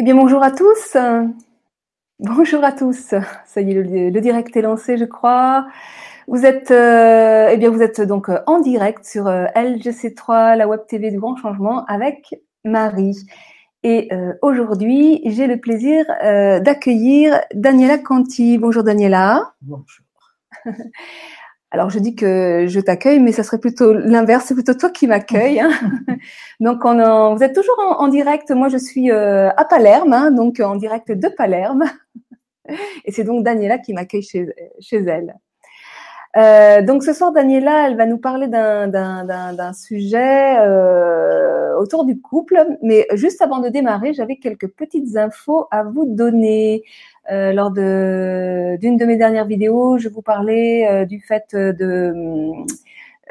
Eh 0.00 0.04
bien, 0.04 0.14
bonjour 0.14 0.44
à 0.44 0.52
tous. 0.52 0.96
Bonjour 2.20 2.62
à 2.62 2.70
tous. 2.70 3.14
Ça 3.46 3.60
y 3.60 3.72
est, 3.72 3.74
le, 3.74 4.20
direct 4.20 4.56
est 4.56 4.62
lancé, 4.62 4.96
je 4.96 5.04
crois. 5.04 5.66
Vous 6.28 6.46
êtes, 6.46 6.70
euh, 6.70 7.48
eh 7.50 7.56
bien, 7.56 7.68
vous 7.68 7.82
êtes 7.82 8.00
donc 8.00 8.28
euh, 8.28 8.38
en 8.46 8.60
direct 8.60 9.04
sur 9.04 9.26
euh, 9.26 9.46
LGC3, 9.56 10.56
la 10.56 10.68
web 10.68 10.82
TV 10.86 11.10
du 11.10 11.18
Grand 11.18 11.34
Changement, 11.34 11.84
avec 11.86 12.36
Marie. 12.64 13.26
Et 13.82 14.08
aujourd'hui, 14.40 15.20
j'ai 15.24 15.46
le 15.46 15.56
plaisir 15.56 16.04
d'accueillir 16.62 17.40
Daniela 17.54 17.98
Conti. 17.98 18.58
Bonjour 18.58 18.82
Daniela. 18.82 19.52
Bonjour. 19.62 20.04
Alors 21.70 21.90
je 21.90 21.98
dis 21.98 22.14
que 22.14 22.64
je 22.66 22.80
t'accueille, 22.80 23.20
mais 23.20 23.32
ça 23.32 23.42
serait 23.42 23.58
plutôt 23.58 23.92
l'inverse, 23.92 24.46
c'est 24.46 24.54
plutôt 24.54 24.74
toi 24.74 24.90
qui 24.90 25.06
m'accueille. 25.06 25.60
Hein. 25.60 25.70
donc 26.60 26.84
on 26.84 27.34
vous 27.34 27.42
êtes 27.42 27.54
toujours 27.54 27.78
en, 27.78 28.08
direct. 28.08 28.50
Moi 28.50 28.68
je 28.68 28.78
suis 28.78 29.10
euh, 29.10 29.50
à 29.50 29.64
Palerme, 29.64 30.12
hein, 30.12 30.30
donc 30.30 30.60
en 30.60 30.76
direct 30.76 31.12
de 31.12 31.28
Palerme. 31.28 31.84
Et 33.04 33.12
c'est 33.12 33.24
donc 33.24 33.44
Daniela 33.44 33.78
qui 33.78 33.92
m'accueille 33.92 34.22
chez, 34.22 34.46
chez 34.80 34.98
elle. 34.98 35.34
Euh, 36.36 36.82
donc 36.82 37.02
ce 37.02 37.12
soir, 37.12 37.32
Daniela, 37.32 37.88
elle 37.88 37.96
va 37.96 38.06
nous 38.06 38.18
parler 38.18 38.48
d'un 38.48 39.72
sujet 39.72 40.58
euh, 40.58 41.76
autour 41.78 42.04
du 42.04 42.20
couple. 42.20 42.64
Mais 42.82 43.06
juste 43.14 43.40
avant 43.40 43.58
de 43.60 43.68
démarrer, 43.68 44.12
j'avais 44.12 44.36
quelques 44.36 44.68
petites 44.68 45.16
infos 45.16 45.66
à 45.70 45.82
vous 45.84 46.04
donner. 46.06 46.82
Euh, 47.30 47.52
lors 47.52 47.70
d'une 47.70 48.96
de, 48.96 49.04
mes 49.04 49.16
dernières 49.16 49.46
vidéos, 49.46 49.98
je 49.98 50.08
vous 50.08 50.22
parlais 50.22 51.04
du 51.06 51.20
fait 51.20 51.54
de, 51.54 52.14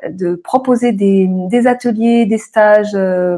de 0.07 0.35
proposer 0.35 0.91
des, 0.91 1.27
des, 1.49 1.65
ateliers, 1.65 2.27
des 2.27 2.37
stages 2.37 2.97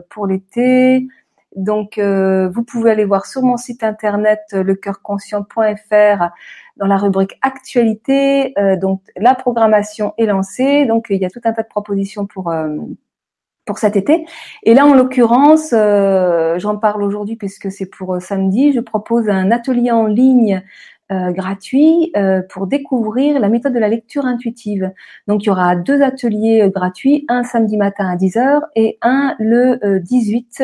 pour 0.09 0.27
l'été. 0.27 1.07
Donc, 1.55 1.97
vous 1.97 2.63
pouvez 2.63 2.91
aller 2.91 3.05
voir 3.05 3.25
sur 3.25 3.41
mon 3.41 3.55
site 3.55 3.83
internet 3.83 4.41
lecoeurconscient.fr 4.51 6.29
dans 6.79 6.87
la 6.87 6.97
rubrique 6.97 7.37
actualité. 7.41 8.53
donc, 8.81 9.01
la 9.17 9.35
programmation 9.35 10.13
est 10.17 10.25
lancée. 10.25 10.85
Donc, 10.85 11.07
il 11.09 11.17
y 11.17 11.25
a 11.25 11.29
tout 11.29 11.41
un 11.43 11.53
tas 11.53 11.63
de 11.63 11.67
propositions 11.67 12.25
pour 12.25 12.51
pour 13.69 13.77
cet 13.77 13.95
été. 13.95 14.25
Et 14.63 14.73
là, 14.73 14.87
en 14.87 14.95
l'occurrence, 14.95 15.73
euh, 15.73 16.57
j'en 16.57 16.77
parle 16.77 17.03
aujourd'hui 17.03 17.35
puisque 17.35 17.71
c'est 17.71 17.85
pour 17.85 18.15
euh, 18.15 18.19
samedi. 18.19 18.73
Je 18.73 18.79
propose 18.79 19.29
un 19.29 19.51
atelier 19.51 19.91
en 19.91 20.07
ligne 20.07 20.63
euh, 21.11 21.31
gratuit 21.31 22.11
pour 22.51 22.65
découvrir 22.65 23.39
la 23.39 23.47
méthode 23.47 23.73
de 23.73 23.79
la 23.79 23.87
lecture 23.87 24.25
intuitive. 24.25 24.91
Donc, 25.27 25.43
il 25.43 25.47
y 25.47 25.49
aura 25.51 25.75
deux 25.75 26.01
ateliers 26.01 26.67
gratuits, 26.73 27.25
un 27.29 27.43
samedi 27.43 27.77
matin 27.77 28.09
à 28.09 28.15
10h 28.15 28.61
et 28.75 28.97
un 29.03 29.35
le 29.37 29.99
18 29.99 30.63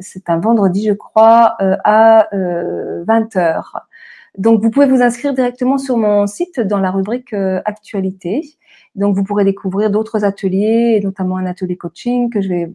c'est 0.00 0.28
un 0.30 0.38
vendredi, 0.38 0.86
je 0.86 0.92
crois, 0.92 1.56
à 1.60 2.28
20h. 2.32 3.62
Donc, 4.38 4.62
vous 4.62 4.70
pouvez 4.70 4.86
vous 4.86 5.02
inscrire 5.02 5.34
directement 5.34 5.78
sur 5.78 5.96
mon 5.96 6.26
site 6.26 6.60
dans 6.60 6.78
la 6.78 6.90
rubrique 6.90 7.34
actualité. 7.64 8.42
Donc, 8.94 9.16
vous 9.16 9.24
pourrez 9.24 9.44
découvrir 9.44 9.90
d'autres 9.90 10.24
ateliers, 10.24 11.00
notamment 11.02 11.36
un 11.36 11.46
atelier 11.46 11.76
coaching 11.76 12.30
que 12.30 12.40
je 12.40 12.68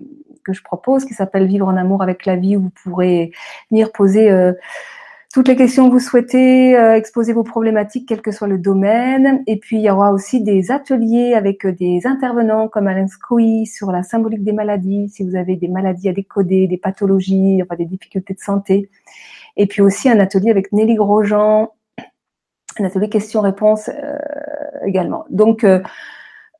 que 0.47 0.53
je 0.53 0.63
propose, 0.63 1.05
qui 1.05 1.13
s'appelle 1.13 1.45
Vivre 1.45 1.67
en 1.67 1.75
amour 1.75 2.01
avec 2.01 2.25
la 2.25 2.37
vie, 2.37 2.55
où 2.55 2.61
vous 2.61 2.71
pourrez 2.83 3.31
venir 3.69 3.91
poser 3.91 4.31
euh, 4.31 4.53
toutes 5.33 5.47
les 5.47 5.55
questions 5.55 5.87
que 5.87 5.93
vous 5.93 5.99
souhaitez, 5.99 6.77
euh, 6.77 6.95
exposer 6.95 7.33
vos 7.33 7.43
problématiques, 7.43 8.07
quel 8.07 8.21
que 8.21 8.31
soit 8.31 8.47
le 8.47 8.57
domaine. 8.57 9.43
Et 9.47 9.57
puis, 9.57 9.77
il 9.77 9.83
y 9.83 9.89
aura 9.89 10.11
aussi 10.11 10.41
des 10.41 10.71
ateliers 10.71 11.33
avec 11.33 11.65
euh, 11.65 11.71
des 11.73 12.07
intervenants 12.07 12.67
comme 12.67 12.87
Alain 12.87 13.07
Scoui 13.07 13.65
sur 13.65 13.91
la 13.91 14.03
symbolique 14.03 14.43
des 14.43 14.53
maladies, 14.53 15.09
si 15.09 15.23
vous 15.23 15.35
avez 15.35 15.55
des 15.55 15.67
maladies 15.67 16.09
à 16.09 16.13
décoder, 16.13 16.67
des 16.67 16.77
pathologies, 16.77 17.61
des 17.77 17.85
difficultés 17.85 18.33
de 18.33 18.39
santé. 18.39 18.89
Et 19.57 19.67
puis 19.67 19.81
aussi 19.81 20.09
un 20.09 20.19
atelier 20.19 20.51
avec 20.51 20.71
Nelly 20.71 20.95
Grosjean, 20.95 21.71
un 22.79 22.85
atelier 22.85 23.09
questions-réponses 23.09 23.89
également. 24.85 25.25
Donc, 25.29 25.63
euh, 25.63 25.81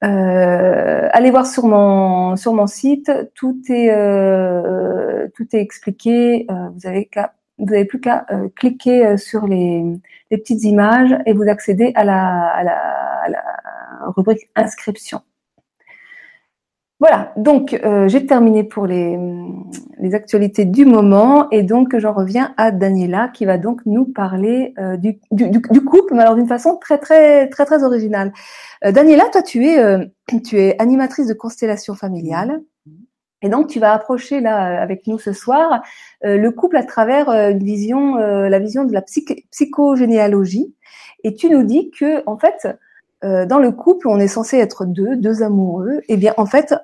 euh, 0.04 1.10
allez 1.12 1.32
voir 1.32 1.48
sur 1.48 1.66
mon 1.66 2.36
sur 2.36 2.54
mon 2.54 2.68
site, 2.68 3.12
tout 3.34 3.60
est 3.70 3.90
euh, 3.92 5.28
tout 5.36 5.48
est 5.54 5.62
expliqué. 5.62 6.46
vous 6.50 6.88
avez 6.88 7.06
qu'à 7.06 7.34
vous 7.58 7.74
avez 7.74 7.86
plus 7.86 8.00
qu'à 8.00 8.26
cliquer 8.56 9.18
sur 9.18 9.48
les, 9.48 9.84
petites 10.30 10.64
images 10.64 11.16
et 11.26 11.34
vous 11.34 11.48
accédez 11.48 11.92
à 11.96 12.04
la, 12.04 13.28
rubrique 14.16 14.50
inscription. 14.56 15.22
Voilà, 17.00 17.32
donc 17.38 17.80
euh, 17.84 18.08
j'ai 18.08 18.26
terminé 18.26 18.64
pour 18.64 18.88
les, 18.88 19.20
actualités 20.14 20.66
du 20.66 20.86
moment 20.86 21.48
et 21.52 21.62
donc 21.62 21.96
j'en 21.98 22.14
reviens 22.14 22.56
à 22.58 22.72
Daniela 22.72 23.28
qui 23.28 23.46
va 23.46 23.60
donc 23.60 23.82
nous 23.86 24.06
parler 24.06 24.74
euh, 24.80 24.98
du, 24.98 25.20
couple, 25.86 26.16
mais 26.16 26.22
alors 26.22 26.36
d'une 26.36 26.48
façon 26.48 26.78
très 26.78 26.98
très 26.98 27.50
très 27.50 27.66
très 27.66 27.84
originale. 27.84 28.34
Euh, 28.84 28.92
Daniela, 28.92 29.26
toi 29.32 29.44
tu 29.44 29.68
es 29.68 29.78
tu 30.44 30.60
es 30.60 30.82
animatrice 30.82 31.28
de 31.28 31.34
constellation 31.34 31.94
familiale 31.94 32.62
et 33.42 33.50
donc 33.50 33.68
tu 33.68 33.80
vas 33.80 33.94
approcher 33.94 34.40
là 34.40 34.82
avec 34.82 35.08
nous 35.08 35.20
ce 35.20 35.34
soir 35.34 35.82
le 36.24 36.50
couple 36.50 36.78
à 36.78 36.84
travers 36.84 37.30
une 37.30 37.64
vision 37.64 38.16
la 38.16 38.60
vision 38.60 38.84
de 38.84 38.94
la 38.94 39.04
psychogénéalogie 39.04 40.74
et 41.24 41.34
tu 41.36 41.50
nous 41.50 41.64
dis 41.64 41.92
que 41.92 42.24
en 42.26 42.38
fait 42.38 42.68
dans 43.22 43.60
le 43.60 43.72
couple, 43.72 44.08
on 44.08 44.20
est 44.20 44.28
censé 44.28 44.58
être 44.58 44.86
deux, 44.86 45.18
deux 45.18 45.42
amoureux. 45.42 46.02
Eh 46.08 46.18
bien, 46.18 46.36
en 46.38 46.46
fait, 46.46 46.76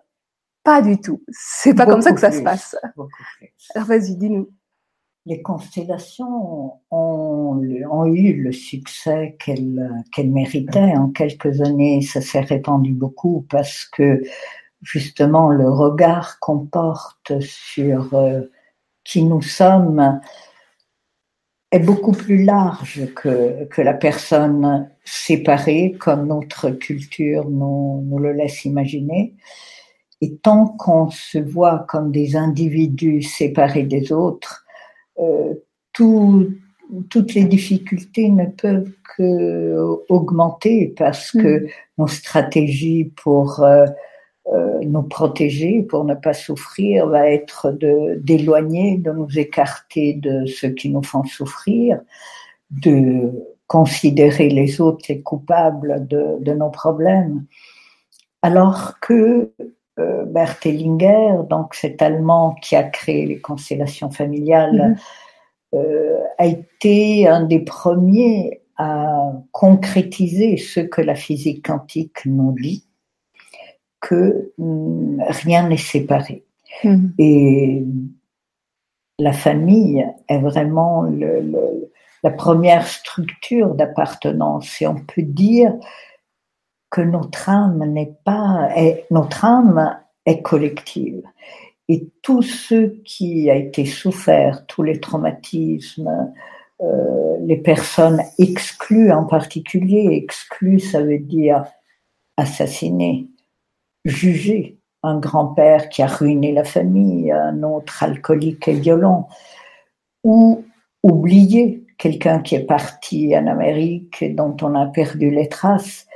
pas 0.63 0.81
du 0.81 0.99
tout. 0.99 1.21
C'est 1.29 1.73
pas 1.73 1.85
comme 1.85 2.01
ça 2.01 2.13
que 2.13 2.19
ça 2.19 2.31
se 2.31 2.41
passe. 2.41 2.75
Alors 3.75 3.87
vas-y, 3.87 4.15
dis-nous. 4.15 4.49
Les 5.25 5.41
constellations 5.41 6.73
ont, 6.91 7.61
ont 7.89 8.05
eu 8.05 8.33
le 8.33 8.51
succès 8.51 9.37
qu'elles 9.39 10.31
méritaient. 10.31 10.97
En 10.97 11.09
quelques 11.09 11.61
années, 11.61 12.01
ça 12.01 12.19
s'est 12.19 12.41
répandu 12.41 12.93
beaucoup 12.93 13.45
parce 13.49 13.85
que 13.85 14.21
justement 14.83 15.49
le 15.49 15.69
regard 15.69 16.39
qu'on 16.39 16.59
porte 16.59 17.39
sur 17.41 18.13
euh, 18.13 18.41
qui 19.03 19.23
nous 19.23 19.41
sommes 19.41 20.19
est 21.71 21.79
beaucoup 21.79 22.11
plus 22.11 22.43
large 22.43 23.07
que, 23.15 23.65
que 23.65 23.81
la 23.81 23.93
personne 23.93 24.89
séparée, 25.03 25.95
comme 25.99 26.27
notre 26.27 26.69
culture 26.69 27.49
nous, 27.49 28.03
nous 28.05 28.19
le 28.19 28.31
laisse 28.31 28.65
imaginer. 28.65 29.33
Et 30.21 30.37
tant 30.37 30.67
qu'on 30.67 31.09
se 31.09 31.39
voit 31.39 31.79
comme 31.89 32.11
des 32.11 32.35
individus 32.35 33.23
séparés 33.23 33.83
des 33.83 34.11
autres, 34.11 34.65
euh, 35.19 35.55
toutes 35.91 37.33
les 37.33 37.43
difficultés 37.43 38.29
ne 38.29 38.45
peuvent 38.45 38.91
que 39.17 39.75
augmenter 40.09 40.93
parce 40.97 41.31
que 41.31 41.65
mm. 41.65 41.67
nos 41.97 42.07
stratégies 42.07 43.11
pour 43.15 43.63
euh, 43.63 43.85
euh, 44.51 44.79
nous 44.83 45.03
protéger, 45.03 45.83
pour 45.83 46.03
ne 46.03 46.15
pas 46.15 46.33
souffrir, 46.33 47.07
va 47.07 47.29
être 47.29 47.71
d'éloigner, 47.71 48.97
de, 48.97 49.11
nous 49.11 49.39
écarter 49.39 50.13
de 50.13 50.45
ceux 50.45 50.69
qui 50.69 50.89
nous 50.89 51.03
font 51.03 51.23
souffrir, 51.23 51.99
de 52.69 53.31
considérer 53.67 54.49
les 54.49 54.81
autres 54.81 55.05
les 55.09 55.21
coupables 55.21 56.05
de, 56.07 56.37
de 56.41 56.53
nos 56.53 56.69
problèmes. 56.69 57.45
Alors 58.41 58.99
que 58.99 59.53
euh, 59.99 60.25
Bert 60.25 60.57
Hellinger, 60.65 61.43
donc 61.49 61.75
cet 61.75 62.01
Allemand 62.01 62.55
qui 62.61 62.75
a 62.75 62.83
créé 62.83 63.25
les 63.25 63.39
constellations 63.39 64.09
familiales, 64.09 64.97
mhm. 65.73 65.79
euh, 65.79 66.19
a 66.37 66.47
été 66.47 67.27
un 67.27 67.43
des 67.43 67.59
premiers 67.59 68.61
à 68.77 69.31
concrétiser 69.51 70.57
ce 70.57 70.79
que 70.79 71.01
la 71.01 71.13
physique 71.13 71.65
quantique 71.65 72.25
nous 72.25 72.55
dit, 72.59 72.85
que 74.03 74.51
mm, 74.57 75.23
rien 75.29 75.67
n'est 75.69 75.77
séparé. 75.77 76.43
Mhm. 76.83 77.13
Et 77.17 77.83
la 79.17 79.31
famille 79.31 80.05
est 80.27 80.39
vraiment 80.39 81.07
la 82.23 82.31
première 82.31 82.85
structure 82.85 83.75
d'appartenance. 83.75 84.81
Et 84.81 84.87
on 84.87 84.95
peut 84.95 85.23
dire 85.23 85.73
que 86.89 87.01
notre 87.01 87.49
âme 87.49 87.85
n'est 87.85 88.15
pas, 88.25 88.69
est, 88.75 89.05
notre 89.09 89.45
âme 89.45 89.97
est 90.25 90.41
collective. 90.41 91.23
Et 91.87 92.09
tout 92.21 92.41
ce 92.41 92.87
qui 93.03 93.49
a 93.49 93.55
été 93.55 93.85
souffert, 93.85 94.65
tous 94.67 94.83
les 94.83 94.99
traumatismes, 94.99 96.33
euh, 96.81 97.37
les 97.41 97.57
personnes 97.57 98.21
exclues 98.37 99.11
en 99.11 99.25
particulier, 99.25 100.09
exclues, 100.11 100.79
ça 100.79 101.01
veut 101.01 101.19
dire 101.19 101.65
assassiner, 102.37 103.27
juger 104.05 104.77
un 105.03 105.19
grand-père 105.19 105.89
qui 105.89 106.01
a 106.01 106.07
ruiné 106.07 106.51
la 106.53 106.63
famille, 106.63 107.31
un 107.31 107.61
autre 107.63 108.03
alcoolique 108.03 108.67
et 108.67 108.73
violent, 108.73 109.27
ou 110.23 110.63
oublier 111.03 111.83
quelqu'un 111.97 112.39
qui 112.39 112.55
est 112.55 112.65
parti 112.65 113.35
en 113.37 113.47
Amérique 113.47 114.21
et 114.21 114.29
dont 114.29 114.55
on 114.61 114.75
a 114.75 114.85
perdu 114.87 115.29
les 115.29 115.49
traces 115.49 116.07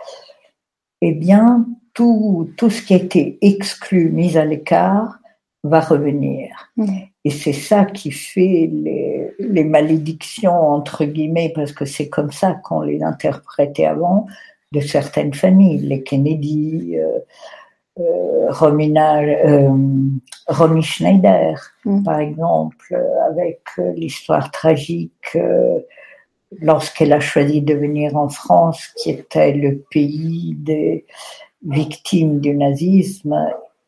eh 1.02 1.12
bien, 1.12 1.66
tout, 1.94 2.50
tout 2.58 2.70
ce 2.70 2.82
qui 2.82 2.94
a 2.94 2.98
été 2.98 3.38
exclu, 3.42 4.10
mis 4.10 4.38
à 4.38 4.46
l'écart, 4.46 5.20
va 5.64 5.80
revenir. 5.80 6.72
Mm. 6.78 6.86
Et 7.26 7.30
c'est 7.30 7.54
ça 7.54 7.86
qui 7.86 8.12
fait 8.12 8.70
les, 8.72 9.32
les, 9.40 9.64
malédictions, 9.64 10.60
entre 10.60 11.06
guillemets, 11.06 11.52
parce 11.54 11.72
que 11.72 11.86
c'est 11.86 12.10
comme 12.10 12.32
ça 12.32 12.54
qu'on 12.64 12.82
les 12.82 13.04
interprétait 13.04 13.86
avant, 13.86 14.28
de 14.72 14.80
certaines 14.80 15.34
familles, 15.34 15.80
les 15.80 16.04
Kennedy, 16.04 16.98
euh, 16.98 17.20
Romina, 18.50 19.22
euh, 19.22 19.70
Romy 20.48 20.84
Schneider, 20.84 21.60
mm. 21.86 22.04
par 22.04 22.20
exemple, 22.20 22.98
avec 23.30 23.62
l'histoire 23.96 24.52
tragique 24.52 25.38
lorsqu'elle 26.62 27.14
a 27.14 27.20
choisi 27.20 27.62
de 27.62 27.74
venir 27.74 28.16
en 28.16 28.30
France, 28.30 28.88
qui 28.98 29.12
était 29.12 29.54
le 29.54 29.84
pays 29.92 30.56
des 30.58 31.06
victimes 31.66 32.40
du 32.40 32.56
nazisme, 32.56 33.36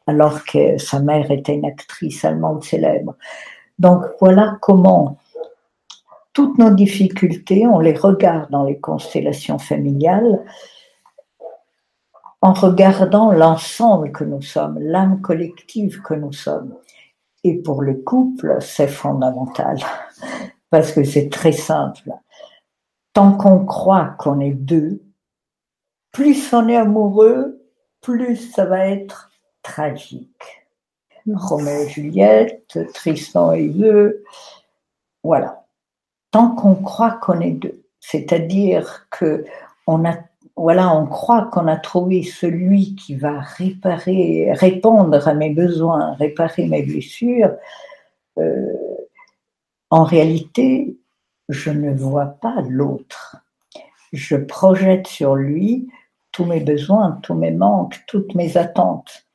alors 0.07 0.43
que 0.43 0.77
sa 0.77 0.99
mère 0.99 1.29
était 1.31 1.53
une 1.53 1.65
actrice 1.65 2.25
allemande 2.25 2.63
célèbre. 2.63 3.15
Donc 3.77 4.03
voilà 4.19 4.57
comment 4.61 5.17
toutes 6.33 6.57
nos 6.57 6.71
difficultés, 6.71 7.65
on 7.67 7.79
les 7.79 7.93
regarde 7.93 8.49
dans 8.51 8.63
les 8.63 8.77
constellations 8.77 9.59
familiales 9.59 10.41
en 12.41 12.53
regardant 12.53 13.31
l'ensemble 13.31 14.11
que 14.11 14.23
nous 14.23 14.41
sommes, 14.41 14.79
l'âme 14.79 15.21
collective 15.21 16.01
que 16.01 16.13
nous 16.13 16.33
sommes. 16.33 16.75
Et 17.43 17.57
pour 17.57 17.81
le 17.81 17.95
couple, 17.95 18.57
c'est 18.61 18.87
fondamental, 18.87 19.77
parce 20.69 20.91
que 20.91 21.03
c'est 21.03 21.29
très 21.29 21.51
simple. 21.51 22.11
Tant 23.13 23.33
qu'on 23.33 23.65
croit 23.65 24.15
qu'on 24.19 24.39
est 24.39 24.53
deux, 24.53 25.01
plus 26.11 26.53
on 26.53 26.67
est 26.67 26.77
amoureux, 26.77 27.61
plus 28.01 28.37
ça 28.51 28.65
va 28.65 28.87
être 28.87 29.31
tragique. 29.61 30.65
Roméo 31.27 31.83
et 31.83 31.89
Juliette, 31.89 32.79
Tristan 32.93 33.53
et 33.53 33.69
Eux, 33.79 34.23
voilà. 35.23 35.65
Tant 36.31 36.55
qu'on 36.55 36.75
croit 36.75 37.11
qu'on 37.11 37.39
est 37.39 37.51
deux, 37.51 37.83
c'est-à-dire 37.99 39.07
que 39.09 39.45
on 39.87 40.05
a, 40.05 40.15
voilà, 40.59 40.93
on 40.93 41.05
croit 41.05 41.45
qu'on 41.45 41.67
a 41.67 41.77
trouvé 41.77 42.21
celui 42.21 42.93
qui 42.95 43.15
va 43.15 43.39
réparer, 43.39 44.51
répondre 44.51 45.25
à 45.25 45.33
mes 45.33 45.51
besoins, 45.51 46.15
réparer 46.15 46.67
mes 46.67 46.83
blessures. 46.83 47.55
Euh, 48.37 48.73
en 49.89 50.03
réalité, 50.03 50.97
je 51.47 51.71
ne 51.71 51.93
vois 51.93 52.37
pas 52.41 52.61
l'autre. 52.67 53.37
Je 54.11 54.35
projette 54.35 55.07
sur 55.07 55.35
lui 55.35 55.89
tous 56.33 56.43
mes 56.43 56.59
besoins, 56.59 57.19
tous 57.23 57.35
mes 57.35 57.51
manques, 57.51 58.03
toutes 58.05 58.35
mes 58.35 58.57
attentes. 58.57 59.25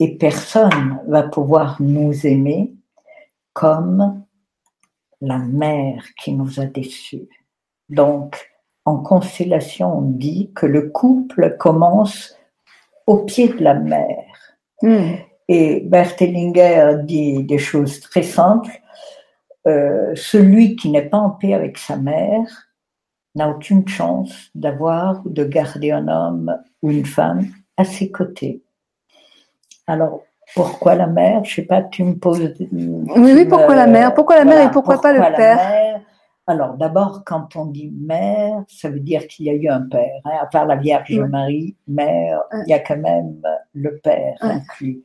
Et 0.00 0.18
personne 0.18 1.00
va 1.06 1.22
pouvoir 1.22 1.80
nous 1.80 2.26
aimer 2.26 2.74
comme 3.54 4.22
la 5.22 5.38
mère 5.38 6.04
qui 6.22 6.34
nous 6.34 6.60
a 6.60 6.66
déçus. 6.66 7.28
Donc, 7.88 8.51
en 8.84 8.98
constellation, 8.98 9.98
on 9.98 10.02
dit 10.02 10.50
que 10.54 10.66
le 10.66 10.90
couple 10.90 11.56
commence 11.58 12.36
au 13.06 13.18
pied 13.18 13.48
de 13.48 13.62
la 13.62 13.74
mère. 13.74 14.56
Hmm. 14.80 15.14
Et 15.48 15.80
Berthellinger 15.80 16.96
dit 17.04 17.44
des 17.44 17.58
choses 17.58 18.00
très 18.00 18.22
simples. 18.22 18.70
Euh, 19.66 20.12
celui 20.16 20.76
qui 20.76 20.90
n'est 20.90 21.08
pas 21.08 21.18
en 21.18 21.30
paix 21.30 21.54
avec 21.54 21.78
sa 21.78 21.96
mère 21.96 22.68
n'a 23.34 23.48
aucune 23.48 23.86
chance 23.86 24.50
d'avoir 24.54 25.22
ou 25.24 25.30
de 25.30 25.44
garder 25.44 25.92
un 25.92 26.08
homme 26.08 26.56
ou 26.82 26.90
une 26.90 27.06
femme 27.06 27.46
à 27.76 27.84
ses 27.84 28.10
côtés. 28.10 28.62
Alors, 29.86 30.22
pourquoi 30.54 30.94
la 30.94 31.06
mère? 31.06 31.44
Je 31.44 31.56
sais 31.56 31.62
pas, 31.62 31.82
tu 31.82 32.04
me 32.04 32.14
poses. 32.14 32.54
Oui, 32.70 33.32
oui, 33.34 33.44
pourquoi 33.46 33.74
la 33.74 33.86
mère? 33.86 34.14
Pourquoi 34.14 34.36
la 34.36 34.44
mère 34.44 34.68
et 34.68 34.70
pourquoi, 34.70 35.00
pas 35.00 35.12
le 35.12 35.36
père? 35.36 36.00
Alors, 36.46 36.74
d'abord, 36.74 37.22
quand 37.24 37.54
on 37.54 37.66
dit 37.66 37.92
mère, 37.94 38.64
ça 38.66 38.90
veut 38.90 39.00
dire 39.00 39.28
qu'il 39.28 39.46
y 39.46 39.50
a 39.50 39.54
eu 39.54 39.68
un 39.68 39.82
père. 39.82 40.20
Hein. 40.24 40.38
À 40.40 40.46
part 40.46 40.66
la 40.66 40.76
Vierge 40.76 41.18
Marie, 41.18 41.76
mère, 41.86 42.42
il 42.66 42.70
y 42.70 42.72
a 42.72 42.80
quand 42.80 42.98
même 42.98 43.40
le 43.74 43.98
père 43.98 44.36
inclus. 44.40 45.04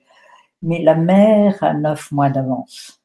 Mais 0.63 0.81
la 0.81 0.95
mère 0.95 1.63
a 1.63 1.74
neuf 1.74 2.12
mois 2.12 2.30
d'avance. 2.31 3.00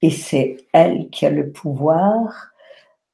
Et 0.00 0.10
c'est 0.10 0.56
elle 0.72 1.08
qui 1.10 1.26
a 1.26 1.30
le 1.30 1.50
pouvoir 1.50 2.52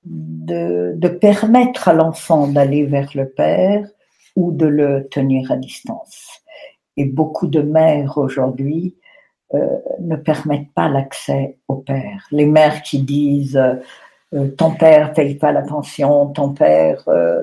de, 0.04 0.92
de 0.96 1.08
permettre 1.08 1.88
à 1.88 1.94
l'enfant 1.94 2.46
d'aller 2.46 2.84
vers 2.84 3.08
le 3.14 3.30
père 3.30 3.88
ou 4.36 4.52
de 4.52 4.66
le 4.66 5.08
tenir 5.08 5.50
à 5.50 5.56
distance. 5.56 6.42
Et 6.98 7.06
beaucoup 7.06 7.46
de 7.46 7.62
mères 7.62 8.18
aujourd'hui 8.18 8.96
ne 10.00 10.16
permettent 10.16 10.72
pas 10.74 10.88
l'accès 10.88 11.58
au 11.68 11.76
père. 11.76 12.26
Les 12.30 12.46
mères 12.46 12.82
qui 12.82 13.02
disent 13.02 13.60
euh, 14.34 14.48
ton 14.56 14.72
père 14.72 15.12
paye 15.12 15.36
pas 15.36 15.52
la 15.52 15.62
pension, 15.62 16.26
ton 16.28 16.52
père 16.52 17.02
euh, 17.08 17.42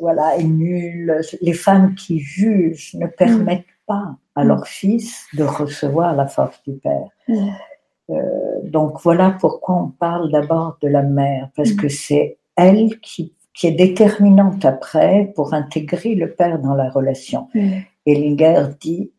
voilà 0.00 0.36
est 0.36 0.44
nul. 0.44 1.20
Les 1.40 1.52
femmes 1.52 1.94
qui 1.94 2.20
jugent 2.20 2.94
ne 2.94 3.06
permettent 3.06 3.64
pas 3.86 4.16
à 4.34 4.44
leur 4.44 4.66
fils 4.66 5.26
de 5.34 5.44
recevoir 5.44 6.14
la 6.14 6.26
force 6.26 6.62
du 6.62 6.74
père. 6.74 7.08
donc 8.64 9.00
voilà 9.02 9.36
pourquoi 9.40 9.76
on 9.76 9.88
parle 9.88 10.30
d'abord 10.30 10.78
de 10.82 10.88
la 10.88 11.02
mère, 11.02 11.48
parce 11.54 11.72
que 11.72 11.88
c'est 11.88 12.38
elle 12.56 12.98
qui 13.00 13.34
qui 13.60 13.66
est 13.66 13.72
déterminante 13.72 14.64
après 14.64 15.32
pour 15.34 15.54
intégrer 15.54 16.14
le 16.14 16.30
père 16.30 16.58
dans 16.58 16.74
la 16.74 16.88
relation. 16.88 17.48
Mm. 17.54 17.80
Ellinger 18.06 18.66
dit 18.80 19.10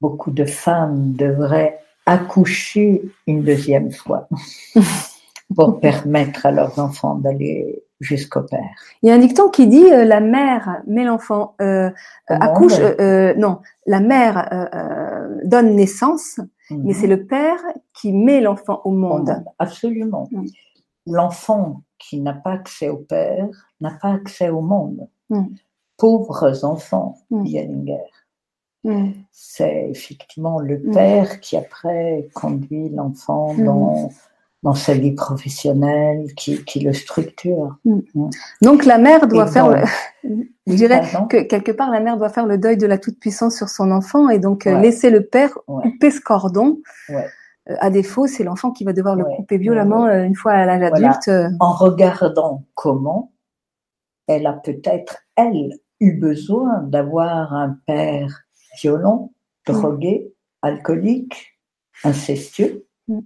beaucoup 0.00 0.30
de 0.30 0.44
femmes 0.44 1.12
devraient 1.12 1.80
accoucher 2.06 3.02
une 3.26 3.42
deuxième 3.42 3.90
fois 3.90 4.28
pour 5.56 5.80
permettre 5.80 6.46
à 6.46 6.50
leurs 6.50 6.78
enfants 6.78 7.16
d'aller 7.16 7.82
jusqu'au 8.00 8.42
père. 8.42 8.74
Il 9.02 9.08
y 9.08 9.12
a 9.12 9.14
un 9.14 9.18
dicton 9.18 9.48
qui 9.48 9.66
dit 9.66 9.92
euh, 9.92 10.04
la 10.04 10.20
mère 10.20 10.82
met 10.86 11.04
l'enfant 11.04 11.54
euh, 11.60 11.90
accouche 12.28 12.78
euh, 12.78 13.34
non 13.36 13.60
la 13.86 14.00
mère 14.00 14.68
donne 15.44 15.74
naissance 15.74 16.40
mais 16.70 16.92
mhm. 16.92 16.94
c'est 16.94 17.06
le 17.06 17.26
père 17.26 17.58
qui 17.94 18.12
met 18.12 18.40
l'enfant 18.40 18.80
au 18.84 18.90
monde. 18.90 19.44
Absolument. 19.58 20.28
Mm. 20.30 20.46
L'enfant 21.06 21.82
qui 21.98 22.20
n'a 22.20 22.32
pas 22.32 22.52
accès 22.52 22.88
au 22.88 22.96
père 22.96 23.48
n'a 23.80 23.92
pas 24.00 24.12
accès 24.12 24.50
au 24.50 24.60
monde. 24.60 25.08
Mm. 25.30 25.44
Pauvres 25.96 26.64
enfants, 26.64 27.18
mm. 27.30 27.46
Mm. 28.86 29.12
C'est 29.32 29.88
effectivement 29.90 30.58
le 30.58 30.80
père 30.80 31.40
qui 31.40 31.56
après 31.56 32.28
conduit 32.34 32.88
l'enfant 32.88 33.54
dans, 33.54 34.10
dans 34.62 34.74
sa 34.74 34.94
vie 34.94 35.12
professionnelle, 35.12 36.34
qui, 36.34 36.64
qui 36.64 36.80
le 36.80 36.92
structure. 36.92 37.76
Donc 38.62 38.84
la 38.84 38.98
mère 38.98 39.28
doit 39.28 39.46
faire, 39.46 39.84
je 40.24 40.74
dirais 40.74 41.02
que 41.30 41.42
quelque 41.42 41.72
part 41.72 41.90
la 41.90 42.00
mère 42.00 42.16
doit 42.16 42.28
faire 42.30 42.46
le 42.46 42.58
deuil 42.58 42.76
de 42.76 42.86
la 42.86 42.98
toute-puissance 42.98 43.56
sur 43.56 43.68
son 43.68 43.90
enfant 43.90 44.28
et 44.28 44.38
donc 44.38 44.66
euh, 44.66 44.78
laisser 44.80 45.10
le 45.10 45.24
père 45.24 45.50
couper 45.66 46.10
ce 46.10 46.20
cordon. 46.20 46.78
Ouais. 47.08 47.26
Euh, 47.68 47.74
à 47.80 47.90
défaut, 47.90 48.26
c'est 48.26 48.44
l'enfant 48.44 48.70
qui 48.70 48.84
va 48.84 48.92
devoir 48.92 49.16
le 49.16 49.24
couper 49.24 49.58
violemment 49.58 50.06
euh, 50.06 50.22
une 50.22 50.34
fois 50.34 50.52
à 50.52 50.66
l'âge 50.66 50.82
adulte. 50.82 51.30
En 51.60 51.72
regardant 51.72 52.64
comment 52.74 53.32
elle 54.26 54.46
a 54.46 54.52
peut-être, 54.54 55.18
elle, 55.36 55.70
eu 56.00 56.12
besoin 56.18 56.82
d'avoir 56.82 57.54
un 57.54 57.76
père 57.86 58.45
violent, 58.80 59.32
mm. 59.68 59.72
drogué, 59.72 60.32
alcoolique, 60.62 61.58
incestueux, 62.04 62.86
mm. 63.08 63.20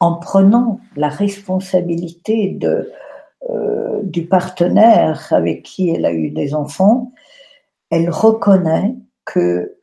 en 0.00 0.16
prenant 0.16 0.80
la 0.96 1.08
responsabilité 1.08 2.48
de, 2.48 2.92
du 4.04 4.26
partenaire 4.26 5.32
avec 5.32 5.64
qui 5.64 5.90
elle 5.90 6.06
a 6.06 6.12
eu 6.12 6.30
des 6.30 6.54
enfants, 6.54 7.12
elle 7.90 8.08
reconnaît 8.08 8.94
que 9.24 9.76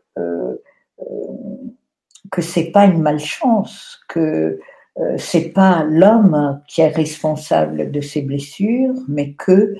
que 2.31 2.41
c'est 2.41 2.72
pas 2.72 2.86
une 2.86 3.01
malchance, 3.01 4.00
que 4.08 4.60
euh, 5.00 5.15
c'est 5.17 5.50
pas 5.50 5.84
l'homme 5.84 6.62
qui 6.67 6.81
est 6.81 6.89
responsable 6.89 7.91
de 7.91 8.01
ses 8.01 8.22
blessures, 8.22 8.96
mais 9.08 9.34
que 9.34 9.75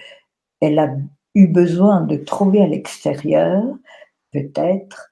elle 0.62 0.80
a 0.80 0.90
eu 1.36 1.48
besoin 1.48 2.02
de 2.02 2.18
trouver 2.18 2.62
à 2.62 2.68
l'extérieur 2.68 3.64
peut-être 4.32 5.12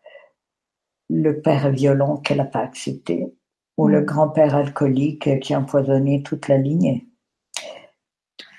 le 1.10 1.42
père 1.42 1.70
violent 1.72 2.18
qu'elle 2.18 2.38
n'a 2.38 2.46
pas 2.46 2.62
accepté 2.62 3.34
ou 3.78 3.88
le 3.88 4.02
mm. 4.02 4.06
grand-père 4.06 4.56
alcoolique 4.56 5.40
qui 5.40 5.54
a 5.54 5.60
empoisonné 5.60 6.24
toute 6.24 6.48
la 6.48 6.58
lignée. 6.58 7.08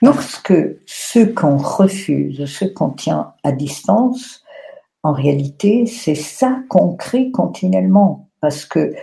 Lorsque 0.00 0.54
ceux 0.86 1.26
qu'on 1.32 1.56
refuse, 1.56 2.46
ceux 2.46 2.68
qu'on 2.68 2.90
tient 2.90 3.34
à 3.42 3.50
distance, 3.50 4.44
en 5.02 5.12
réalité, 5.12 5.86
c'est 5.86 6.14
ça 6.14 6.60
qu'on 6.68 6.94
crée 6.94 7.30
continuellement 7.32 8.28
parce 8.40 8.64
que 8.64 8.94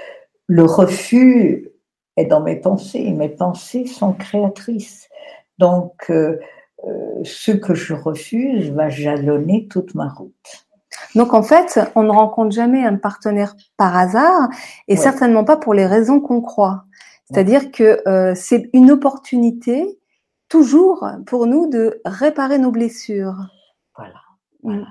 le 0.48 0.64
refus 0.64 1.70
est 2.16 2.26
dans 2.26 2.42
mes 2.42 2.56
pensées, 2.56 3.12
mes 3.12 3.30
pensées 3.30 3.86
sont 3.88 4.14
créatrices. 4.14 5.10
Donc, 5.58 5.94
euh, 6.10 6.40
euh, 6.86 7.24
ce 7.24 7.52
que 7.52 7.74
je 7.74 7.94
refuse 7.94 8.72
va 8.72 8.90
jalonner 8.90 9.68
toute 9.68 9.96
ma 9.96 10.08
route. 10.08 10.65
Donc 11.16 11.34
en 11.34 11.44
fait, 11.44 11.80
on 11.96 12.04
ne 12.04 12.12
rencontre 12.12 12.52
jamais 12.52 12.84
un 12.84 12.98
partenaire 12.98 13.56
par 13.78 13.96
hasard 13.96 14.50
et 14.88 14.98
certainement 14.98 15.44
pas 15.44 15.58
pour 15.58 15.74
les 15.74 15.86
raisons 15.86 16.20
qu'on 16.20 16.42
croit. 16.42 16.84
C'est-à-dire 17.26 17.72
que 17.72 18.08
euh, 18.08 18.34
c'est 18.36 18.70
une 18.74 18.92
opportunité 18.92 19.98
toujours 20.50 21.08
pour 21.26 21.48
nous 21.48 21.68
de 21.68 22.02
réparer 22.06 22.60
nos 22.60 22.72
blessures. 22.72 23.38
Voilà. 23.96 24.22
Mm. 24.64 24.84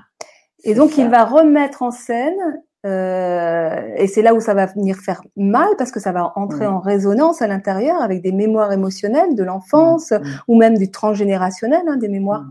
Et 0.64 0.74
donc 0.74 0.96
il 0.98 1.08
va 1.08 1.24
remettre 1.24 1.82
en 1.82 1.90
scène 1.90 2.62
euh, 2.86 3.94
et 3.96 4.06
c'est 4.06 4.20
là 4.20 4.34
où 4.34 4.40
ça 4.40 4.52
va 4.52 4.66
venir 4.66 4.96
faire 4.96 5.22
mal 5.36 5.68
parce 5.78 5.90
que 5.90 6.00
ça 6.00 6.12
va 6.12 6.32
entrer 6.36 6.66
en 6.66 6.80
résonance 6.80 7.40
à 7.40 7.46
l'intérieur 7.46 8.02
avec 8.02 8.20
des 8.20 8.32
mémoires 8.32 8.72
émotionnelles 8.72 9.34
de 9.34 9.42
l'enfance 9.42 10.12
ou 10.48 10.58
même 10.58 10.76
du 10.76 10.90
transgénérationnel, 10.90 11.82
hein, 11.88 11.96
des 11.96 12.08
mémoires 12.08 12.44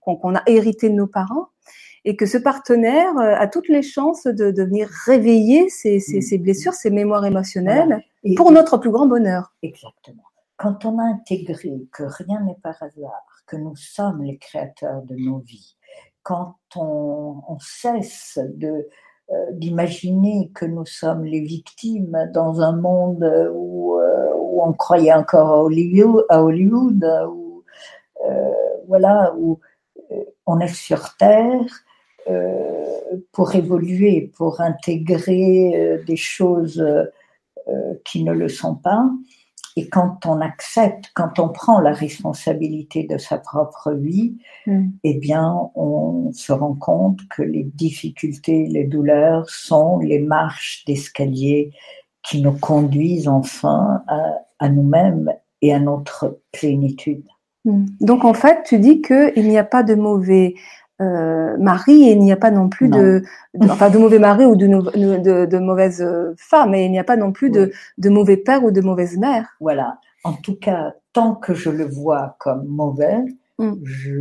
qu'on 0.00 0.34
a 0.34 0.42
héritées 0.46 0.88
de 0.88 0.94
nos 0.94 1.06
parents. 1.06 1.48
Et 2.08 2.16
que 2.16 2.24
ce 2.24 2.38
partenaire 2.38 3.16
euh, 3.18 3.34
a 3.36 3.46
toutes 3.48 3.68
les 3.68 3.82
chances 3.82 4.24
de, 4.24 4.50
de 4.50 4.62
venir 4.62 4.88
réveiller 5.04 5.68
ces, 5.68 6.00
ces, 6.00 6.38
blessures, 6.38 6.72
ces 6.72 6.90
mémoires 6.90 7.26
émotionnelles 7.26 8.02
pour 8.34 8.50
notre 8.50 8.78
plus 8.78 8.90
grand 8.90 9.06
bonheur. 9.06 9.52
Exactement. 9.62 10.22
Quand 10.56 10.86
on 10.86 10.98
a 10.98 11.02
intégré 11.02 11.86
que 11.92 12.04
rien 12.04 12.40
n'est 12.40 12.58
par 12.62 12.82
hasard, 12.82 13.26
que 13.46 13.56
nous 13.56 13.76
sommes 13.76 14.22
les 14.22 14.38
créateurs 14.38 15.02
de 15.02 15.16
nos 15.16 15.38
vies, 15.40 15.76
quand 16.22 16.56
on, 16.76 17.42
on 17.46 17.58
cesse 17.58 18.38
de, 18.54 18.86
euh, 19.30 19.52
d'imaginer 19.52 20.50
que 20.54 20.64
nous 20.64 20.86
sommes 20.86 21.26
les 21.26 21.42
victimes 21.42 22.30
dans 22.32 22.62
un 22.62 22.72
monde 22.72 23.22
où, 23.54 23.98
euh, 23.98 24.32
où 24.34 24.62
on 24.64 24.72
croyait 24.72 25.12
encore 25.12 25.50
à 25.50 25.62
Hollywood, 25.64 26.24
à 26.30 26.42
Hollywood 26.42 27.04
où, 27.28 27.62
euh, 28.26 28.50
voilà, 28.86 29.34
où 29.36 29.60
on 30.46 30.60
est 30.60 30.72
sur 30.72 31.14
Terre 31.18 31.84
pour 33.32 33.54
évoluer, 33.54 34.30
pour 34.36 34.60
intégrer 34.60 36.00
des 36.06 36.16
choses 36.16 36.84
qui 38.04 38.22
ne 38.22 38.32
le 38.32 38.48
sont 38.48 38.74
pas. 38.74 39.08
Et 39.78 39.88
quand 39.88 40.26
on 40.26 40.40
accepte, 40.40 41.12
quand 41.14 41.38
on 41.38 41.50
prend 41.50 41.78
la 41.78 41.92
responsabilité 41.92 43.04
de 43.04 43.16
sa 43.16 43.38
propre 43.38 43.92
vie, 43.92 44.34
mm. 44.66 44.88
eh 45.04 45.14
bien, 45.14 45.70
on 45.76 46.32
se 46.32 46.50
rend 46.50 46.74
compte 46.74 47.20
que 47.28 47.42
les 47.42 47.62
difficultés, 47.62 48.66
les 48.66 48.82
douleurs 48.82 49.48
sont 49.48 50.00
les 50.00 50.18
marches 50.18 50.84
d'escalier 50.84 51.70
qui 52.24 52.42
nous 52.42 52.58
conduisent 52.58 53.28
enfin 53.28 54.02
à, 54.58 54.68
nous-mêmes 54.68 55.32
et 55.62 55.72
à 55.72 55.78
notre 55.78 56.40
plénitude. 56.50 57.22
Mm. 57.64 57.86
Donc 58.00 58.24
en 58.24 58.34
fait, 58.34 58.64
tu 58.64 58.80
dis 58.80 59.00
qu'il 59.00 59.48
n'y 59.48 59.58
a 59.58 59.64
pas 59.64 59.84
de 59.84 59.94
mauvais 59.94 60.54
euh, 61.00 61.56
mari 61.58 62.08
et 62.08 62.12
il 62.12 62.20
n'y 62.20 62.32
a 62.32 62.36
pas 62.36 62.50
non 62.50 62.68
plus 62.68 62.88
De, 62.88 63.22
enfin 63.60 63.88
de 63.90 63.98
mauvais 63.98 64.18
mari 64.18 64.44
ou 64.44 64.56
de, 64.56 64.66
de, 64.66 65.46
de 65.46 65.58
mauvaises 65.58 66.06
femmes 66.36 66.74
et 66.74 66.84
il 66.84 66.90
n'y 66.90 66.98
a 66.98 67.04
pas 67.04 67.16
non 67.16 67.32
plus 67.32 67.50
de, 67.50 67.72
de 67.98 68.08
mauvais 68.08 68.36
père 68.36 68.64
ou 68.64 68.70
de 68.70 68.80
mauvaise 68.80 69.16
mère. 69.16 69.56
Voilà. 69.60 69.98
En 70.24 70.32
tout 70.32 70.56
cas, 70.56 70.94
tant 71.12 71.34
que 71.34 71.54
je 71.54 71.70
le 71.70 71.84
vois 71.84 72.36
comme 72.38 72.66
mauvais, 72.66 73.18
mm. 73.58 73.74
je, 73.84 74.12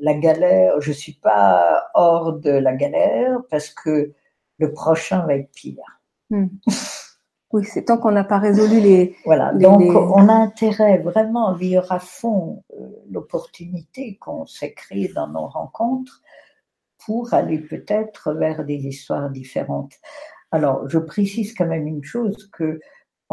la 0.00 0.14
galère, 0.14 0.80
je 0.80 0.92
suis 0.92 1.14
pas 1.14 1.88
hors 1.94 2.34
de 2.34 2.50
la 2.50 2.74
galère 2.74 3.38
parce 3.50 3.70
que 3.70 4.12
le 4.58 4.72
prochain 4.72 5.24
va 5.26 5.36
être 5.36 5.50
pire. 5.52 6.00
Mm. 6.30 6.46
Oui, 7.52 7.64
c'est 7.64 7.84
tant 7.84 7.98
qu'on 7.98 8.12
n'a 8.12 8.24
pas 8.24 8.38
résolu 8.38 8.80
les. 8.80 9.16
Voilà, 9.24 9.52
donc 9.52 9.82
on 9.82 10.28
a 10.28 10.32
intérêt 10.32 10.98
vraiment 10.98 11.48
à 11.48 11.54
vivre 11.54 11.90
à 11.92 11.98
fond 11.98 12.62
euh, 12.72 12.86
l'opportunité 13.10 14.16
qu'on 14.16 14.46
s'est 14.46 14.72
créée 14.72 15.08
dans 15.14 15.28
nos 15.28 15.46
rencontres 15.46 16.22
pour 17.04 17.34
aller 17.34 17.58
peut-être 17.58 18.32
vers 18.32 18.64
des 18.64 18.86
histoires 18.86 19.28
différentes. 19.30 19.92
Alors, 20.50 20.88
je 20.88 20.98
précise 20.98 21.54
quand 21.54 21.66
même 21.66 21.86
une 21.86 22.04
chose 22.04 22.48
que 22.52 22.80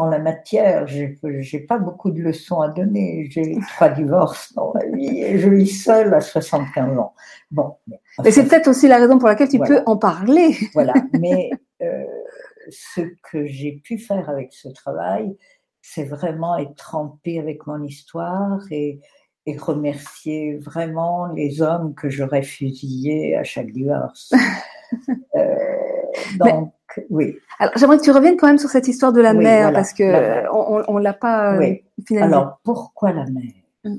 en 0.00 0.06
la 0.06 0.18
matière, 0.18 0.86
j'ai 0.86 1.60
pas 1.68 1.78
beaucoup 1.78 2.10
de 2.10 2.20
leçons 2.22 2.60
à 2.62 2.68
donner. 2.68 3.28
J'ai 3.30 3.58
trois 3.74 3.90
divorces 3.90 4.54
dans 4.54 4.72
ma 4.72 4.86
vie 4.96 5.20
et 5.22 5.38
je 5.38 5.50
vis 5.50 5.68
seule 5.68 6.14
à 6.14 6.22
75 6.22 6.98
ans. 6.98 7.12
Bon. 7.50 7.76
Mais, 8.24 8.30
c'est 8.30 8.44
peut-être 8.44 8.68
aussi 8.68 8.88
la 8.88 8.96
raison 8.96 9.18
pour 9.18 9.28
laquelle 9.28 9.50
tu 9.50 9.58
peux 9.58 9.82
en 9.84 9.98
parler. 9.98 10.56
Voilà. 10.72 10.94
Mais 11.20 11.50
euh, 11.82 12.04
ce 12.70 13.02
que 13.30 13.46
j'ai 13.46 13.72
pu 13.72 13.98
faire 13.98 14.28
avec 14.28 14.52
ce 14.52 14.68
travail, 14.68 15.36
c'est 15.82 16.04
vraiment 16.04 16.56
être 16.56 16.74
trempé 16.74 17.38
avec 17.38 17.66
mon 17.66 17.82
histoire 17.82 18.60
et, 18.70 19.00
remercier 19.58 20.58
vraiment 20.58 21.26
les 21.26 21.60
hommes 21.60 21.92
que 21.96 22.08
j'aurais 22.08 22.44
fusillés 22.44 23.34
à 23.34 23.42
chaque 23.42 23.72
divorce. 23.72 24.32
euh, 25.34 25.56
donc, 26.38 26.72
oui. 27.08 27.36
Alors, 27.58 27.72
j'aimerais 27.76 27.98
que 27.98 28.04
tu 28.04 28.12
reviennes 28.12 28.36
quand 28.36 28.46
même 28.46 28.58
sur 28.58 28.70
cette 28.70 28.86
histoire 28.86 29.12
de 29.12 29.20
la 29.20 29.34
mère, 29.34 29.72
parce 29.72 29.92
que 29.92 30.48
on, 30.88 30.98
l'a 30.98 31.14
pas 31.14 31.56
euh, 31.56 31.74
finalement. 32.06 32.36
Alors, 32.36 32.60
pourquoi 32.62 33.12
la 33.12 33.24
mère? 33.24 33.52
Mm. 33.82 33.96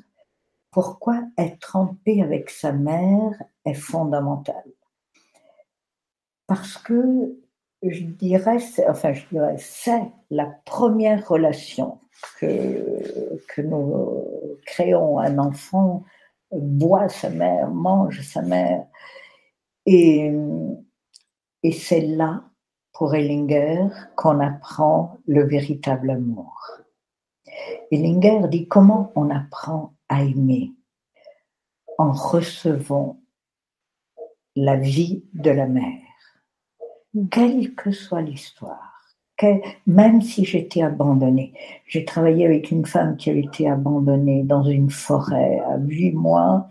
Pourquoi 0.72 1.22
être 1.38 1.60
trempé 1.60 2.24
avec 2.24 2.50
sa 2.50 2.72
mère 2.72 3.34
est 3.66 3.74
fondamental 3.74 4.64
Parce 6.48 6.78
que 6.78 7.36
je 7.84 8.04
dirais, 8.04 8.58
enfin, 8.88 9.14
je 9.14 9.26
dirais, 9.32 9.56
c'est 9.58 10.04
la 10.30 10.46
première 10.66 11.28
relation 11.28 12.00
que, 12.40 13.62
nous 13.62 14.24
créons. 14.66 15.20
Un 15.20 15.40
enfant 15.40 16.04
boit 16.52 17.10
sa 17.10 17.30
mère, 17.30 17.70
mange 17.70 18.22
sa 18.22 18.42
mère. 18.42 18.86
Et, 19.86 20.32
et 21.64 21.72
c'est 21.72 22.02
là, 22.02 22.44
pour 22.94 23.16
Ellinger, 23.16 23.88
qu'on 24.16 24.40
apprend 24.40 25.18
le 25.26 25.44
véritable 25.44 26.12
amour. 26.12 26.56
Ellinger 27.92 28.48
dit 28.48 28.68
comment 28.68 29.12
on 29.16 29.30
apprend 29.30 29.94
à 30.08 30.24
aimer? 30.24 30.72
En 31.98 32.14
recevant 32.14 33.20
la 34.56 34.76
vie 34.76 35.24
de 35.34 35.52
la 35.52 35.68
mère 35.68 36.11
quelle 37.30 37.76
que 37.76 37.92
soit 37.92 38.22
l'histoire, 38.22 38.92
même 39.88 40.22
si 40.22 40.46
j'étais 40.46 40.82
abandonnée. 40.82 41.54
J'ai 41.88 42.06
travaillé 42.06 42.46
avec 42.46 42.72
une 42.72 42.86
femme 42.86 43.18
qui 43.18 43.30
avait 43.30 43.42
été 43.42 43.70
abandonnée 43.70 44.44
dans 44.44 44.64
une 44.64 44.90
forêt 44.90 45.60
à 45.68 45.78
huit 45.78 46.12
mois 46.12 46.68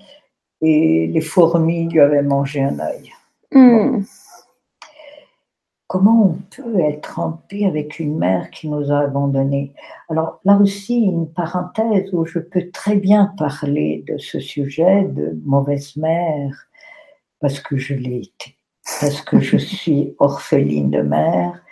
et 0.63 1.07
les 1.09 1.21
fourmis 1.21 1.89
lui 1.89 2.01
avaient 2.01 2.23
mangé 2.23 2.63
un 2.63 2.79
œil. 2.79 3.13
Hmm. 3.53 4.03
Comment 5.89 6.27
on 6.27 6.39
peut 6.55 6.79
être 6.81 7.19
en 7.19 7.33
paix 7.49 7.65
avec 7.65 7.99
une 7.99 8.17
mère 8.17 8.51
qui 8.51 8.69
nous 8.69 8.93
a 8.93 9.01
abandonnés? 9.01 9.73
Alors 10.09 10.39
là 10.45 10.57
aussi, 10.57 11.01
une 11.01 11.29
parenthèse 11.33 12.13
où 12.13 12.25
je 12.25 12.39
peux 12.39 12.71
très 12.71 12.95
bien 12.95 13.35
parler 13.37 14.05
de 14.07 14.17
ce 14.17 14.39
sujet 14.39 15.05
de 15.05 15.37
mauvaise 15.45 15.97
mère, 15.97 16.69
parce 17.41 17.59
que 17.59 17.77
je 17.77 17.95
l'ai 17.95 18.19
été 18.19 18.60
parce 19.01 19.21
que 19.23 19.41
je 19.41 19.57
suis 19.57 20.15
orpheline 20.19 20.91
de 20.91 21.03
mère 21.03 21.63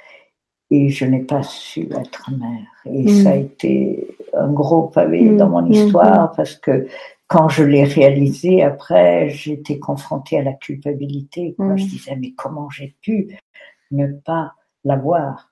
et 0.70 0.90
je 0.90 1.04
n'ai 1.04 1.22
pas 1.22 1.42
su 1.42 1.88
être 1.92 2.30
mère. 2.30 2.66
Et 2.84 3.04
mm. 3.04 3.22
ça 3.22 3.30
a 3.30 3.36
été 3.36 4.16
un 4.34 4.52
gros 4.52 4.88
pavé 4.88 5.22
mm. 5.22 5.36
dans 5.36 5.48
mon 5.48 5.62
mm. 5.62 5.72
histoire 5.72 6.32
parce 6.32 6.54
que 6.54 6.86
quand 7.26 7.48
je 7.48 7.62
l'ai 7.62 7.84
réalisé, 7.84 8.62
après, 8.62 9.28
j'étais 9.28 9.78
confrontée 9.78 10.38
à 10.38 10.42
la 10.42 10.54
culpabilité. 10.54 11.54
Je 11.58 11.84
disais, 11.84 12.16
mais 12.16 12.32
comment 12.32 12.70
j'ai 12.70 12.96
pu 13.02 13.38
ne 13.90 14.06
pas 14.06 14.54
l'avoir 14.84 15.50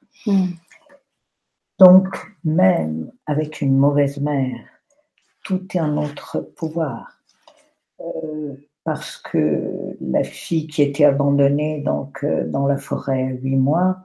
Donc, 1.78 2.08
même 2.44 3.12
avec 3.26 3.60
une 3.60 3.76
mauvaise 3.76 4.18
mère, 4.20 4.58
tout 5.44 5.66
est 5.74 5.80
en 5.80 5.88
notre 5.88 6.40
pouvoir. 6.40 7.20
Euh, 8.00 8.54
parce 8.86 9.16
que 9.16 9.96
la 10.00 10.22
fille 10.22 10.68
qui 10.68 10.80
était 10.80 11.04
abandonnée 11.04 11.80
donc 11.80 12.22
euh, 12.22 12.46
dans 12.46 12.68
la 12.68 12.76
forêt 12.76 13.24
à 13.24 13.30
huit 13.42 13.56
mois, 13.56 13.96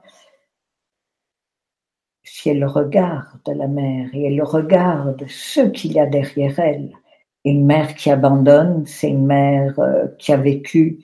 si 2.24 2.50
elle 2.50 2.64
regarde 2.64 3.46
la 3.46 3.68
mère 3.68 4.08
et 4.12 4.24
elle 4.24 4.42
regarde 4.42 5.24
ce 5.28 5.60
qu'il 5.60 5.92
y 5.92 6.00
a 6.00 6.06
derrière 6.06 6.58
elle, 6.58 6.90
une 7.44 7.64
mère 7.64 7.94
qui 7.94 8.10
abandonne, 8.10 8.84
c'est 8.84 9.08
une 9.08 9.24
mère 9.24 9.78
euh, 9.78 10.08
qui 10.18 10.32
a 10.32 10.36
vécu 10.36 10.98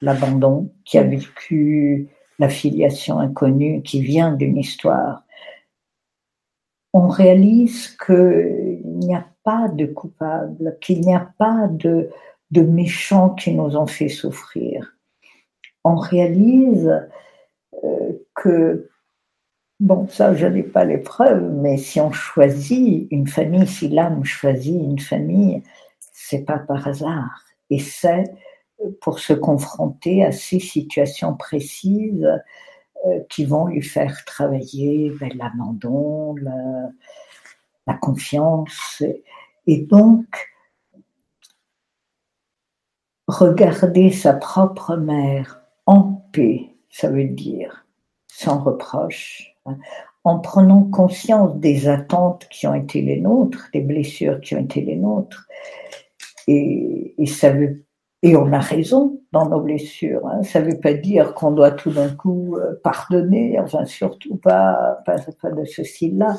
l'abandon, 0.00 0.72
qui 0.86 0.96
a 0.96 1.02
vécu 1.02 2.08
la 2.38 2.48
filiation 2.48 3.18
inconnue, 3.18 3.82
qui 3.82 4.00
vient 4.00 4.32
d'une 4.32 4.56
histoire. 4.56 5.22
On 6.94 7.08
réalise 7.08 7.94
qu'il 7.98 8.80
n'y 8.86 9.14
a 9.14 9.26
pas 9.44 9.68
de 9.68 9.84
coupable, 9.84 10.78
qu'il 10.80 11.02
n'y 11.02 11.14
a 11.14 11.30
pas 11.36 11.68
de, 11.68 12.08
de 12.50 12.62
méchants 12.62 13.30
qui 13.30 13.54
nous 13.54 13.76
ont 13.76 13.86
fait 13.86 14.08
souffrir. 14.08 14.96
On 15.84 15.96
réalise 15.96 17.08
euh, 17.84 18.12
que, 18.34 18.88
bon, 19.80 20.08
ça, 20.08 20.34
je 20.34 20.46
n'ai 20.46 20.62
pas 20.62 20.84
les 20.84 20.98
preuves, 20.98 21.50
mais 21.52 21.76
si 21.76 22.00
on 22.00 22.12
choisit 22.12 23.06
une 23.10 23.26
famille, 23.26 23.66
si 23.66 23.88
l'âme 23.88 24.24
choisit 24.24 24.82
une 24.82 24.98
famille, 24.98 25.62
c'est 26.12 26.44
pas 26.44 26.58
par 26.58 26.86
hasard. 26.88 27.44
Et 27.70 27.78
c'est 27.78 28.24
pour 29.00 29.18
se 29.18 29.32
confronter 29.32 30.24
à 30.24 30.32
ces 30.32 30.60
situations 30.60 31.34
précises 31.34 32.28
euh, 33.06 33.20
qui 33.28 33.44
vont 33.44 33.66
lui 33.66 33.82
faire 33.82 34.24
travailler 34.24 35.12
ben, 35.20 35.30
l'abandon, 35.36 36.34
la, 36.36 36.90
la, 37.86 37.94
confiance. 37.94 39.02
Et 39.66 39.78
donc, 39.78 40.26
regarder 43.28 44.10
sa 44.10 44.32
propre 44.32 44.96
mère 44.96 45.60
en 45.86 46.24
paix, 46.32 46.74
ça 46.90 47.08
veut 47.10 47.28
dire 47.28 47.84
sans 48.26 48.62
reproche, 48.62 49.54
hein, 49.66 49.76
en 50.24 50.38
prenant 50.38 50.84
conscience 50.84 51.56
des 51.56 51.88
attentes 51.88 52.46
qui 52.50 52.66
ont 52.66 52.74
été 52.74 53.02
les 53.02 53.20
nôtres, 53.20 53.68
des 53.72 53.80
blessures 53.80 54.40
qui 54.40 54.54
ont 54.54 54.60
été 54.60 54.80
les 54.80 54.96
nôtres. 54.96 55.46
Et, 56.46 57.14
ça 57.26 57.50
veut 57.50 57.84
et 58.22 58.36
on 58.36 58.52
a 58.52 58.58
raison 58.58 59.20
dans 59.32 59.48
nos 59.48 59.60
blessures. 59.60 60.26
Hein. 60.26 60.42
Ça 60.42 60.60
ne 60.60 60.70
veut 60.70 60.80
pas 60.80 60.94
dire 60.94 61.34
qu'on 61.34 61.52
doit 61.52 61.70
tout 61.70 61.90
d'un 61.90 62.08
coup 62.08 62.56
euh, 62.56 62.74
pardonner, 62.82 63.60
enfin 63.60 63.84
surtout 63.84 64.36
pas, 64.36 64.98
pas, 65.04 65.16
pas 65.40 65.50
de 65.50 65.64
ceci-là. 65.64 66.36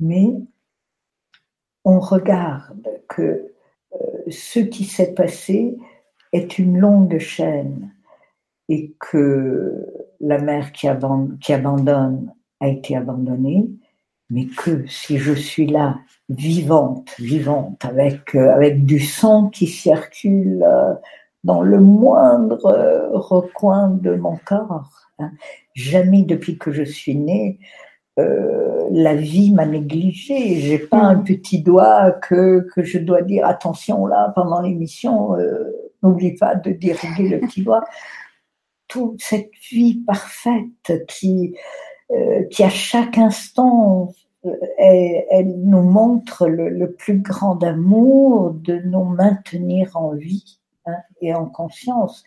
Mais 0.00 0.28
on 1.84 2.00
regarde 2.00 2.88
que 3.08 3.51
ce 4.28 4.60
qui 4.60 4.84
s'est 4.84 5.14
passé 5.14 5.76
est 6.32 6.58
une 6.58 6.78
longue 6.78 7.18
chaîne 7.18 7.92
et 8.68 8.94
que 8.98 9.86
la 10.20 10.38
mère 10.38 10.72
qui, 10.72 10.88
abandonne 10.88 12.32
a 12.60 12.68
été 12.68 12.96
abandonnée, 12.96 13.68
mais 14.30 14.46
que 14.46 14.86
si 14.86 15.18
je 15.18 15.32
suis 15.32 15.66
là, 15.66 15.98
vivante, 16.28 17.14
vivante, 17.18 17.84
avec, 17.84 18.34
euh, 18.34 18.54
avec 18.54 18.86
du 18.86 19.00
sang 19.00 19.48
qui 19.48 19.66
circule 19.66 20.62
euh, 20.62 20.94
dans 21.44 21.60
le 21.60 21.80
moindre 21.80 22.64
euh, 22.66 23.10
recoin 23.12 23.90
de 23.90 24.14
mon 24.14 24.38
corps, 24.44 25.10
hein, 25.18 25.32
jamais 25.74 26.22
depuis 26.22 26.56
que 26.56 26.72
je 26.72 26.84
suis 26.84 27.16
née, 27.16 27.58
la 28.16 29.14
vie 29.14 29.52
m'a 29.52 29.66
négligée. 29.66 30.60
J'ai 30.60 30.78
pas 30.78 30.98
un 30.98 31.16
mm. 31.16 31.24
petit 31.24 31.62
doigt 31.62 32.12
que, 32.12 32.66
que 32.74 32.82
je 32.82 32.98
dois 32.98 33.22
dire 33.22 33.46
attention 33.46 34.06
là 34.06 34.32
pendant 34.34 34.60
l'émission, 34.60 35.36
n'oublie 36.02 36.36
pas 36.36 36.54
de 36.54 36.72
diriger 36.72 37.28
le 37.28 37.40
petit 37.40 37.62
doigt. 37.62 37.84
Toute 38.88 39.22
cette 39.22 39.52
vie 39.70 40.02
parfaite 40.06 41.06
qui, 41.08 41.54
qui 42.50 42.62
à 42.62 42.68
chaque 42.68 43.16
instant 43.16 44.12
elle, 44.78 45.54
nous 45.60 45.82
montre 45.82 46.48
le, 46.48 46.92
plus 46.92 47.18
grand 47.18 47.62
amour 47.62 48.52
de 48.52 48.78
nous 48.78 49.04
maintenir 49.04 49.96
en 49.96 50.14
vie 50.14 50.58
hein, 50.86 50.96
et 51.20 51.34
en 51.34 51.46
conscience. 51.46 52.24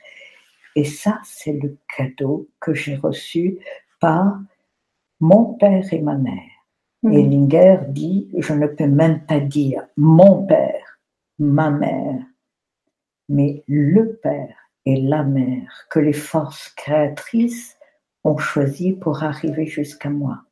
Et 0.76 0.86
ça, 0.86 1.20
c'est 1.24 1.54
le 1.54 1.78
cadeau 1.96 2.50
que 2.60 2.74
j'ai 2.74 2.96
reçu 2.96 3.60
par 4.00 4.40
mon 5.20 5.54
père 5.56 5.86
et 5.92 6.02
ma 6.02 6.16
mère. 6.16 6.34
Mmh. 7.04 7.14
Et 7.14 7.24
Linger 7.24 7.80
dit, 7.90 8.30
je 8.38 8.54
ne 8.54 8.68
peux 8.68 8.88
même 8.88 9.22
pas 9.26 9.40
dire 9.40 9.86
mon 9.98 10.46
père, 10.46 11.00
ma 11.40 11.70
mère, 11.70 12.24
mais 13.30 13.64
le 13.68 14.16
père 14.22 14.56
et 14.86 15.02
la 15.02 15.24
mère 15.24 15.88
que 15.90 16.00
les 16.00 16.14
forces 16.14 16.70
créatrices 16.70 17.78
ont 18.24 18.38
choisi 18.38 18.94
pour 18.94 19.24
arriver 19.24 19.66
jusqu'à 19.66 20.10
moi 20.10 20.46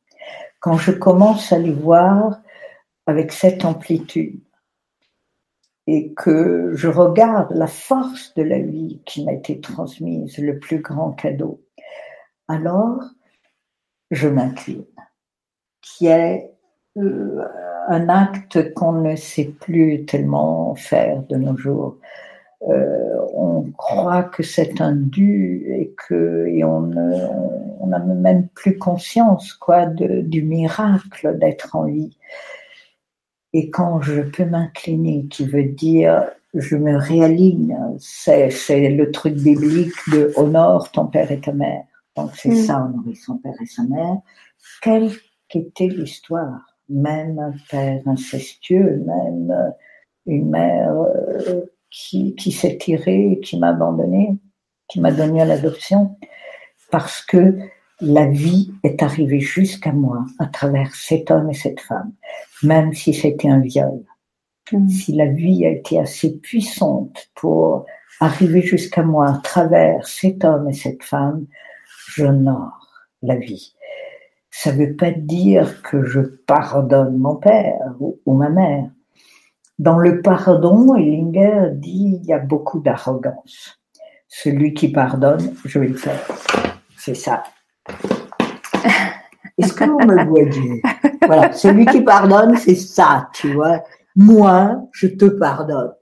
quand 0.64 0.78
je 0.78 0.92
commence 0.92 1.52
à 1.52 1.58
les 1.58 1.72
voir 1.72 2.40
avec 3.04 3.32
cette 3.32 3.66
amplitude 3.66 4.40
et 5.86 6.14
que 6.14 6.70
je 6.72 6.88
regarde 6.88 7.52
la 7.52 7.66
force 7.66 8.32
de 8.32 8.42
la 8.42 8.58
vie 8.60 9.02
qui 9.04 9.26
m'a 9.26 9.34
été 9.34 9.60
transmise, 9.60 10.38
le 10.38 10.58
plus 10.58 10.78
grand 10.78 11.12
cadeau, 11.12 11.62
alors 12.48 13.02
je 14.10 14.28
m'incline, 14.28 14.84
qui 15.80 16.06
est 16.06 16.50
euh, 16.96 17.42
un 17.88 18.08
acte 18.08 18.72
qu'on 18.74 18.92
ne 18.92 19.16
sait 19.16 19.52
plus 19.60 20.04
tellement 20.04 20.74
faire 20.74 21.22
de 21.24 21.36
nos 21.36 21.56
jours. 21.56 21.96
Euh, 22.68 23.18
on 23.34 23.70
croit 23.76 24.22
que 24.22 24.42
c'est 24.42 24.80
un 24.80 24.94
dû 24.94 25.66
et 25.68 25.94
que 26.08 26.46
et 26.46 26.64
on 26.64 26.86
n'a 27.86 27.98
même 27.98 28.48
plus 28.48 28.78
conscience 28.78 29.52
quoi 29.52 29.86
de, 29.86 30.22
du 30.22 30.42
miracle 30.42 31.38
d'être 31.38 31.76
en 31.76 31.84
vie. 31.84 32.16
Et 33.52 33.70
quand 33.70 34.00
je 34.00 34.22
peux 34.22 34.46
m'incliner, 34.46 35.26
qui 35.26 35.46
veut 35.46 35.64
dire 35.64 36.24
je 36.54 36.76
me 36.76 36.96
réaligne, 36.96 37.76
c'est, 37.98 38.50
c'est 38.50 38.88
le 38.88 39.10
truc 39.10 39.34
biblique 39.34 39.94
de 40.12 40.32
honore 40.36 40.90
ton 40.92 41.06
père 41.06 41.30
et 41.32 41.40
ta 41.40 41.52
mère. 41.52 41.84
Donc 42.16 42.30
c'est 42.34 42.50
mm. 42.50 42.64
ça, 42.64 42.84
honorer 42.84 43.14
son 43.14 43.38
père 43.38 43.54
et 43.60 43.66
sa 43.66 43.82
mère. 43.84 44.18
Quelle 44.82 45.10
qu'était 45.48 45.88
l'histoire, 45.88 46.66
même 46.88 47.38
un 47.38 47.54
père 47.70 48.02
incestueux, 48.06 49.02
même 49.06 49.74
une 50.26 50.50
mère 50.50 50.92
euh, 50.92 51.62
qui, 51.90 52.34
qui 52.34 52.52
s'est 52.52 52.78
tiré, 52.78 53.40
qui 53.42 53.58
m'a 53.58 53.70
abandonné, 53.70 54.36
qui 54.88 55.00
m'a 55.00 55.12
donné 55.12 55.42
à 55.42 55.44
l'adoption, 55.44 56.16
parce 56.90 57.22
que 57.22 57.58
la 58.00 58.26
vie 58.26 58.72
est 58.82 59.02
arrivée 59.02 59.40
jusqu'à 59.40 59.92
moi 59.92 60.24
à 60.38 60.46
travers 60.46 60.94
cet 60.94 61.30
homme 61.30 61.50
et 61.50 61.54
cette 61.54 61.80
femme, 61.80 62.12
même 62.62 62.92
si 62.92 63.14
c'était 63.14 63.48
un 63.48 63.60
viol. 63.60 64.04
Mm. 64.72 64.88
Si 64.88 65.12
la 65.12 65.26
vie 65.26 65.66
a 65.66 65.70
été 65.70 65.98
assez 65.98 66.36
puissante 66.38 67.30
pour 67.34 67.86
arriver 68.20 68.62
jusqu'à 68.62 69.02
moi 69.02 69.28
à 69.28 69.38
travers 69.38 70.06
cet 70.06 70.44
homme 70.44 70.68
et 70.68 70.74
cette 70.74 71.02
femme, 71.02 71.46
j'honore 72.14 72.88
la 73.22 73.36
vie. 73.36 73.74
Ça 74.50 74.72
ne 74.72 74.86
veut 74.86 74.96
pas 74.96 75.10
dire 75.10 75.82
que 75.82 76.04
je 76.04 76.20
pardonne 76.20 77.18
mon 77.18 77.36
père 77.36 77.94
ou 78.00 78.34
ma 78.34 78.50
mère, 78.50 78.90
dans 79.78 79.98
le 79.98 80.22
pardon, 80.22 80.94
Ellinger 80.94 81.70
dit 81.72 82.20
il 82.20 82.26
y 82.26 82.32
a 82.32 82.38
beaucoup 82.38 82.78
d'arrogance. 82.78 83.80
Celui 84.28 84.72
qui 84.72 84.92
pardonne, 84.92 85.54
je 85.64 85.78
vais 85.80 85.88
le 85.88 85.96
faire. 85.96 86.24
C'est 86.96 87.14
ça. 87.14 87.42
Est-ce 89.58 89.72
que 89.72 89.84
vous 89.84 89.98
me 89.98 90.24
voyez 90.26 90.80
Voilà, 91.26 91.52
celui 91.52 91.86
qui 91.86 92.02
pardonne, 92.02 92.56
c'est 92.56 92.76
ça, 92.76 93.28
tu 93.32 93.52
vois. 93.52 93.82
Moi, 94.14 94.80
je 94.92 95.08
te 95.08 95.24
pardonne. 95.24 95.92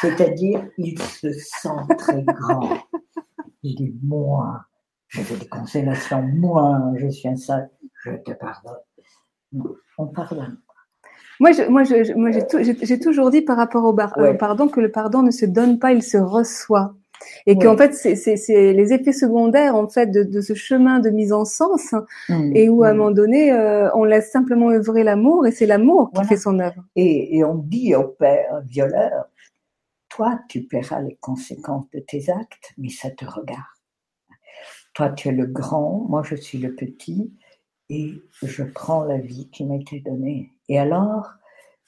C'est-à-dire, 0.00 0.64
il 0.76 1.00
se 1.00 1.32
sent 1.32 1.94
très 1.98 2.22
grand. 2.22 2.78
Il 3.62 3.76
dit, 3.76 3.94
moi, 4.02 4.64
je 5.10 5.22
fais 5.22 5.36
des 5.36 5.48
consolations, 5.48 6.22
moi, 6.22 6.92
je 6.96 7.08
suis 7.08 7.28
un 7.28 7.36
seul, 7.36 7.68
je 8.04 8.12
te 8.12 8.30
pardonne. 8.32 8.78
On 9.98 10.06
pardonne. 10.06 10.58
Moi, 11.40 11.52
je, 11.52 11.62
moi, 11.68 11.82
je, 11.84 12.14
moi 12.14 12.30
j'ai, 12.30 13.00
toujours 13.00 13.30
dit 13.30 13.42
par 13.42 13.56
rapport 13.56 13.84
au, 13.84 13.94
pardon 13.94 14.68
que 14.68 14.80
le 14.80 14.90
pardon 14.90 15.22
ne 15.22 15.32
se 15.32 15.46
donne 15.46 15.78
pas, 15.78 15.92
il 15.92 16.02
se 16.02 16.16
reçoit. 16.16 16.94
Et 17.46 17.58
qu'en 17.58 17.76
fait, 17.76 17.92
c'est, 17.92 18.72
les 18.72 18.92
effets 18.92 19.12
secondaires 19.12 19.74
en 19.74 19.88
fait 19.88 20.06
de, 20.06 20.22
de, 20.22 20.40
ce 20.40 20.54
chemin 20.54 21.00
de 21.00 21.10
mise 21.10 21.32
en 21.32 21.44
sens, 21.44 21.92
mmh, 22.28 22.52
et 22.54 22.68
où 22.68 22.82
à 22.82 22.88
un 22.88 22.94
mmh. 22.94 22.96
moment 22.96 23.10
donné, 23.10 23.52
euh, 23.52 23.90
on 23.94 24.04
laisse 24.04 24.30
simplement 24.30 24.70
œuvrer 24.70 25.02
l'amour, 25.02 25.46
et 25.46 25.50
c'est 25.50 25.66
l'amour 25.66 26.12
qui 26.12 26.24
fait 26.24 26.36
son 26.36 26.60
œuvre. 26.60 26.82
Et, 26.94 27.36
et 27.36 27.44
on 27.44 27.56
dit 27.56 27.94
au 27.94 28.04
père 28.04 28.62
violeur, 28.64 29.26
toi, 30.08 30.38
tu 30.48 30.62
paieras 30.62 31.00
les 31.00 31.16
conséquences 31.20 31.90
de 31.90 32.00
tes 32.00 32.30
actes, 32.30 32.72
mais 32.78 32.90
ça 32.90 33.10
te 33.10 33.24
regarde. 33.24 33.79
Toi, 35.00 35.08
tu 35.08 35.28
es 35.28 35.32
le 35.32 35.46
grand, 35.46 36.04
moi, 36.10 36.22
je 36.22 36.34
suis 36.34 36.58
le 36.58 36.74
petit, 36.74 37.32
et 37.88 38.20
je 38.42 38.62
prends 38.62 39.02
la 39.04 39.16
vie 39.16 39.48
qui 39.48 39.64
m'a 39.64 39.76
été 39.76 40.00
donnée. 40.00 40.50
Et 40.68 40.78
alors, 40.78 41.30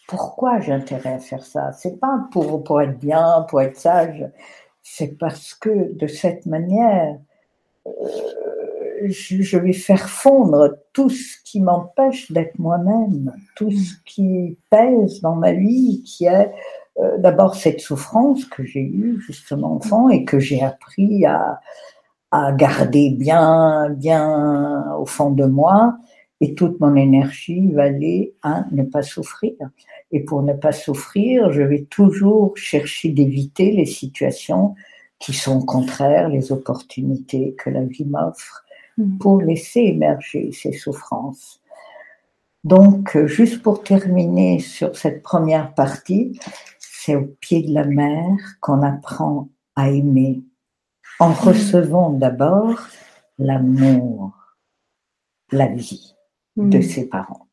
pourquoi 0.09 0.61
j'ai 0.61 0.73
intérêt 0.73 1.13
à 1.13 1.19
faire 1.19 1.45
ça? 1.45 1.73
C'est 1.73 2.01
pas 2.01 2.27
pour, 2.33 2.65
pour 2.65 2.81
être 2.81 2.99
bien, 2.99 3.45
pour 3.51 3.61
être 3.61 3.77
sage, 3.77 4.25
c'est 4.83 5.19
parce 5.19 5.53
que 5.53 5.93
de 5.93 6.07
cette 6.07 6.47
manière, 6.47 7.19
euh, 7.87 7.91
je, 9.05 9.59
vais 9.59 9.75
faire 9.75 10.09
fondre 10.09 10.79
tout 10.95 11.11
ce 11.11 11.37
qui 11.45 11.61
m'empêche 11.61 12.33
d'être 12.33 12.59
moi-même, 12.59 13.35
tout 13.57 13.73
ce 13.73 13.93
qui 14.07 14.57
pèse 14.71 15.21
dans 15.21 15.35
ma 15.35 15.53
vie, 15.53 16.03
qui 16.05 16.25
est 16.25 16.51
euh, 16.99 17.19
d'abord 17.19 17.57
cette 17.57 17.81
souffrance 17.81 18.47
que 18.47 18.65
j'ai 18.65 18.81
eue 18.81 19.21
justement 19.21 19.75
enfant 19.75 20.09
et 20.09 20.25
que 20.25 20.39
j'ai 20.39 20.63
appris 20.63 21.27
à, 21.27 21.61
à 22.33 22.51
garder 22.53 23.11
bien, 23.11 23.91
bien 23.91 24.95
au 24.99 25.07
fond 25.07 25.31
de 25.31 25.45
moi, 25.45 25.99
et 26.41 26.55
toute 26.55 26.81
mon 26.81 26.97
énergie 26.97 27.71
va 27.71 27.85
aller 27.85 28.35
à 28.43 28.65
ne 28.73 28.83
pas 28.83 29.03
souffrir. 29.03 29.53
Et 30.11 30.21
pour 30.21 30.43
ne 30.43 30.55
pas 30.55 30.73
souffrir, 30.73 31.53
je 31.53 31.63
vais 31.63 31.83
toujours 31.83 32.57
chercher 32.57 33.11
d'éviter 33.11 33.71
les 33.71 33.87
situations 33.87 34.75
qui 35.21 35.35
sont 35.35 35.61
contraires, 35.61 36.29
les 36.31 36.51
opportunités 36.51 37.55
que 37.57 37.71
la 37.71 37.85
vie 37.85 38.07
m'offre 38.07 38.65
mm. 38.99 39.19
pour 39.19 39.41
laisser 39.41 39.81
émerger 39.81 40.51
ces 40.53 40.73
souffrances. 40.73 41.61
Donc, 42.65 43.17
juste 43.27 43.63
pour 43.63 43.83
terminer 43.83 44.59
sur 44.59 44.97
cette 44.97 45.23
première 45.23 45.75
partie, 45.75 46.41
c'est 46.79 47.15
au 47.15 47.27
pied 47.41 47.63
de 47.63 47.75
la 47.75 47.85
mer 47.85 48.37
qu'on 48.61 48.83
apprend 48.83 49.49
à 49.77 49.91
aimer 49.91 50.43
en 51.21 51.33
recevant 51.33 52.11
d'abord 52.11 52.89
l'amour, 53.39 54.33
la 55.51 55.67
vie 55.67 56.15
de 56.57 56.79
mm. 56.79 56.83
ses 56.83 57.09
parents. 57.09 57.47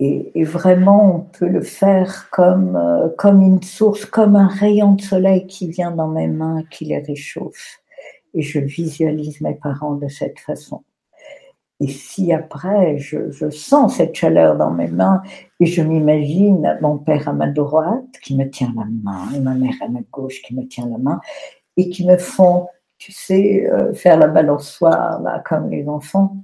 Et, 0.00 0.44
vraiment, 0.44 1.16
on 1.16 1.20
peut 1.20 1.48
le 1.48 1.60
faire 1.60 2.30
comme, 2.30 2.76
euh, 2.76 3.08
comme 3.18 3.42
une 3.42 3.62
source, 3.62 4.04
comme 4.04 4.36
un 4.36 4.46
rayon 4.46 4.92
de 4.92 5.00
soleil 5.00 5.46
qui 5.48 5.68
vient 5.68 5.90
dans 5.90 6.06
mes 6.06 6.28
mains, 6.28 6.62
qui 6.70 6.84
les 6.84 7.00
réchauffe. 7.00 7.80
Et 8.32 8.42
je 8.42 8.60
visualise 8.60 9.40
mes 9.40 9.56
parents 9.56 9.94
de 9.94 10.06
cette 10.06 10.38
façon. 10.38 10.84
Et 11.80 11.88
si 11.88 12.32
après, 12.32 12.98
je, 12.98 13.30
je, 13.30 13.50
sens 13.50 13.96
cette 13.96 14.14
chaleur 14.14 14.56
dans 14.56 14.70
mes 14.70 14.88
mains 14.88 15.22
et 15.60 15.66
je 15.66 15.82
m'imagine 15.82 16.76
mon 16.80 16.98
père 16.98 17.28
à 17.28 17.32
ma 17.32 17.48
droite 17.48 18.18
qui 18.22 18.36
me 18.36 18.48
tient 18.50 18.72
la 18.76 18.84
main 18.84 19.32
et 19.32 19.38
ma 19.38 19.54
mère 19.54 19.74
à 19.80 19.88
ma 19.88 20.00
gauche 20.10 20.42
qui 20.42 20.56
me 20.56 20.66
tient 20.66 20.88
la 20.88 20.98
main 20.98 21.20
et 21.78 21.88
qui 21.88 22.04
me 22.04 22.18
font, 22.18 22.68
tu 22.98 23.12
sais, 23.12 23.66
euh, 23.70 23.94
faire 23.94 24.18
la 24.18 24.26
balançoire, 24.26 25.22
là, 25.22 25.42
comme 25.46 25.70
les 25.70 25.88
enfants, 25.88 26.36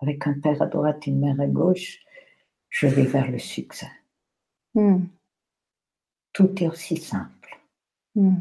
avec 0.00 0.26
un 0.26 0.34
père 0.34 0.62
à 0.62 0.66
droite 0.66 1.06
et 1.06 1.10
une 1.10 1.18
mère 1.18 1.40
à 1.40 1.46
gauche, 1.48 1.98
je 2.70 2.86
vais 2.86 3.02
vers 3.02 3.30
le 3.30 3.38
succès. 3.38 3.90
Hmm. 4.74 5.00
Tout 6.32 6.62
est 6.62 6.68
aussi 6.68 6.96
simple. 6.96 7.58
Hmm. 8.14 8.36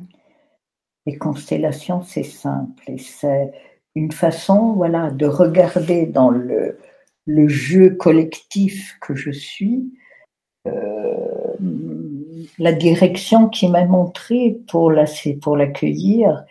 Les 1.07 1.17
constellations, 1.17 2.03
c'est 2.03 2.23
simple 2.23 2.83
et 2.87 2.99
c'est 2.99 3.51
une 3.95 4.11
façon 4.11 4.73
voilà, 4.73 5.09
de 5.09 5.25
regarder 5.25 6.05
dans 6.05 6.29
le, 6.29 6.77
le 7.25 7.47
jeu 7.47 7.95
collectif 7.95 8.95
que 9.01 9.15
je 9.15 9.31
suis 9.31 9.91
euh, 10.67 11.55
la 12.57 12.71
direction 12.71 13.49
qui 13.49 13.69
m'a 13.69 13.85
montré 13.85 14.59
pour 14.67 14.91
l'accueillir 14.91 16.43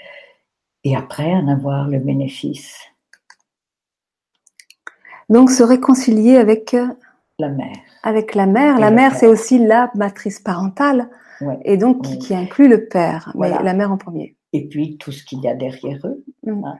et 0.84 0.96
après 0.96 1.32
en 1.32 1.48
avoir 1.48 1.88
le 1.88 1.98
bénéfice. 1.98 2.78
Donc 5.28 5.50
se 5.50 5.62
réconcilier 5.62 6.36
avec 6.36 6.74
euh, 6.74 6.86
la 7.38 7.48
mère. 7.48 7.76
Avec 8.02 8.34
la 8.34 8.46
mère. 8.46 8.78
la 8.78 8.90
mère, 8.90 9.14
c'est 9.14 9.26
aussi 9.26 9.58
la 9.58 9.90
matrice 9.94 10.40
parentale. 10.40 11.10
Et 11.64 11.76
donc, 11.76 12.02
qui, 12.18 12.34
inclut 12.34 12.68
le 12.68 12.86
père, 12.86 13.30
mais 13.34 13.50
la 13.50 13.74
mère 13.74 13.92
en 13.92 13.98
premier. 13.98 14.36
Et 14.54 14.66
puis, 14.68 14.96
tout 14.96 15.12
ce 15.12 15.22
qu'il 15.22 15.40
y 15.40 15.48
a 15.48 15.54
derrière 15.54 15.98
eux. 16.04 16.24
Mm. 16.44 16.64
Hein. 16.64 16.78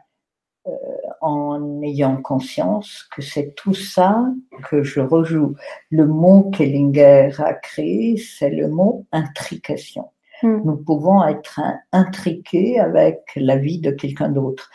Euh, 0.68 0.72
en 1.20 1.80
ayant 1.82 2.16
conscience 2.16 3.08
que 3.14 3.22
c'est 3.22 3.54
tout 3.54 3.74
ça 3.74 4.26
que 4.68 4.82
je 4.82 5.00
rejoue. 5.00 5.54
Le 5.90 6.06
mot 6.06 6.50
qu'Ellinger 6.50 7.30
a 7.38 7.54
créé, 7.54 8.16
c'est 8.16 8.50
le 8.50 8.68
mot 8.68 9.06
intrication. 9.12 10.10
Mm. 10.42 10.62
Nous 10.64 10.76
pouvons 10.76 11.26
être 11.26 11.60
intriqués 11.92 12.78
avec 12.78 13.22
la 13.36 13.56
vie 13.56 13.78
de 13.78 13.90
quelqu'un 13.90 14.28
d'autre. 14.28 14.70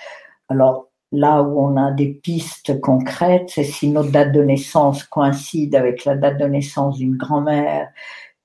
Alors, 0.49 0.87
là 1.11 1.41
où 1.41 1.59
on 1.59 1.77
a 1.77 1.91
des 1.91 2.07
pistes 2.07 2.79
concrètes, 2.81 3.49
c'est 3.49 3.63
si 3.63 3.89
notre 3.89 4.11
date 4.11 4.31
de 4.31 4.43
naissance 4.43 5.03
coïncide 5.03 5.75
avec 5.75 6.05
la 6.05 6.15
date 6.15 6.37
de 6.37 6.45
naissance 6.45 6.97
d'une 6.97 7.17
grand-mère 7.17 7.89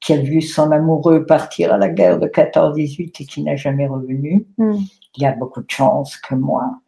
qui 0.00 0.12
a 0.12 0.18
vu 0.18 0.42
son 0.42 0.70
amoureux 0.72 1.26
partir 1.26 1.72
à 1.72 1.78
la 1.78 1.88
guerre 1.88 2.18
de 2.18 2.26
14-18 2.26 3.22
et 3.22 3.24
qui 3.24 3.42
n'a 3.42 3.56
jamais 3.56 3.86
revenu. 3.86 4.46
Mm. 4.58 4.76
Il 5.16 5.22
y 5.22 5.26
a 5.26 5.32
beaucoup 5.32 5.62
de 5.62 5.70
chances 5.70 6.16
que 6.16 6.34
moi, 6.34 6.78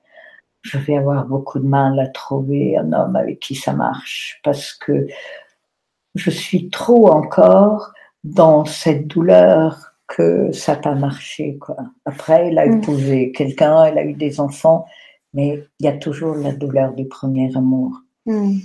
je 0.68 0.78
vais 0.78 0.96
avoir 0.96 1.24
beaucoup 1.26 1.59
de 1.59 1.66
mal 1.66 1.98
à 1.98 2.09
trouver 2.09 2.76
un 2.76 2.92
homme 2.92 3.16
avec 3.16 3.40
qui 3.40 3.54
ça 3.54 3.72
marche 3.72 4.40
parce 4.44 4.72
que 4.72 5.07
je 6.14 6.31
suis 6.31 6.68
trop 6.70 7.09
encore 7.09 7.92
dans 8.24 8.64
cette 8.64 9.07
douleur 9.07 9.92
que 10.07 10.50
ça 10.52 10.74
n'a 10.74 10.81
pas 10.81 10.94
marché. 10.94 11.59
Quoi. 11.59 11.76
Après, 12.04 12.48
elle 12.48 12.59
a 12.59 12.66
mm. 12.66 12.78
épousé 12.78 13.33
quelqu'un, 13.33 13.85
elle 13.85 13.98
a 13.98 14.04
eu 14.04 14.14
des 14.14 14.40
enfants, 14.40 14.87
mais 15.35 15.62
il 15.78 15.87
y 15.87 15.88
a 15.88 15.96
toujours 15.96 16.35
la 16.35 16.52
douleur 16.52 16.94
du 16.94 17.07
premier 17.07 17.54
amour. 17.57 18.00
Hmm. 18.26 18.57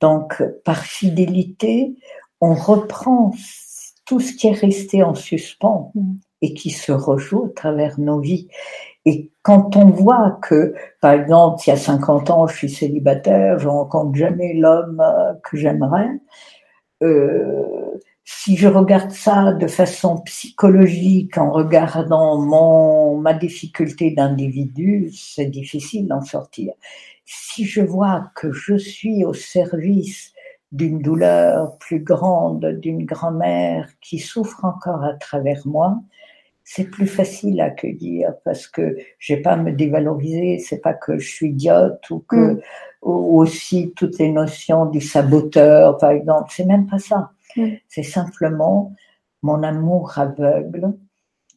Donc, 0.00 0.42
par 0.64 0.84
fidélité, 0.84 1.94
on 2.40 2.54
reprend 2.54 3.32
tout 4.04 4.20
ce 4.20 4.32
qui 4.32 4.48
est 4.48 4.52
resté 4.52 5.02
en 5.02 5.14
suspens 5.14 5.92
hmm. 5.94 6.14
et 6.42 6.54
qui 6.54 6.70
se 6.70 6.92
rejoue 6.92 7.46
à 7.46 7.54
travers 7.54 7.98
nos 7.98 8.20
vies. 8.20 8.48
Et 9.08 9.30
quand 9.40 9.74
on 9.74 9.86
voit 9.86 10.38
que, 10.42 10.74
par 11.00 11.12
exemple, 11.12 11.62
il 11.66 11.70
y 11.70 11.72
a 11.72 11.78
50 11.78 12.28
ans, 12.28 12.46
je 12.46 12.54
suis 12.54 12.68
célibataire, 12.68 13.58
je 13.58 13.66
rencontre 13.66 14.14
jamais 14.14 14.52
l'homme 14.52 15.00
euh, 15.00 15.32
que 15.42 15.56
j'aimerais, 15.56 16.10
euh, 17.02 17.98
si 18.22 18.58
je 18.58 18.68
regarde 18.68 19.10
ça 19.10 19.54
de 19.54 19.66
façon 19.66 20.18
psychologique 20.26 21.38
en 21.38 21.50
regardant 21.50 22.38
mon, 22.38 23.16
ma 23.16 23.32
difficulté 23.32 24.10
d'individu, 24.10 25.10
c'est 25.14 25.46
difficile 25.46 26.06
d'en 26.06 26.20
sortir. 26.20 26.74
Si 27.24 27.64
je 27.64 27.80
vois 27.80 28.30
que 28.34 28.52
je 28.52 28.76
suis 28.76 29.24
au 29.24 29.32
service 29.32 30.34
d'une 30.70 31.00
douleur 31.00 31.78
plus 31.78 32.00
grande, 32.00 32.66
d'une 32.78 33.06
grand-mère 33.06 33.88
qui 34.02 34.18
souffre 34.18 34.66
encore 34.66 35.02
à 35.02 35.14
travers 35.14 35.66
moi, 35.66 35.98
c'est 36.70 36.84
plus 36.84 37.06
facile 37.06 37.62
à 37.62 37.66
accueillir 37.66 38.34
parce 38.44 38.66
que 38.66 38.98
j'ai 39.18 39.38
pas 39.38 39.52
à 39.52 39.56
me 39.56 39.72
dévaloriser, 39.72 40.58
c'est 40.58 40.82
pas 40.82 40.92
que 40.92 41.16
je 41.16 41.26
suis 41.26 41.48
idiote 41.48 42.10
ou 42.10 42.18
que 42.28 42.36
mm. 42.36 42.60
ou 43.00 43.40
aussi 43.40 43.94
toutes 43.96 44.18
les 44.18 44.30
notions 44.30 44.84
du 44.84 45.00
saboteur 45.00 45.96
par 45.96 46.10
exemple, 46.10 46.50
c'est 46.54 46.66
même 46.66 46.86
pas 46.86 46.98
ça. 46.98 47.30
Mm. 47.56 47.68
C'est 47.88 48.02
simplement 48.02 48.92
mon 49.40 49.62
amour 49.62 50.18
aveugle 50.18 50.92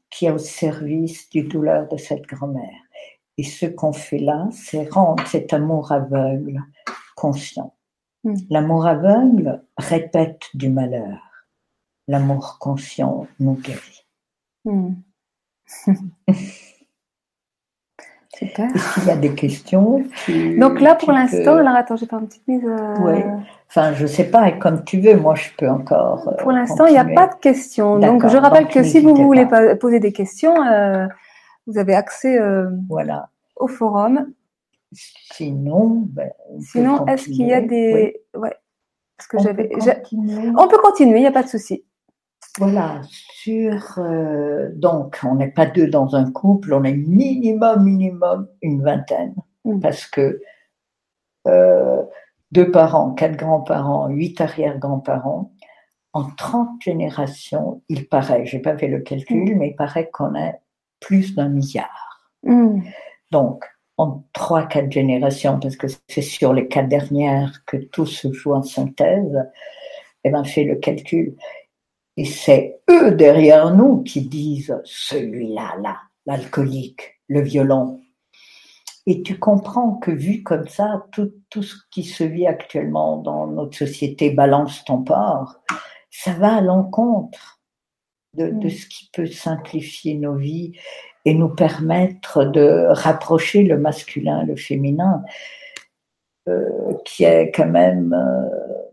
qui 0.10 0.28
est 0.28 0.32
au 0.32 0.38
service 0.38 1.30
du 1.30 1.44
douleur 1.44 1.90
de 1.90 1.98
cette 1.98 2.26
grand-mère. 2.26 2.82
Et 3.38 3.44
ce 3.44 3.66
qu'on 3.66 3.92
fait 3.92 4.18
là, 4.18 4.48
c'est 4.54 4.90
rendre 4.90 5.28
cet 5.28 5.52
amour 5.52 5.92
aveugle 5.92 6.62
conscient. 7.18 7.74
Mm. 8.24 8.36
L'amour 8.50 8.88
aveugle 8.88 9.62
répète 9.78 10.44
du 10.54 10.70
malheur. 10.70 11.20
L'amour 12.08 12.60
conscient 12.60 13.28
nous 13.42 13.56
guérit. 13.56 14.01
Mm. 14.66 14.94
Est-ce 18.42 18.94
qu'il 18.96 19.08
y 19.08 19.12
a 19.12 19.18
des 19.18 19.36
questions 19.36 20.04
Donc 20.58 20.82
là, 20.82 20.96
pour 20.96 21.12
l'instant, 21.12 21.58
alors 21.58 21.76
attends, 21.76 21.96
j'ai 21.96 22.08
pas 22.08 22.18
une 22.18 22.28
petite 22.28 22.48
mise. 22.48 22.66
Euh, 22.66 22.96
oui. 23.00 23.24
Enfin, 23.70 23.94
je 23.94 24.06
sais 24.08 24.24
pas, 24.24 24.50
et 24.50 24.58
comme 24.58 24.84
tu 24.84 25.00
veux, 25.00 25.16
moi, 25.16 25.36
je 25.36 25.50
peux 25.58 25.70
encore. 25.70 26.28
Euh, 26.28 26.38
pour 26.38 26.52
l'instant, 26.52 26.86
il 26.88 26.94
n'y 26.94 26.98
a 26.98 27.06
pas 27.06 27.28
de 27.28 27.36
questions. 27.36 28.00
Donc, 28.00 28.28
je 28.28 28.38
rappelle 28.38 28.68
que 28.68 28.84
si 28.84 29.00
vous 29.00 29.16
voulez 29.16 29.48
poser 29.80 30.00
des 30.00 30.12
questions, 30.12 30.64
euh, 30.66 31.08
vous 31.68 31.78
avez 31.78 31.94
accès 31.94 32.40
voilà. 32.90 33.30
au 33.56 33.68
forum. 33.68 34.28
Sinon, 34.94 36.04
ben, 36.08 36.32
sinon, 36.60 37.06
est-ce 37.06 37.26
qu'il 37.26 37.48
y 37.48 37.54
a 37.54 37.62
des, 37.62 38.22
ouais, 38.36 38.54
parce 39.18 39.28
que 39.28 39.40
j'avais, 39.40 39.70
on 40.58 40.68
peut 40.68 40.80
continuer, 40.84 41.20
il 41.20 41.22
n'y 41.22 41.28
a 41.28 41.32
pas 41.32 41.44
de 41.44 41.48
souci. 41.48 41.86
Voilà, 42.58 43.02
sur 43.10 43.98
euh, 43.98 44.70
donc 44.74 45.20
on 45.24 45.36
n'est 45.36 45.52
pas 45.52 45.66
deux 45.66 45.88
dans 45.88 46.16
un 46.16 46.30
couple, 46.32 46.74
on 46.74 46.84
est 46.84 46.94
minimum 46.94 47.84
minimum 47.84 48.48
une 48.62 48.84
vingtaine 48.84 49.36
mm. 49.64 49.80
parce 49.80 50.06
que 50.06 50.42
euh, 51.48 52.04
deux 52.52 52.70
parents, 52.70 53.14
quatre 53.14 53.38
grands-parents, 53.38 54.10
huit 54.10 54.42
arrière-grands-parents, 54.42 55.54
en 56.14 56.30
30 56.32 56.82
générations, 56.82 57.82
il 57.88 58.08
paraît, 58.08 58.46
j'ai 58.46 58.60
pas 58.60 58.78
fait 58.78 58.90
le 58.90 59.00
calcul, 59.00 59.56
mm. 59.56 59.58
mais 59.58 59.70
il 59.70 59.76
paraît 59.76 60.10
qu'on 60.10 60.36
a 60.36 60.54
plus 61.00 61.36
d'un 61.36 61.48
milliard. 61.48 62.28
Mm. 62.44 62.82
Donc 63.32 63.66
en 63.98 64.24
trois, 64.34 64.66
quatre 64.66 64.92
générations, 64.92 65.60
parce 65.60 65.76
que 65.76 65.88
c'est 66.08 66.22
sur 66.22 66.54
les 66.54 66.68
quatre 66.68 66.90
dernières 66.90 67.64
que 67.66 67.78
tout 67.78 68.06
se 68.06 68.32
joue 68.34 68.54
en 68.54 68.64
synthèse, 68.64 69.50
eh 70.24 70.30
ben, 70.30 70.44
fait 70.44 70.64
le 70.64 70.76
calcul. 70.76 71.36
Et 72.22 72.26
c'est 72.26 72.84
eux 72.88 73.16
derrière 73.16 73.74
nous 73.74 74.04
qui 74.04 74.22
disent 74.22 74.80
celui-là, 74.84 75.76
là, 75.82 75.98
l'alcoolique, 76.28 77.20
le 77.28 77.42
violent. 77.42 78.00
Et 79.08 79.24
tu 79.24 79.40
comprends 79.40 79.96
que 79.96 80.12
vu 80.12 80.44
comme 80.44 80.68
ça, 80.68 81.08
tout, 81.12 81.34
tout 81.50 81.64
ce 81.64 81.78
qui 81.90 82.04
se 82.04 82.24
vit 82.24 82.46
actuellement 82.46 83.18
dans 83.18 83.48
notre 83.48 83.76
société 83.76 84.30
balance 84.30 84.86
ton 84.86 85.02
port, 85.02 85.56
ça 86.12 86.34
va 86.34 86.58
à 86.58 86.62
l'encontre 86.62 87.60
de, 88.38 88.50
de, 88.50 88.68
mm. 88.68 88.70
ce 88.70 88.86
qui 88.86 89.10
peut 89.12 89.26
simplifier 89.26 90.14
nos 90.14 90.36
vies 90.36 90.74
et 91.26 91.34
nous 91.34 91.50
permettre 91.50 92.46
de 92.46 92.86
rapprocher 92.90 93.64
le 93.64 93.80
masculin, 93.80 94.44
le 94.44 94.56
féminin, 94.56 95.24
euh, 96.48 96.94
qui 97.04 97.24
est 97.24 97.50
quand 97.50 97.66
même 97.66 98.14
euh, 98.14 98.91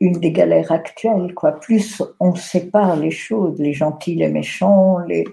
une 0.00 0.20
des 0.20 0.32
galères 0.32 0.72
actuelles. 0.72 1.34
Quoi. 1.34 1.52
Plus 1.52 2.02
on 2.20 2.34
sépare 2.34 2.96
les 2.96 3.10
choses, 3.10 3.58
les 3.58 3.72
gentils, 3.72 4.14
les 4.14 4.28
méchants, 4.28 4.98
les, 5.00 5.24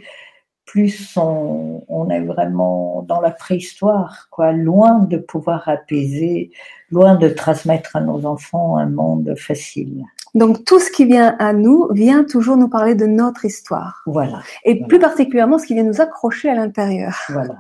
plus 0.65 1.17
on, 1.17 1.84
on, 1.88 2.10
est 2.10 2.21
vraiment 2.21 3.04
dans 3.08 3.19
la 3.19 3.32
préhistoire, 3.32 4.28
quoi, 4.32 4.52
loin 4.54 5.00
de 5.00 5.17
pouvoir 5.17 5.67
apaiser, 5.67 6.52
loin 6.91 7.15
de 7.15 7.28
transmettre 7.28 7.95
à 7.95 8.02
nos 8.02 8.26
enfants 8.26 8.78
un 8.78 8.88
monde 8.88 9.34
facile. 9.38 10.06
Donc 10.34 10.63
tout 10.63 10.80
ce 10.80 10.89
qui 10.89 11.06
vient 11.06 11.36
à 11.39 11.52
nous 11.52 11.89
vient 11.91 12.24
toujours 12.24 12.56
nous 12.56 12.69
parler 12.69 12.95
de 12.95 13.06
notre 13.06 13.43
histoire. 13.43 14.02
Voilà. 14.06 14.41
Et 14.63 14.86
plus 14.86 15.00
particulièrement 15.00 15.58
ce 15.58 15.65
qui 15.65 15.74
vient 15.74 15.84
nous 15.84 16.00
accrocher 16.00 16.50
à 16.50 16.56
l'intérieur. 16.56 17.17
Voilà. 17.30 17.58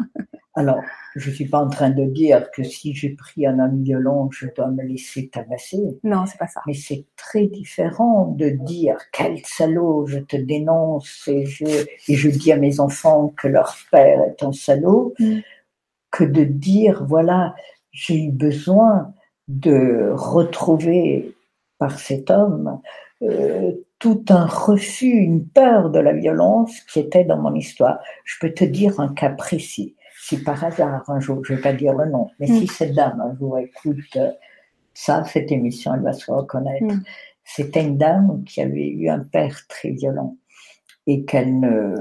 Alors, 0.53 0.81
je 1.15 1.29
ne 1.29 1.35
suis 1.35 1.47
pas 1.47 1.59
en 1.59 1.69
train 1.69 1.89
de 1.91 2.03
dire 2.05 2.51
que 2.51 2.63
si 2.63 2.93
j'ai 2.93 3.09
pris 3.11 3.45
un 3.45 3.57
homme 3.59 3.83
violent, 3.83 4.29
je 4.31 4.47
dois 4.55 4.67
me 4.67 4.83
laisser 4.83 5.29
tabasser. 5.29 5.79
Non, 6.03 6.25
c'est 6.25 6.37
pas 6.37 6.47
ça. 6.47 6.61
Mais 6.67 6.73
c'est 6.73 7.05
très 7.15 7.47
différent 7.47 8.27
de 8.37 8.49
dire 8.49 8.97
quel 9.13 9.39
salaud, 9.45 10.05
je 10.07 10.19
te 10.19 10.35
dénonce 10.35 11.25
et 11.27 11.45
je, 11.45 11.65
et 12.09 12.15
je 12.15 12.29
dis 12.29 12.51
à 12.51 12.57
mes 12.57 12.79
enfants 12.81 13.33
que 13.37 13.47
leur 13.47 13.75
père 13.91 14.21
est 14.23 14.43
un 14.43 14.51
salaud, 14.51 15.13
Mm. 15.19 15.39
que 16.11 16.23
de 16.23 16.43
dire 16.43 17.05
voilà, 17.05 17.55
j'ai 17.91 18.25
eu 18.25 18.31
besoin 18.31 19.13
de 19.47 20.11
retrouver 20.13 21.35
par 21.77 21.99
cet 21.99 22.29
homme 22.29 22.79
euh, 23.23 23.71
tout 23.99 24.25
un 24.29 24.45
refus, 24.45 25.11
une 25.11 25.47
peur 25.47 25.89
de 25.91 25.99
la 25.99 26.13
violence 26.13 26.79
qui 26.81 26.99
était 26.99 27.23
dans 27.23 27.37
mon 27.37 27.53
histoire. 27.55 27.99
Je 28.25 28.35
peux 28.39 28.51
te 28.53 28.63
dire 28.63 28.99
un 28.99 29.13
cas 29.13 29.29
précis. 29.29 29.95
Si 30.31 30.43
par 30.43 30.63
hasard, 30.63 31.03
un 31.09 31.19
jour, 31.19 31.43
je 31.43 31.51
ne 31.53 31.57
vais 31.57 31.61
pas 31.63 31.73
dire 31.73 31.93
le 31.93 32.05
nom, 32.09 32.29
mais 32.39 32.47
Mm. 32.47 32.55
si 32.59 32.67
cette 32.67 32.93
dame 32.93 33.19
un 33.21 33.35
jour 33.37 33.57
écoute 33.59 33.97
euh, 34.15 34.31
ça, 34.93 35.23
cette 35.25 35.51
émission, 35.51 35.93
elle 35.93 36.01
va 36.03 36.13
se 36.13 36.31
reconnaître. 36.31 36.85
Mm. 36.85 37.03
C'était 37.43 37.83
une 37.83 37.97
dame 37.97 38.43
qui 38.45 38.61
avait 38.61 38.87
eu 38.89 39.09
un 39.09 39.19
père 39.19 39.57
très 39.67 39.89
violent 39.89 40.37
et 41.07 41.25
qu'elle 41.25 41.59
ne, 41.59 41.95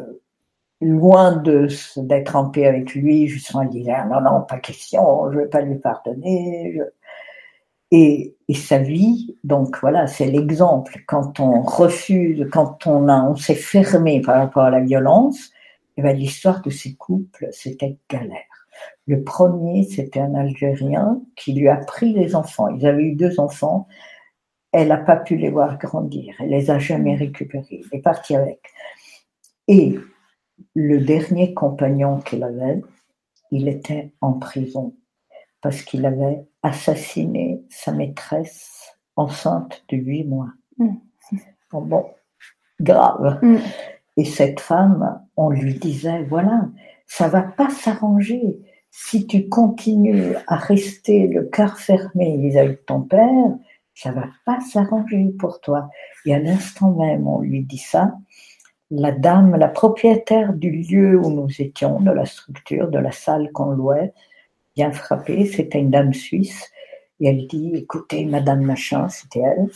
loin 0.80 1.36
de 1.36 1.66
d'être 1.96 2.36
en 2.36 2.50
paix 2.50 2.66
avec 2.66 2.94
lui, 2.94 3.26
justement, 3.26 3.62
elle 3.62 3.70
disait 3.70 3.92
Ah 3.92 4.06
non, 4.06 4.20
non, 4.20 4.42
pas 4.42 4.58
question, 4.58 5.30
je 5.30 5.36
ne 5.38 5.42
vais 5.42 5.48
pas 5.48 5.62
lui 5.62 5.78
pardonner. 5.78 6.74
je- 6.76 6.82
Et, 7.92 8.36
et 8.48 8.54
sa 8.54 8.78
vie, 8.78 9.36
donc 9.42 9.76
voilà, 9.80 10.06
c'est 10.06 10.26
l'exemple. 10.26 10.98
Quand 11.08 11.40
on 11.40 11.62
refuse, 11.62 12.46
quand 12.52 12.86
on, 12.86 13.08
a, 13.08 13.20
on 13.24 13.34
s'est 13.34 13.56
fermé 13.56 14.20
par 14.20 14.36
rapport 14.36 14.62
à 14.64 14.70
la 14.70 14.80
violence, 14.80 15.50
eh 15.96 16.02
ben, 16.02 16.16
l'histoire 16.16 16.62
de 16.62 16.70
ces 16.70 16.94
couples, 16.94 17.48
c'était 17.52 17.98
galère. 18.08 18.66
Le 19.06 19.22
premier, 19.22 19.84
c'était 19.84 20.20
un 20.20 20.34
Algérien 20.34 21.20
qui 21.36 21.52
lui 21.52 21.68
a 21.68 21.76
pris 21.76 22.12
les 22.12 22.34
enfants. 22.34 22.68
Ils 22.68 22.86
avaient 22.86 23.04
eu 23.04 23.14
deux 23.14 23.40
enfants. 23.40 23.88
Elle 24.72 24.88
n'a 24.88 24.98
pas 24.98 25.16
pu 25.16 25.36
les 25.36 25.50
voir 25.50 25.78
grandir. 25.78 26.34
Elle 26.40 26.50
les 26.50 26.70
a 26.70 26.78
jamais 26.78 27.16
récupérés. 27.16 27.82
Elle 27.90 27.98
est 27.98 28.02
partie 28.02 28.36
avec. 28.36 28.60
Et 29.68 29.98
le 30.74 30.98
dernier 30.98 31.54
compagnon 31.54 32.20
qu'elle 32.20 32.44
avait, 32.44 32.80
il 33.50 33.68
était 33.68 34.12
en 34.20 34.34
prison 34.34 34.94
parce 35.60 35.82
qu'il 35.82 36.06
avait 36.06 36.44
assassiné 36.62 37.62
sa 37.68 37.92
maîtresse 37.92 38.92
enceinte 39.16 39.84
de 39.88 39.96
huit 39.96 40.24
mois. 40.24 40.50
Mm. 40.78 40.94
Bon, 41.70 41.82
bon, 41.82 42.10
grave. 42.80 43.38
Mm. 43.42 43.58
Et 44.20 44.26
cette 44.26 44.60
femme, 44.60 45.18
on 45.38 45.48
lui 45.48 45.72
disait, 45.72 46.24
voilà, 46.24 46.68
ça 47.06 47.28
va 47.28 47.40
pas 47.40 47.70
s'arranger. 47.70 48.60
Si 48.90 49.26
tu 49.26 49.48
continues 49.48 50.34
à 50.46 50.56
rester 50.56 51.26
le 51.26 51.44
cœur 51.44 51.78
fermé 51.78 52.36
vis-à-vis 52.36 52.74
de 52.74 52.84
ton 52.86 53.00
père, 53.00 53.56
ça 53.94 54.12
va 54.12 54.26
pas 54.44 54.60
s'arranger 54.60 55.34
pour 55.38 55.62
toi. 55.62 55.88
Et 56.26 56.34
à 56.34 56.38
l'instant 56.38 56.90
même, 56.90 57.26
on 57.26 57.40
lui 57.40 57.62
dit 57.62 57.78
ça. 57.78 58.18
La 58.90 59.10
dame, 59.10 59.56
la 59.56 59.68
propriétaire 59.68 60.52
du 60.52 60.70
lieu 60.70 61.18
où 61.18 61.30
nous 61.30 61.48
étions, 61.58 61.98
de 61.98 62.10
la 62.10 62.26
structure, 62.26 62.90
de 62.90 62.98
la 62.98 63.12
salle 63.12 63.50
qu'on 63.52 63.70
louait, 63.70 64.12
vient 64.76 64.92
frapper. 64.92 65.46
C'était 65.46 65.80
une 65.80 65.90
dame 65.90 66.12
suisse. 66.12 66.70
Et 67.20 67.28
elle 67.28 67.46
dit, 67.46 67.72
écoutez, 67.74 68.26
Madame 68.26 68.60
Machin, 68.60 69.08
c'était 69.08 69.40
elle, 69.40 69.70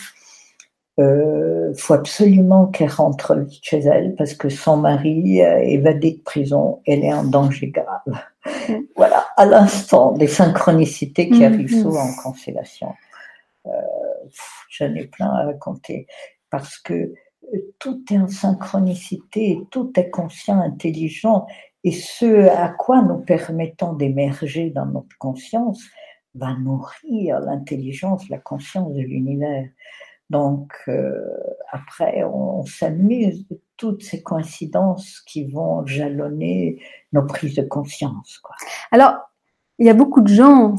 euh, 1.01 1.75
faut 1.77 1.95
absolument 1.95 2.67
qu'elle 2.67 2.91
rentre 2.91 3.37
vite 3.37 3.65
chez 3.65 3.81
elle 3.81 4.15
parce 4.15 4.35
que 4.35 4.49
son 4.49 4.77
mari 4.77 5.41
est 5.41 5.73
évadé 5.73 6.13
de 6.13 6.23
prison, 6.23 6.81
elle 6.87 7.05
est 7.05 7.13
en 7.13 7.25
danger 7.25 7.69
grave. 7.69 8.21
Voilà, 8.97 9.27
à 9.37 9.47
l'instant, 9.47 10.13
des 10.13 10.27
synchronicités 10.27 11.29
qui 11.29 11.45
arrivent 11.45 11.75
mm. 11.75 11.83
souvent 11.83 12.05
en 12.05 12.15
constellation. 12.23 12.93
Euh, 13.67 13.71
J'en 14.71 14.95
ai 14.95 15.07
plein 15.07 15.31
à 15.31 15.47
raconter 15.47 16.07
parce 16.51 16.79
que 16.79 16.95
euh, 16.95 17.13
tout 17.79 18.05
est 18.11 18.19
en 18.19 18.29
synchronicité, 18.29 19.61
tout 19.71 19.93
est 19.97 20.11
conscient, 20.11 20.61
intelligent, 20.61 21.47
et 21.85 21.93
ce 21.93 22.49
à 22.49 22.69
quoi 22.69 23.03
nous 23.03 23.19
permettons 23.19 23.93
d'émerger 23.93 24.71
dans 24.71 24.87
notre 24.87 25.17
conscience 25.19 25.83
va 26.35 26.55
nourrir 26.55 27.41
l'intelligence, 27.41 28.29
la 28.29 28.39
conscience 28.39 28.93
de 28.95 29.01
l'univers. 29.01 29.69
Donc, 30.31 30.73
euh, 30.89 31.21
après, 31.71 32.25
on, 32.25 32.65
s'amuse 32.65 33.47
de 33.49 33.61
toutes 33.77 34.03
ces 34.03 34.23
coïncidences 34.23 35.21
qui 35.21 35.51
vont 35.51 35.85
jalonner 35.85 36.79
nos 37.13 37.27
prises 37.27 37.57
de 37.57 37.63
conscience. 37.63 38.39
Quoi. 38.39 38.57
Alors, 38.91 39.17
il 39.79 39.87
y 39.87 39.91
a 39.91 39.95
beaucoup 39.95 40.23
de 40.23 40.29
gens 40.29 40.77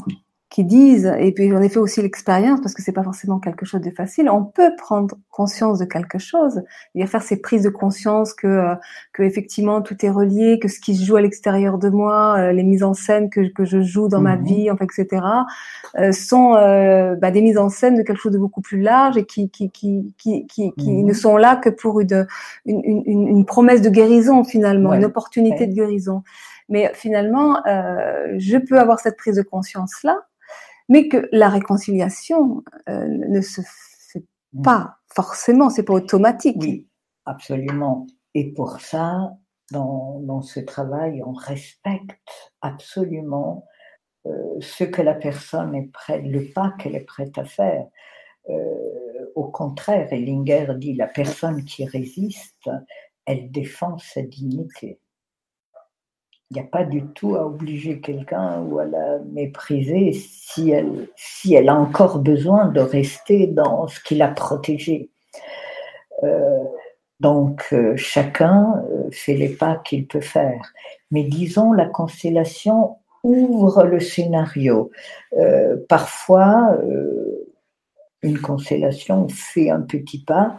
qui 0.56 0.64
disent, 0.64 1.12
et 1.18 1.32
puis 1.32 1.50
j'en 1.50 1.60
ai 1.60 1.68
fait 1.68 1.78
aussi 1.78 2.00
l'expérience 2.00 2.62
parce 2.62 2.72
que 2.72 2.80
c'est 2.80 2.92
pas 2.92 3.02
forcément 3.02 3.38
quelque 3.38 3.66
chose 3.66 3.82
de 3.82 3.90
facile. 3.90 4.30
On 4.30 4.42
peut 4.42 4.72
prendre 4.78 5.14
conscience 5.30 5.78
de 5.78 5.84
quelque 5.84 6.16
chose, 6.18 6.62
et 6.94 7.06
faire 7.06 7.20
ces 7.20 7.36
prises 7.42 7.62
de 7.62 7.68
conscience 7.68 8.32
que, 8.32 8.46
euh, 8.46 8.74
que 9.12 9.22
effectivement 9.22 9.82
tout 9.82 9.96
est 10.06 10.08
relié, 10.08 10.58
que 10.58 10.68
ce 10.68 10.80
qui 10.80 10.96
se 10.96 11.04
joue 11.04 11.16
à 11.16 11.20
l'extérieur 11.20 11.76
de 11.76 11.90
moi, 11.90 12.36
euh, 12.38 12.52
les 12.52 12.62
mises 12.62 12.82
en 12.84 12.94
scène 12.94 13.28
que, 13.28 13.42
que 13.52 13.66
je 13.66 13.82
joue 13.82 14.08
dans 14.08 14.22
ma 14.22 14.36
Mhm. 14.36 14.44
vie, 14.44 14.70
enfin, 14.70 14.86
etc., 14.86 15.22
euh, 15.98 16.10
sont 16.12 16.54
euh, 16.54 17.16
bah, 17.16 17.30
des 17.30 17.42
mises 17.42 17.58
en 17.58 17.68
scène 17.68 17.94
de 17.98 18.02
quelque 18.02 18.18
chose 18.22 18.32
de 18.32 18.38
beaucoup 18.38 18.62
plus 18.62 18.80
large 18.80 19.18
et 19.18 19.26
qui, 19.26 19.50
qui, 19.50 19.68
qui, 19.70 20.14
qui, 20.16 20.46
qui, 20.46 20.72
qui 20.72 20.90
Mhm. 20.90 21.04
ne 21.06 21.12
sont 21.12 21.36
là 21.36 21.56
que 21.56 21.68
pour 21.68 22.00
une, 22.00 22.26
une, 22.64 23.02
une, 23.04 23.28
une 23.28 23.44
promesse 23.44 23.82
de 23.82 23.90
guérison 23.90 24.42
finalement, 24.42 24.90
Ouais. 24.92 24.96
une 24.96 25.04
opportunité 25.04 25.64
Ouais. 25.64 25.66
de 25.66 25.74
guérison. 25.74 26.22
Mais 26.70 26.90
finalement, 26.94 27.60
euh, 27.66 28.36
je 28.38 28.56
peux 28.56 28.78
avoir 28.80 29.00
cette 29.00 29.18
prise 29.18 29.36
de 29.36 29.42
conscience 29.42 30.02
là, 30.02 30.16
mais 30.88 31.08
que 31.08 31.28
la 31.32 31.48
réconciliation 31.48 32.62
euh, 32.88 33.06
ne 33.08 33.40
se 33.40 33.60
fait 34.12 34.24
pas 34.62 34.96
forcément, 35.14 35.70
c'est 35.70 35.82
pas 35.82 35.94
automatique. 35.94 36.56
Oui, 36.60 36.86
absolument. 37.24 38.06
Et 38.34 38.52
pour 38.52 38.80
ça, 38.80 39.32
dans, 39.72 40.20
dans 40.20 40.42
ce 40.42 40.60
travail, 40.60 41.22
on 41.24 41.32
respecte 41.32 42.52
absolument 42.60 43.66
euh, 44.26 44.60
ce 44.60 44.84
que 44.84 45.02
la 45.02 45.14
personne 45.14 45.74
est 45.74 45.90
prête, 45.92 46.22
le 46.24 46.52
pas 46.52 46.72
qu'elle 46.78 46.96
est 46.96 47.00
prête 47.04 47.36
à 47.38 47.44
faire. 47.44 47.86
Euh, 48.48 49.32
au 49.34 49.44
contraire, 49.44 50.12
Ellinger 50.12 50.68
dit 50.76 50.94
la 50.94 51.06
personne 51.06 51.64
qui 51.64 51.84
résiste, 51.84 52.70
elle 53.24 53.50
défend 53.50 53.98
sa 53.98 54.22
dignité. 54.22 54.98
Il 56.50 56.54
n'y 56.54 56.60
a 56.60 56.64
pas 56.70 56.84
du 56.84 57.02
tout 57.08 57.34
à 57.34 57.44
obliger 57.44 58.00
quelqu'un 58.00 58.60
ou 58.62 58.78
à 58.78 58.84
la 58.84 59.18
mépriser 59.32 60.12
si 60.12 60.70
elle, 60.70 61.08
si 61.16 61.54
elle 61.54 61.68
a 61.68 61.74
encore 61.74 62.20
besoin 62.20 62.68
de 62.68 62.80
rester 62.80 63.48
dans 63.48 63.88
ce 63.88 63.98
qui 64.00 64.14
l'a 64.14 64.28
protégée. 64.28 65.10
Euh, 66.22 66.64
donc 67.18 67.66
euh, 67.72 67.96
chacun 67.96 68.84
euh, 68.90 69.08
fait 69.10 69.34
les 69.34 69.48
pas 69.48 69.76
qu'il 69.76 70.06
peut 70.06 70.20
faire. 70.20 70.72
Mais 71.10 71.24
disons, 71.24 71.72
la 71.72 71.86
constellation 71.86 72.96
ouvre 73.22 73.84
le 73.84 74.00
scénario. 74.00 74.90
Euh, 75.36 75.76
parfois, 75.88 76.76
euh, 76.82 77.52
une 78.22 78.38
constellation 78.38 79.28
fait 79.28 79.70
un 79.70 79.80
petit 79.80 80.22
pas, 80.22 80.56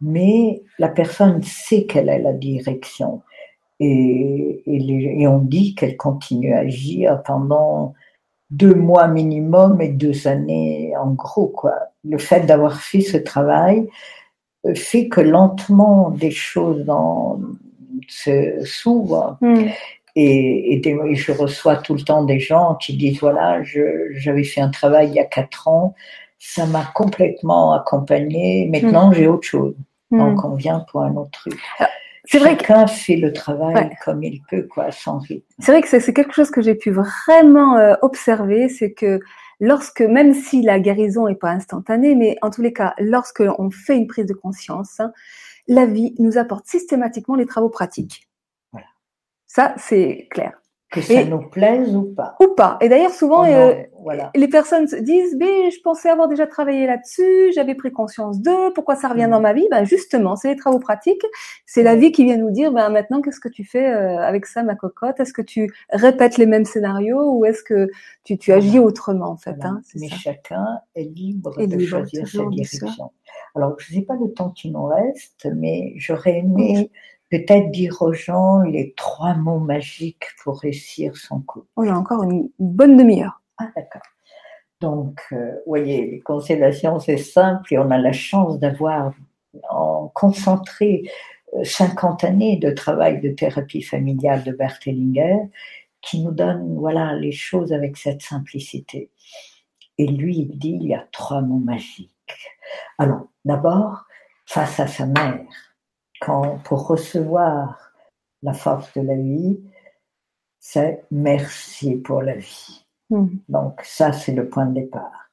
mais 0.00 0.62
la 0.78 0.88
personne 0.88 1.42
sait 1.42 1.84
quelle 1.84 2.08
est 2.08 2.20
la 2.20 2.32
direction. 2.32 3.22
Et, 3.78 4.62
et, 4.66 4.78
les, 4.78 5.16
et 5.20 5.28
on 5.28 5.38
dit 5.38 5.74
qu'elle 5.74 5.96
continue 5.96 6.54
à 6.54 6.60
agir 6.60 7.22
pendant 7.24 7.94
deux 8.50 8.74
mois 8.74 9.08
minimum 9.08 9.80
et 9.80 9.88
deux 9.88 10.28
années 10.28 10.94
en 10.96 11.12
gros. 11.12 11.48
Quoi. 11.48 11.74
Le 12.04 12.18
fait 12.18 12.46
d'avoir 12.46 12.80
fait 12.80 13.00
ce 13.00 13.16
travail 13.16 13.88
fait 14.74 15.08
que 15.08 15.20
lentement 15.20 16.10
des 16.10 16.30
choses 16.30 16.86
s'ouvrent. 18.64 19.36
Mm. 19.40 19.66
Et, 20.18 20.72
et, 20.72 20.80
des, 20.80 20.98
et, 21.08 21.14
je 21.14 21.32
reçois 21.32 21.76
tout 21.76 21.94
le 21.94 22.00
temps 22.00 22.24
des 22.24 22.40
gens 22.40 22.76
qui 22.76 22.96
disent 22.96 23.20
voilà, 23.20 23.62
j'avais 23.62 24.44
fait 24.44 24.62
un 24.62 24.70
travail 24.70 25.08
il 25.08 25.14
y 25.14 25.20
a 25.20 25.24
quatre 25.24 25.68
ans, 25.68 25.94
ça 26.38 26.64
m'a 26.64 26.84
complètement 26.94 27.74
accompagné, 27.74 28.66
maintenant 28.66 29.10
mm. 29.10 29.14
j'ai 29.14 29.28
autre 29.28 29.46
chose. 29.46 29.74
Mm. 30.10 30.18
Donc 30.18 30.44
on 30.44 30.54
vient 30.54 30.86
pour 30.90 31.02
un 31.02 31.14
autre 31.16 31.32
truc. 31.32 31.60
C'est 32.26 32.38
vrai 32.38 32.56
Chacun 32.58 32.84
que... 32.84 32.90
fait 32.90 33.16
le 33.16 33.32
travail 33.32 33.74
ouais. 33.74 33.96
comme 34.04 34.22
il 34.22 34.42
peut, 34.42 34.62
quoi, 34.62 34.90
sans 34.90 35.18
rythme. 35.18 35.46
C'est 35.58 35.72
vrai 35.72 35.82
que 35.82 35.88
c'est, 35.88 36.00
c'est 36.00 36.12
quelque 36.12 36.34
chose 36.34 36.50
que 36.50 36.60
j'ai 36.60 36.74
pu 36.74 36.90
vraiment 36.90 37.76
euh, 37.76 37.94
observer, 38.02 38.68
c'est 38.68 38.92
que 38.92 39.20
lorsque, 39.60 40.00
même 40.00 40.34
si 40.34 40.62
la 40.62 40.80
guérison 40.80 41.28
n'est 41.28 41.34
pas 41.34 41.50
instantanée, 41.50 42.14
mais 42.14 42.36
en 42.42 42.50
tous 42.50 42.62
les 42.62 42.72
cas, 42.72 42.94
lorsque 42.98 43.42
on 43.58 43.70
fait 43.70 43.96
une 43.96 44.06
prise 44.06 44.26
de 44.26 44.34
conscience, 44.34 45.00
hein, 45.00 45.12
la 45.68 45.86
vie 45.86 46.14
nous 46.18 46.38
apporte 46.38 46.66
systématiquement 46.66 47.36
les 47.36 47.46
travaux 47.46 47.70
pratiques. 47.70 48.28
Voilà. 48.72 48.86
Ça, 49.46 49.74
c'est 49.78 50.28
clair. 50.30 50.52
Que 50.90 51.00
ça 51.00 51.24
nous 51.24 51.40
plaise 51.40 51.94
ou 51.96 52.14
pas. 52.14 52.36
Ou 52.40 52.54
pas. 52.54 52.78
Et 52.80 52.88
d'ailleurs, 52.88 53.10
souvent, 53.10 53.42
oh 53.42 53.52
euh, 53.52 53.74
voilà. 54.02 54.30
les 54.34 54.46
personnes 54.46 54.86
se 54.86 54.96
disent, 54.96 55.36
mais 55.38 55.70
je 55.70 55.80
pensais 55.82 56.08
avoir 56.08 56.28
déjà 56.28 56.46
travaillé 56.46 56.86
là-dessus, 56.86 57.52
j'avais 57.54 57.74
pris 57.74 57.90
conscience 57.90 58.40
d'eux, 58.40 58.72
pourquoi 58.72 58.94
ça 58.94 59.08
revient 59.08 59.28
dans 59.28 59.40
mm. 59.40 59.42
ma 59.42 59.52
vie? 59.52 59.66
Ben 59.70 59.84
justement, 59.84 60.36
c'est 60.36 60.48
les 60.48 60.56
travaux 60.56 60.78
pratiques, 60.78 61.24
c'est 61.66 61.82
la 61.82 61.96
vie 61.96 62.12
qui 62.12 62.24
vient 62.24 62.36
nous 62.36 62.52
dire, 62.52 62.72
ben 62.72 62.88
maintenant, 62.88 63.20
qu'est-ce 63.20 63.40
que 63.40 63.48
tu 63.48 63.64
fais 63.64 63.86
euh, 63.86 64.18
avec 64.20 64.46
ça, 64.46 64.62
ma 64.62 64.76
cocotte? 64.76 65.18
Est-ce 65.18 65.32
que 65.32 65.42
tu 65.42 65.72
répètes 65.90 66.38
les 66.38 66.46
mêmes 66.46 66.64
scénarios 66.64 67.32
ou 67.32 67.44
est-ce 67.44 67.64
que 67.64 67.90
tu, 68.22 68.38
tu 68.38 68.52
agis 68.52 68.78
autrement, 68.78 69.30
en 69.30 69.36
fait 69.36 69.56
hein, 69.62 69.80
Mais 69.96 70.08
chacun 70.08 70.64
est 70.94 71.04
libre 71.04 71.66
de 71.66 71.78
choisir 71.78 72.28
sa 72.28 72.44
direction. 72.44 73.10
Alors, 73.56 73.74
je 73.78 73.92
ne 73.92 74.00
sais 74.00 74.06
pas 74.06 74.14
le 74.14 74.32
temps 74.32 74.50
qui 74.50 74.70
nous 74.70 74.84
reste, 74.84 75.48
mais 75.56 75.94
j'aurais 75.96 76.38
aimé 76.38 76.90
peut-être 77.30 77.70
dire 77.70 78.00
aux 78.02 78.12
gens 78.12 78.60
les 78.60 78.94
trois 78.96 79.34
mots 79.34 79.58
magiques 79.58 80.26
pour 80.42 80.60
réussir 80.60 81.16
son 81.16 81.40
coup. 81.40 81.64
On 81.76 81.88
a 81.88 81.94
encore 81.94 82.22
une 82.22 82.48
bonne 82.58 82.96
demi-heure. 82.96 83.40
Ah, 83.58 83.68
d'accord. 83.74 84.02
Donc, 84.80 85.20
euh, 85.32 85.52
vous 85.52 85.70
voyez, 85.70 86.10
les 86.10 86.20
constellations, 86.20 87.00
c'est 87.00 87.16
simple 87.16 87.72
et 87.72 87.78
on 87.78 87.90
a 87.90 87.98
la 87.98 88.12
chance 88.12 88.58
d'avoir 88.58 89.12
en 89.70 90.08
concentré 90.08 91.10
50 91.62 92.24
euh, 92.24 92.26
années 92.26 92.56
de 92.58 92.70
travail 92.70 93.20
de 93.20 93.30
thérapie 93.30 93.82
familiale 93.82 94.44
de 94.44 94.52
Bert 94.52 94.78
Hellinger 94.84 95.38
qui 96.02 96.22
nous 96.22 96.30
donne 96.30 96.76
voilà, 96.78 97.14
les 97.14 97.32
choses 97.32 97.72
avec 97.72 97.96
cette 97.96 98.22
simplicité. 98.22 99.10
Et 99.98 100.06
lui, 100.06 100.38
il 100.38 100.58
dit, 100.58 100.78
il 100.80 100.88
y 100.88 100.94
a 100.94 101.06
trois 101.10 101.40
mots 101.40 101.58
magiques. 101.58 102.10
Alors, 102.98 103.26
d'abord, 103.44 104.04
face 104.44 104.78
à 104.78 104.86
sa 104.86 105.06
mère, 105.06 105.46
quand, 106.20 106.58
pour 106.64 106.86
recevoir 106.86 107.92
la 108.42 108.52
force 108.52 108.92
de 108.94 109.02
la 109.02 109.16
vie, 109.16 109.60
c'est 110.58 111.04
merci 111.10 111.96
pour 111.96 112.22
la 112.22 112.36
vie. 112.36 112.86
Hmm. 113.10 113.28
Donc 113.48 113.80
ça, 113.84 114.12
c'est 114.12 114.32
le 114.32 114.48
point 114.48 114.66
de 114.66 114.74
départ. 114.74 115.30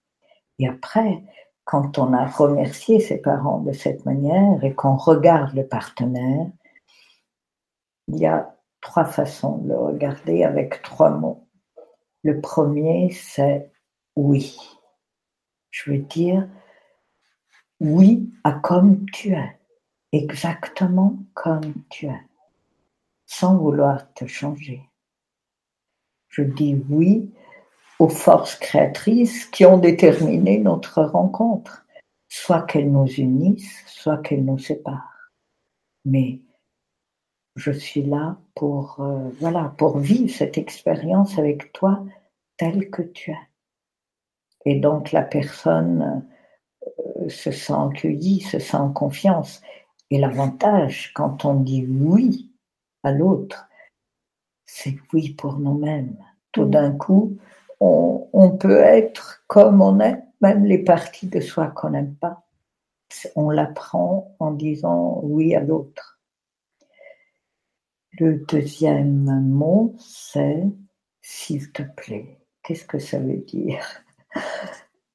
Et 0.60 0.68
après, 0.68 1.24
quand 1.64 1.98
on 1.98 2.14
a 2.14 2.26
remercié 2.26 3.00
ses 3.00 3.18
parents 3.18 3.60
de 3.60 3.72
cette 3.72 4.06
manière 4.06 4.64
et 4.64 4.74
qu'on 4.74 4.96
regarde 4.96 5.54
le 5.56 5.66
partenaire, 5.66 6.48
il 8.08 8.18
y 8.18 8.26
a 8.26 8.56
trois 8.82 9.06
façons 9.06 9.58
de 9.60 9.70
le 9.70 9.78
regarder 9.78 10.44
avec 10.44 10.82
trois 10.82 11.10
mots. 11.10 11.48
Le 12.24 12.42
premier, 12.42 13.10
c'est 13.12 13.72
oui. 14.16 14.58
Je 15.72 15.92
veux 15.92 16.00
dire, 16.00 16.48
oui 17.80 18.32
à 18.44 18.52
comme 18.52 19.06
tu 19.10 19.34
es 19.34 19.60
exactement 20.14 21.18
comme 21.34 21.74
tu 21.90 22.06
es, 22.06 22.22
sans 23.26 23.58
vouloir 23.58 24.14
te 24.14 24.26
changer. 24.26 24.82
Je 26.30 26.44
dis 26.44 26.82
oui 26.90 27.32
aux 28.00 28.10
forces 28.10 28.56
créatrices 28.56 29.46
qui 29.46 29.66
ont 29.66 29.78
déterminé 29.78 30.60
notre 30.60 31.04
rencontre, 31.04 31.86
soit 32.30 32.64
qu'elles 32.64 32.92
nous 32.92 33.08
unissent, 33.08 33.84
soit 33.88 34.18
qu'elles 34.18 34.46
nous 34.46 34.58
séparent. 34.58 35.32
Mais 36.06 36.40
je 37.56 37.72
suis 37.72 38.04
là 38.04 38.38
pour, 38.56 39.00
euh, 39.00 39.30
voilà, 39.40 39.74
pour 39.78 40.00
vivre 40.00 40.34
cette 40.34 40.58
expérience 40.58 41.38
avec 41.38 41.72
toi 41.74 42.04
telle 42.58 42.90
que 42.90 43.02
tu 43.02 43.32
es. 43.32 43.38
Et 44.66 44.80
donc 44.80 45.12
la 45.12 45.22
personne 45.22 46.26
euh, 46.88 47.30
se 47.30 47.52
sent 47.52 47.74
accueillie, 47.74 48.42
se 48.42 48.60
sent 48.60 48.78
en 48.78 48.92
confiance. 48.92 49.62
Et 50.14 50.20
l'avantage, 50.20 51.12
quand 51.16 51.44
on 51.44 51.56
dit 51.56 51.88
oui 51.90 52.52
à 53.02 53.12
l'autre, 53.12 53.68
c'est 54.64 54.96
oui 55.12 55.32
pour 55.32 55.58
nous-mêmes. 55.58 56.16
Tout 56.52 56.66
mm. 56.66 56.70
d'un 56.70 56.92
coup, 56.92 57.40
on, 57.80 58.52
peut 58.60 58.78
être 58.78 59.44
comme 59.48 59.82
on 59.82 60.00
est, 60.00 60.22
même 60.40 60.66
les 60.66 60.78
parties 60.78 61.26
de 61.26 61.40
soi 61.40 61.66
qu'on 61.72 61.90
n'aime 61.90 62.14
pas. 62.14 62.46
On 63.36 63.50
l'apprend 63.50 64.36
en 64.38 64.52
disant 64.52 65.20
oui 65.24 65.56
à 65.56 65.62
l'autre. 65.62 66.20
Le 68.20 68.46
deuxième 68.48 69.42
mot, 69.50 69.96
c'est 69.98 70.64
s'il 71.24 71.72
te 71.72 71.82
plaît. 71.82 72.38
Qu'est-ce 72.62 72.86
que 72.86 73.00
ça 73.00 73.18
veut 73.18 73.44
dire? 73.48 73.84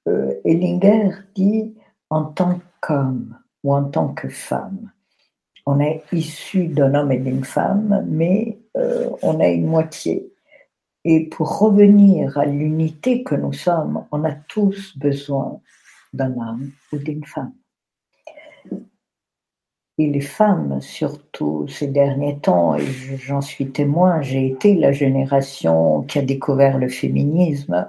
Euh, 0.08 0.40
Ellinger 0.44 1.10
dit 1.36 1.76
en 2.10 2.24
tant 2.24 2.60
qu'homme, 2.80 3.38
ou 3.64 3.74
en 3.74 3.84
tant 3.84 4.08
que 4.08 4.28
femme. 4.28 4.90
On 5.66 5.80
est 5.80 6.02
issu 6.12 6.68
d'un 6.68 6.94
homme 6.94 7.12
et 7.12 7.18
d'une 7.18 7.44
femme, 7.44 8.04
mais 8.08 8.58
euh, 8.76 9.10
on 9.22 9.40
est 9.40 9.54
une 9.54 9.66
moitié. 9.66 10.32
Et 11.04 11.26
pour 11.26 11.58
revenir 11.58 12.38
à 12.38 12.46
l'unité 12.46 13.22
que 13.22 13.34
nous 13.34 13.52
sommes, 13.52 14.04
on 14.10 14.24
a 14.24 14.32
tous 14.32 14.96
besoin 14.98 15.60
d'un 16.12 16.32
homme 16.32 16.70
ou 16.92 16.98
d'une 16.98 17.24
femme. 17.24 17.52
Et 20.00 20.06
les 20.06 20.20
femmes, 20.20 20.80
surtout 20.80 21.66
ces 21.66 21.88
derniers 21.88 22.38
temps, 22.38 22.76
et 22.76 22.86
j'en 23.18 23.40
suis 23.40 23.70
témoin, 23.70 24.22
j'ai 24.22 24.46
été 24.46 24.74
la 24.74 24.92
génération 24.92 26.02
qui 26.02 26.20
a 26.20 26.22
découvert 26.22 26.78
le 26.78 26.88
féminisme. 26.88 27.88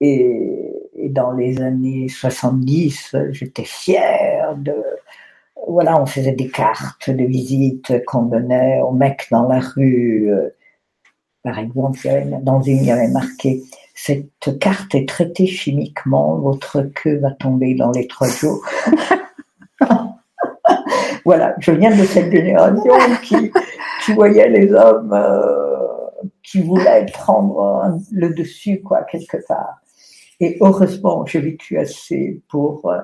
Et 0.00 0.74
et 1.04 1.08
dans 1.10 1.32
les 1.32 1.60
années 1.60 2.08
70, 2.08 3.14
j'étais 3.30 3.64
fière 3.64 4.33
Voilà, 5.66 6.00
on 6.00 6.06
faisait 6.06 6.32
des 6.32 6.48
cartes 6.48 7.10
de 7.10 7.24
visite 7.24 8.04
qu'on 8.06 8.22
donnait 8.22 8.80
aux 8.82 8.92
mecs 8.92 9.28
dans 9.30 9.48
la 9.48 9.60
rue. 9.60 10.30
Par 11.42 11.58
exemple, 11.58 12.08
dans 12.42 12.60
une, 12.60 12.78
il 12.78 12.84
y 12.84 12.90
avait 12.90 13.08
marqué 13.08 13.62
Cette 13.94 14.58
carte 14.58 14.94
est 14.94 15.08
traitée 15.08 15.46
chimiquement, 15.46 16.38
votre 16.38 16.82
queue 16.82 17.18
va 17.18 17.30
tomber 17.32 17.74
dans 17.74 17.90
les 17.92 18.06
trois 18.06 18.28
jours. 18.28 18.64
voilà, 21.24 21.54
je 21.58 21.72
viens 21.72 21.96
de 21.96 22.04
cette 22.04 22.30
génération 22.32 22.92
qui, 23.22 23.52
qui 24.04 24.12
voyait 24.12 24.48
les 24.48 24.72
hommes 24.72 25.12
euh, 25.12 25.64
qui 26.42 26.60
voulaient 26.60 27.06
prendre 27.12 27.98
le 28.12 28.30
dessus, 28.30 28.80
quoi, 28.80 29.02
quelque 29.02 29.38
part. 29.46 29.80
Et 30.40 30.56
heureusement, 30.60 31.24
j'ai 31.26 31.40
vécu 31.40 31.78
assez 31.78 32.42
pour 32.48 32.90
euh, 32.90 33.00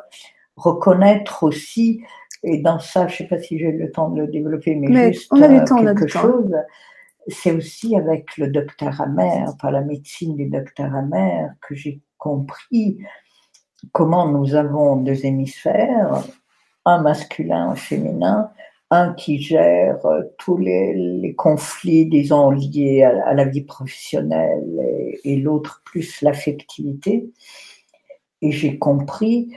reconnaître 0.60 1.42
aussi, 1.42 2.02
et 2.42 2.58
dans 2.58 2.78
ça, 2.78 3.06
je 3.06 3.14
ne 3.14 3.16
sais 3.18 3.24
pas 3.24 3.38
si 3.38 3.58
j'ai 3.58 3.72
le 3.72 3.90
temps 3.90 4.08
de 4.10 4.22
le 4.22 4.28
développer, 4.28 4.74
mais, 4.74 5.12
juste 5.12 5.28
on 5.32 5.42
a 5.42 5.48
euh, 5.48 5.64
temps, 5.64 5.84
quelque 5.84 6.06
chose, 6.06 6.54
c'est 7.28 7.52
aussi 7.52 7.96
avec 7.96 8.36
le 8.36 8.48
docteur 8.48 9.00
Amer, 9.00 9.54
par 9.60 9.70
la 9.70 9.82
médecine 9.82 10.36
du 10.36 10.46
docteur 10.46 10.94
Amer, 10.94 11.50
que 11.66 11.74
j'ai 11.74 12.00
compris 12.18 12.98
comment 13.92 14.28
nous 14.28 14.54
avons 14.54 14.96
deux 14.96 15.24
hémisphères, 15.24 16.22
un 16.84 17.02
masculin, 17.02 17.70
un 17.70 17.74
féminin, 17.74 18.50
un 18.90 19.12
qui 19.12 19.38
gère 19.38 20.04
euh, 20.06 20.22
tous 20.38 20.56
les, 20.56 21.34
conflits, 21.36 22.06
disons, 22.06 22.50
liés 22.50 23.04
à, 23.04 23.34
la 23.34 23.44
vie 23.44 23.62
professionnelle 23.62 25.18
et, 25.24 25.36
l'autre 25.36 25.82
plus 25.84 26.22
l'affectivité. 26.22 27.30
Et 28.42 28.50
j'ai 28.50 28.78
compris 28.78 29.54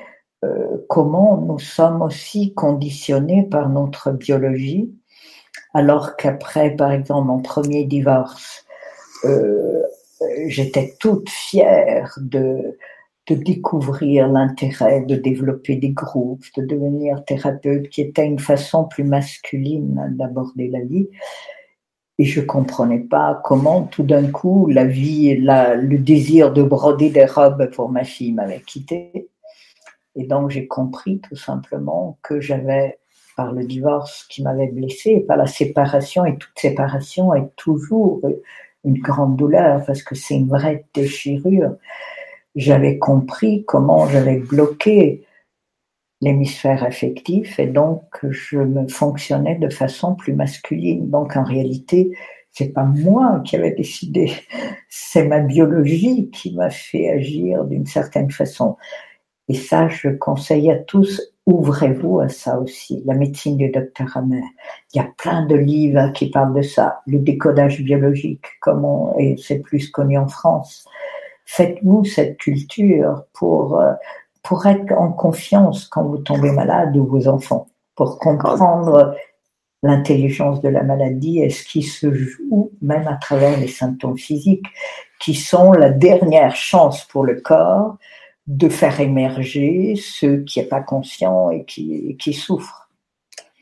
comment 0.90 1.38
nous 1.38 1.60
sommes 1.60 2.02
aussi 2.02 2.54
conditionnés 2.54 3.44
par 3.44 3.70
notre 3.70 4.12
biologie, 4.12 4.94
alors 5.74 6.16
qu'après, 6.16 6.76
par 6.76 6.92
exemple, 6.92 7.28
mon 7.28 7.42
premier 7.42 7.86
divorce, 7.86 8.66
euh, 9.26 9.82
j'étais 10.48 10.96
toute 11.00 11.30
fière 11.30 12.18
de 12.22 12.78
découvrir 13.30 14.28
l'intérêt 14.28 15.02
de 15.02 15.16
développer 15.16 15.76
des 15.78 15.90
groupes, 15.92 16.46
de 16.58 16.66
devenir 16.66 17.24
thérapeute, 17.26 17.90
qui 17.90 18.02
était 18.02 18.26
une 18.26 18.40
façon 18.40 18.86
plus 18.86 19.04
masculine 19.04 20.14
d'aborder 20.18 20.68
la 20.68 20.82
vie. 20.82 21.08
Et 22.20 22.26
je 22.26 22.42
comprenais 22.42 23.00
pas 23.00 23.42
comment 23.44 23.84
tout 23.84 24.04
d'un 24.04 24.30
coup 24.30 24.68
la 24.68 24.86
vie, 24.86 25.36
le 25.36 25.98
désir 25.98 26.54
de 26.54 26.62
broder 26.62 27.10
des 27.10 27.26
robes 27.26 27.72
pour 27.72 27.90
ma 27.90 28.04
fille 28.04 28.34
m'avait 28.34 28.62
quitté. 28.62 29.30
Et 30.16 30.26
donc 30.26 30.50
j'ai 30.50 30.68
compris 30.68 31.20
tout 31.20 31.36
simplement 31.36 32.18
que 32.22 32.40
j'avais, 32.40 33.00
par 33.36 33.52
le 33.52 33.66
divorce 33.66 34.26
qui 34.30 34.44
m'avait 34.44 34.68
blessé, 34.68 35.22
par 35.22 35.38
la 35.38 35.48
séparation, 35.48 36.26
et 36.26 36.38
toute 36.38 36.58
séparation 36.58 37.34
est 37.34 37.50
toujours 37.56 38.22
une 38.84 39.00
grande 39.00 39.38
douleur 39.38 39.86
parce 39.86 40.04
que 40.04 40.14
c'est 40.16 40.36
une 40.36 40.50
vraie 40.50 40.86
déchirure 40.94 41.76
j'avais 42.56 42.98
compris 42.98 43.64
comment 43.66 44.08
j'avais 44.08 44.38
bloqué 44.38 45.26
l'hémisphère 46.22 46.84
affectif 46.84 47.60
et 47.60 47.68
donc 47.68 48.04
je 48.30 48.58
me 48.58 48.88
fonctionnais 48.88 49.56
de 49.56 49.70
façon 49.70 50.16
plus 50.16 50.34
masculine. 50.34 51.10
Donc 51.10 51.36
en 51.36 51.44
réalité, 51.44 52.16
c'est 52.52 52.70
pas 52.70 52.84
moi 52.84 53.42
qui 53.46 53.56
avais 53.56 53.72
décidé, 53.72 54.32
c'est 54.90 55.26
ma 55.26 55.40
biologie 55.40 56.30
qui 56.30 56.54
m'a 56.54 56.70
fait 56.70 57.10
agir 57.10 57.66
d'une 57.66 57.86
certaine 57.86 58.32
façon. 58.32 58.78
Et 59.50 59.56
ça, 59.56 59.88
je 59.90 60.10
conseille 60.10 60.72
à 60.72 60.78
tous, 60.78 61.22
ouvrez-vous 61.46 62.20
à 62.20 62.30
ça 62.30 62.60
aussi. 62.60 63.04
La 63.06 63.14
médecine 63.14 63.58
du 63.58 63.70
docteur 63.70 64.16
Hammer. 64.16 64.44
Il 64.94 64.98
y 64.98 65.02
a 65.02 65.10
plein 65.18 65.46
de 65.46 65.56
livres 65.56 66.12
qui 66.14 66.30
parlent 66.30 66.54
de 66.54 66.62
ça. 66.62 67.02
Le 67.06 67.20
décodage 67.20 67.82
biologique, 67.82 68.46
comment, 68.62 69.16
et 69.18 69.36
c'est 69.38 69.60
plus 69.60 69.90
connu 69.90 70.18
en 70.18 70.28
France. 70.28 70.86
Faites-vous 71.46 72.06
cette 72.06 72.38
culture 72.38 73.26
pour, 73.34 73.80
euh, 73.80 73.94
pour 74.44 74.66
être 74.66 74.94
en 74.94 75.12
confiance 75.12 75.88
quand 75.88 76.04
vous 76.04 76.18
tombez 76.18 76.52
malade 76.52 76.96
ou 76.96 77.06
vos 77.06 77.28
enfants, 77.28 77.68
pour 77.96 78.20
comprendre 78.20 79.16
l'intelligence 79.84 80.62
de 80.62 80.70
la 80.70 80.84
maladie 80.84 81.40
et 81.40 81.50
ce 81.50 81.66
qui 81.66 81.84
se 81.84 82.14
joue 82.14 82.72
même 82.82 83.08
à 83.08 83.18
travers 83.18 83.60
les 83.60 83.68
symptômes 83.68 84.18
physiques, 84.18 84.66
qui 85.20 85.34
sont 85.36 85.74
la 85.74 85.90
dernière 85.90 86.56
chance 86.56 87.04
pour 87.04 87.26
le 87.26 87.42
corps 87.42 87.98
de 88.48 88.70
faire 88.70 89.00
émerger 89.00 89.96
ceux 89.96 90.44
qui 90.44 90.60
n'est 90.60 90.66
pas 90.66 90.82
conscient 90.82 91.50
et 91.50 91.64
qui, 91.66 92.18
qui 92.18 92.34
souffrent. 92.34 92.84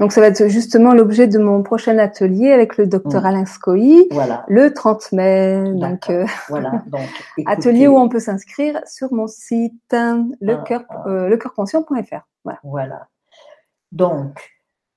Donc 0.01 0.13
ça 0.13 0.19
va 0.19 0.27
être 0.27 0.47
justement 0.47 0.95
l'objet 0.95 1.27
de 1.27 1.37
mon 1.37 1.61
prochain 1.61 1.99
atelier 1.99 2.51
avec 2.51 2.77
le 2.77 2.87
docteur 2.87 3.21
mm. 3.21 3.25
Alain 3.25 3.45
Scoy, 3.45 4.07
voilà. 4.09 4.45
le 4.47 4.73
30 4.73 5.11
mai. 5.11 5.63
Donc, 5.75 6.09
euh, 6.09 6.25
voilà. 6.49 6.71
Donc, 6.87 7.07
atelier 7.45 7.87
où 7.87 7.99
on 7.99 8.09
peut 8.09 8.19
s'inscrire 8.19 8.81
sur 8.87 9.13
mon 9.13 9.27
site 9.27 9.73
le 9.91 10.53
ah, 10.53 10.63
ah. 10.89 11.03
euh, 11.07 11.37
Voilà. 12.43 12.59
voilà. 12.63 13.07
Donc 13.91 14.51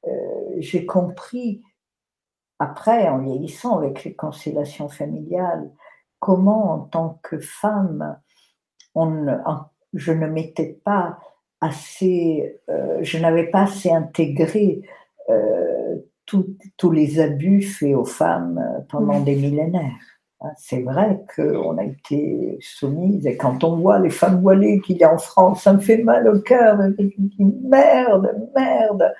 euh, 0.06 0.10
j'ai 0.56 0.86
compris 0.86 1.62
après 2.58 3.06
en 3.06 3.18
vieillissant 3.18 3.76
avec 3.76 4.04
les 4.04 4.14
constellations 4.14 4.88
familiales 4.88 5.70
comment 6.18 6.72
en 6.72 6.78
tant 6.78 7.20
que 7.22 7.38
femme 7.38 8.18
on, 8.94 9.26
je 9.94 10.12
ne 10.12 10.26
m'étais 10.26 10.78
pas 10.84 11.18
assez, 11.60 12.60
euh, 12.68 12.98
je 13.02 13.18
n'avais 13.18 13.46
pas 13.46 13.62
assez 13.62 13.90
intégré 13.90 14.82
euh, 15.30 15.96
tous 16.26 16.90
les 16.90 17.20
abus 17.20 17.62
faits 17.62 17.94
aux 17.94 18.04
femmes 18.04 18.58
euh, 18.58 18.80
pendant 18.90 19.20
mmh. 19.20 19.24
des 19.24 19.36
millénaires. 19.36 20.06
Hein, 20.40 20.50
c'est 20.56 20.82
vrai 20.82 21.20
qu'on 21.34 21.78
a 21.78 21.84
été 21.84 22.58
soumise, 22.60 23.26
et 23.26 23.36
quand 23.36 23.64
on 23.64 23.76
voit 23.76 23.98
les 23.98 24.10
femmes 24.10 24.40
voilées 24.40 24.80
qu'il 24.80 24.98
y 24.98 25.04
a 25.04 25.12
en 25.12 25.18
France, 25.18 25.62
ça 25.62 25.72
me 25.72 25.78
fait 25.78 25.98
mal 25.98 26.28
au 26.28 26.40
cœur. 26.40 26.78
Merde, 27.38 28.34
merde. 28.54 29.14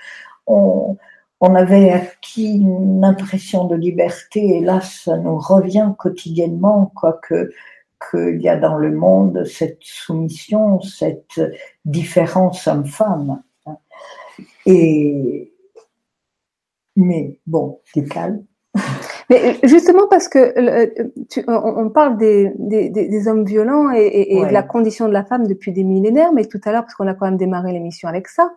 On, 0.47 0.97
on 1.41 1.55
avait 1.55 1.91
acquis 1.91 2.57
une 2.57 3.05
impression 3.05 3.65
de 3.65 3.77
liberté, 3.77 4.57
et 4.57 4.61
là, 4.61 4.81
ça 4.81 5.17
nous 5.17 5.39
revient 5.39 5.93
quotidiennement, 5.99 6.93
quoique 6.95 7.51
qu'il 8.11 8.41
y 8.41 8.49
a 8.49 8.57
dans 8.57 8.77
le 8.77 8.93
monde 8.93 9.45
cette 9.45 9.83
soumission, 9.83 10.81
cette 10.81 11.41
différence 11.85 12.67
homme-femme. 12.67 13.43
Et 14.67 15.53
mais 16.97 17.39
bon, 17.47 17.81
c'est 17.93 18.09
calme. 18.09 18.45
Mais 19.31 19.59
justement 19.63 20.07
parce 20.09 20.29
que 20.29 21.25
tu, 21.31 21.45
on 21.47 21.89
parle 21.91 22.19
des, 22.19 22.53
des, 22.59 22.91
des, 22.91 23.29
hommes 23.29 23.45
violents 23.45 23.91
et, 23.93 24.37
et, 24.37 24.45
de 24.45 24.53
la 24.53 24.63
condition 24.63 25.09
de 25.09 25.13
la 25.13 25.25
femme 25.25 25.47
depuis 25.47 25.73
des 25.73 25.85
millénaires, 25.85 26.33
mais 26.33 26.45
tout 26.45 26.61
à 26.65 26.73
l'heure, 26.73 26.83
parce 26.83 26.95
qu'on 26.95 27.07
a 27.07 27.15
quand 27.15 27.27
même 27.27 27.39
démarré 27.39 27.73
l'émission 27.73 28.09
avec 28.09 28.29
ça, 28.29 28.53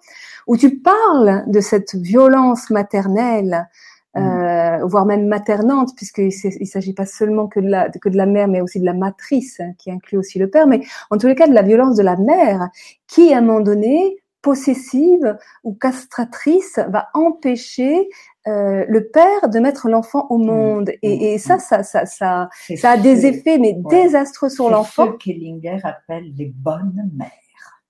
où 0.46 0.58
tu 0.58 0.80
parles 0.80 1.44
de 1.48 1.60
cette 1.62 1.96
violence 1.96 2.70
maternelle. 2.70 3.70
Euh, 4.16 4.86
voire 4.86 5.06
même 5.06 5.28
maternante, 5.28 5.96
puisqu'il 5.96 6.28
ne 6.28 6.66
s'agit 6.66 6.94
pas 6.94 7.06
seulement 7.06 7.48
que 7.48 7.60
de, 7.60 7.68
la, 7.68 7.90
que 7.90 8.10
de 8.10 8.18
la 8.18 8.26
mère, 8.26 8.48
mais 8.48 8.62
aussi 8.62 8.80
de 8.80 8.86
la 8.86 8.94
matrice, 8.94 9.60
hein, 9.60 9.74
qui 9.78 9.92
inclut 9.92 10.18
aussi 10.18 10.40
le 10.40 10.50
père, 10.50 10.68
mais 10.68 10.82
en 11.12 11.18
tous 11.18 11.28
les 11.28 11.36
cas 11.36 11.48
de 11.48 11.54
la 11.54 11.62
violence 11.62 11.96
de 11.96 12.04
la 12.04 12.16
mère, 12.16 12.70
qui 13.08 13.34
à 13.34 13.40
un 13.40 13.42
moment 13.42 13.60
donné, 13.60 14.18
possessive 14.42 15.38
ou 15.64 15.74
castratrice, 15.74 16.80
va 16.88 17.10
empêcher 17.14 18.08
euh, 18.48 18.86
le 18.88 19.08
père 19.08 19.50
de 19.50 19.60
mettre 19.60 19.90
l'enfant 19.90 20.28
au 20.30 20.38
mm. 20.38 20.46
monde. 20.46 20.90
Et, 21.02 21.34
et, 21.34 21.38
ça, 21.38 21.58
mm. 21.58 21.60
ça, 21.60 21.84
ça, 21.84 22.06
ça, 22.06 22.50
ça 22.76 22.92
a 22.92 22.98
des 22.98 23.26
effets 23.26 23.58
mais 23.58 23.76
désastreux 23.90 24.50
sur 24.50 24.70
l'enfant. 24.70 25.08
Ce 25.08 25.18
qu'Ellinger 25.18 25.80
appelle 25.84 26.34
les 26.36 26.54
bonnes 26.56 27.12
mères, 27.14 27.84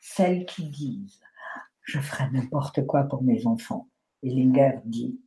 celles 0.00 0.46
qui 0.46 0.64
disent 0.64 1.20
je 1.88 2.00
ferai 2.00 2.24
n'importe 2.32 2.86
quoi 2.86 3.04
pour 3.04 3.22
mes 3.22 3.46
enfants. 3.46 3.88
Ellinger 4.22 4.80
dit 4.84 5.18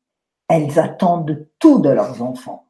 elles 0.52 0.78
attendent 0.80 1.48
tout 1.60 1.80
de 1.80 1.90
leurs 1.90 2.22
enfants. 2.22 2.66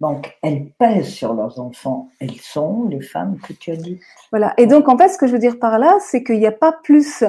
Donc, 0.00 0.36
elles 0.42 0.70
pèsent 0.78 1.12
sur 1.12 1.34
leurs 1.34 1.58
enfants. 1.58 2.08
Elles 2.20 2.40
sont 2.40 2.86
les 2.88 3.00
femmes 3.00 3.38
que 3.40 3.52
tu 3.52 3.72
as 3.72 3.76
dit. 3.76 4.00
Voilà. 4.30 4.54
Et 4.56 4.66
donc, 4.66 4.88
en 4.88 4.96
fait, 4.96 5.08
ce 5.08 5.18
que 5.18 5.26
je 5.26 5.32
veux 5.32 5.38
dire 5.38 5.58
par 5.58 5.78
là, 5.78 5.96
c'est 6.00 6.22
qu'il 6.22 6.38
n'y 6.38 6.46
a 6.46 6.52
pas 6.52 6.72
plus 6.72 7.24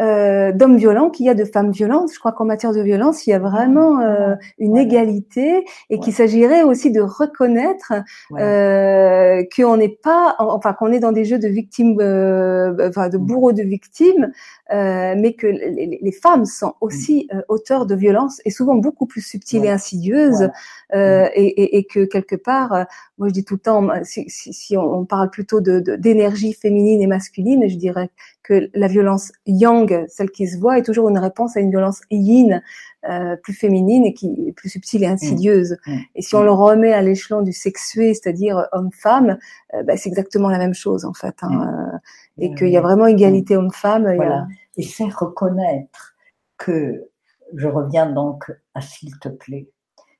euh, 0.00 0.52
d'hommes 0.52 0.76
violents 0.76 1.10
qu'il 1.10 1.26
y 1.26 1.28
a 1.28 1.34
de 1.34 1.44
femmes 1.44 1.72
violentes. 1.72 2.10
Je 2.12 2.18
crois 2.18 2.32
qu'en 2.32 2.46
matière 2.46 2.72
de 2.72 2.80
violence, 2.80 3.26
il 3.26 3.30
y 3.30 3.32
a 3.32 3.38
vraiment 3.38 4.00
euh, 4.00 4.34
une 4.58 4.76
égalité 4.76 5.64
et 5.90 6.00
qu'il 6.00 6.12
s'agirait 6.12 6.62
aussi 6.62 6.90
de 6.90 7.00
reconnaître 7.00 7.92
euh, 8.32 9.42
qu'on 9.54 9.76
n'est 9.76 9.88
pas, 9.88 10.36
enfin 10.38 10.72
qu'on 10.72 10.92
est 10.92 11.00
dans 11.00 11.12
des 11.12 11.24
jeux 11.24 11.38
de 11.38 11.48
victimes, 11.48 11.96
euh, 12.00 12.88
enfin 12.88 13.08
de 13.08 13.18
mm. 13.18 13.26
bourreaux 13.26 13.52
de 13.52 13.62
victimes, 13.62 14.32
euh, 14.72 15.14
mais 15.18 15.34
que 15.34 15.46
les, 15.46 16.12
femmes 16.12 16.44
sont 16.46 16.74
aussi 16.80 17.28
mm. 17.32 17.40
auteurs 17.48 17.86
de 17.86 17.94
violences 17.94 18.40
et 18.44 18.50
souvent 18.50 18.76
beaucoup 18.76 19.06
plus 19.06 19.20
subtiles 19.20 19.64
et 19.64 19.70
insidieuses, 19.70 20.48
mm. 20.92 20.94
et, 20.94 21.46
et, 21.46 21.78
et, 21.78 21.84
que 21.84 22.04
quelque 22.04 22.36
part, 22.36 22.86
moi 23.18 23.28
je 23.28 23.32
dis 23.32 23.44
tout 23.44 23.54
le 23.54 23.60
temps, 23.60 23.88
si, 24.02 24.24
si, 24.28 24.52
si 24.52 24.76
on, 24.76 25.04
parle 25.04 25.30
plutôt 25.30 25.60
de 25.60 25.80
d'énergie 25.96 26.52
féminine 26.52 27.02
et 27.02 27.06
masculine, 27.06 27.68
je 27.68 27.76
dirais 27.76 28.10
que 28.42 28.70
la 28.74 28.88
violence 28.88 29.32
yang, 29.46 30.06
celle 30.08 30.30
qui 30.30 30.48
se 30.48 30.58
voit, 30.58 30.78
est 30.78 30.82
toujours 30.82 31.08
une 31.08 31.18
réponse 31.18 31.56
à 31.56 31.60
une 31.60 31.70
violence 31.70 32.00
yin, 32.10 32.62
euh, 33.08 33.36
plus 33.36 33.54
féminine 33.54 34.04
et 34.04 34.14
qui 34.14 34.48
est 34.48 34.52
plus 34.52 34.68
subtile 34.68 35.04
et 35.04 35.08
mmh. 35.08 35.12
insidieuse. 35.12 35.76
Mmh. 35.86 35.96
Et 36.14 36.22
si 36.22 36.34
on 36.34 36.42
le 36.42 36.52
remet 36.52 36.92
à 36.92 37.02
l'échelon 37.02 37.42
du 37.42 37.52
sexué, 37.52 38.14
c'est-à-dire 38.14 38.66
homme-femme, 38.72 39.38
euh, 39.74 39.82
bah, 39.82 39.96
c'est 39.96 40.08
exactement 40.08 40.48
la 40.48 40.58
même 40.58 40.74
chose 40.74 41.04
en 41.04 41.14
fait. 41.14 41.34
Hein, 41.42 41.50
mmh. 41.50 41.94
euh, 41.94 41.98
et 42.38 42.54
qu'il 42.54 42.68
y 42.68 42.76
a 42.76 42.80
vraiment 42.80 43.06
égalité 43.06 43.56
homme-femme. 43.56 44.02
Voilà. 44.14 44.46
Et 44.76 44.82
c'est 44.82 45.08
reconnaître 45.08 46.14
que, 46.56 47.06
je 47.54 47.68
reviens 47.68 48.10
donc 48.10 48.52
à 48.74 48.80
s'il 48.80 49.18
te 49.18 49.28
plaît, 49.28 49.68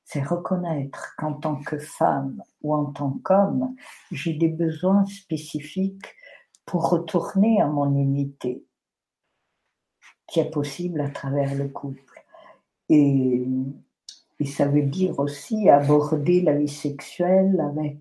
c'est 0.05 0.23
reconnaître 0.23 1.15
qu'en 1.19 1.35
tant 1.35 1.57
que 1.57 1.79
femme 1.79 2.43
ou 2.63 2.75
en 2.75 2.87
tant 2.87 3.17
qu'homme, 3.23 3.75
j'ai 4.11 4.33
des 4.33 4.49
besoins 4.49 5.05
spécifiques 5.07 6.15
pour 6.71 6.89
retourner 6.89 7.61
à 7.61 7.67
mon 7.67 7.97
unité 7.97 8.65
qui 10.29 10.39
est 10.39 10.51
possible 10.53 11.01
à 11.01 11.11
travers 11.11 11.53
le 11.57 11.67
couple. 11.67 12.25
Et, 12.89 13.45
ça 14.47 14.69
veut 14.69 14.85
dire 14.85 15.19
aussi 15.19 15.69
aborder 15.69 16.41
la 16.43 16.55
vie 16.55 16.69
sexuelle 16.69 17.61
avec 17.61 17.99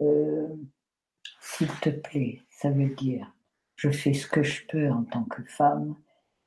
euh, 0.00 0.48
s'il 1.40 1.68
te 1.80 1.90
plaît, 1.90 2.40
ça 2.50 2.70
veut 2.70 2.94
dire 2.94 3.30
je 3.76 3.90
fais 3.90 4.14
ce 4.14 4.26
que 4.26 4.42
je 4.42 4.66
peux 4.66 4.90
en 4.90 5.04
tant 5.04 5.24
que 5.24 5.42
femme 5.44 5.94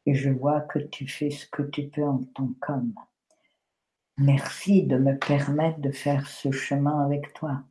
et 0.08 0.16
je 0.16 0.32
vois 0.32 0.62
que 0.62 0.80
tu 0.80 1.08
fais 1.08 1.30
ce 1.30 1.46
que 1.48 1.62
tu 1.62 1.90
peux 1.90 2.04
en 2.04 2.24
tant 2.34 2.50
qu'homme. 2.60 2.94
Merci 4.18 4.84
de 4.84 4.98
me 4.98 5.16
permettre 5.18 5.80
de 5.80 5.92
faire 5.92 6.28
ce 6.28 6.52
chemin 6.52 7.06
avec 7.06 7.34
toi. 7.34 7.64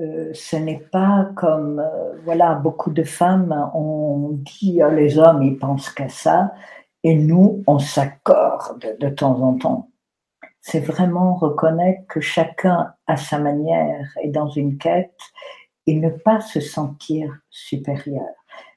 Euh, 0.00 0.30
ce 0.32 0.56
n'est 0.56 0.80
pas 0.92 1.30
comme, 1.34 1.80
euh, 1.80 2.20
voilà, 2.24 2.54
beaucoup 2.54 2.92
de 2.92 3.02
femmes 3.02 3.52
ont 3.74 4.30
dit 4.32 4.80
oh, 4.84 4.90
les 4.90 5.18
hommes, 5.18 5.42
ils 5.42 5.58
pensent 5.58 5.90
qu'à 5.90 6.08
ça, 6.08 6.52
et 7.02 7.16
nous, 7.16 7.64
on 7.66 7.78
s'accorde 7.78 8.96
de 9.00 9.08
temps 9.08 9.40
en 9.40 9.56
temps. 9.58 9.90
C'est 10.60 10.80
vraiment 10.80 11.34
reconnaître 11.34 12.06
que 12.08 12.20
chacun, 12.20 12.92
à 13.06 13.16
sa 13.16 13.38
manière, 13.38 14.06
est 14.22 14.28
dans 14.28 14.48
une 14.48 14.78
quête 14.78 15.18
et 15.86 15.98
ne 15.98 16.10
pas 16.10 16.40
se 16.40 16.60
sentir 16.60 17.36
supérieur. 17.50 18.28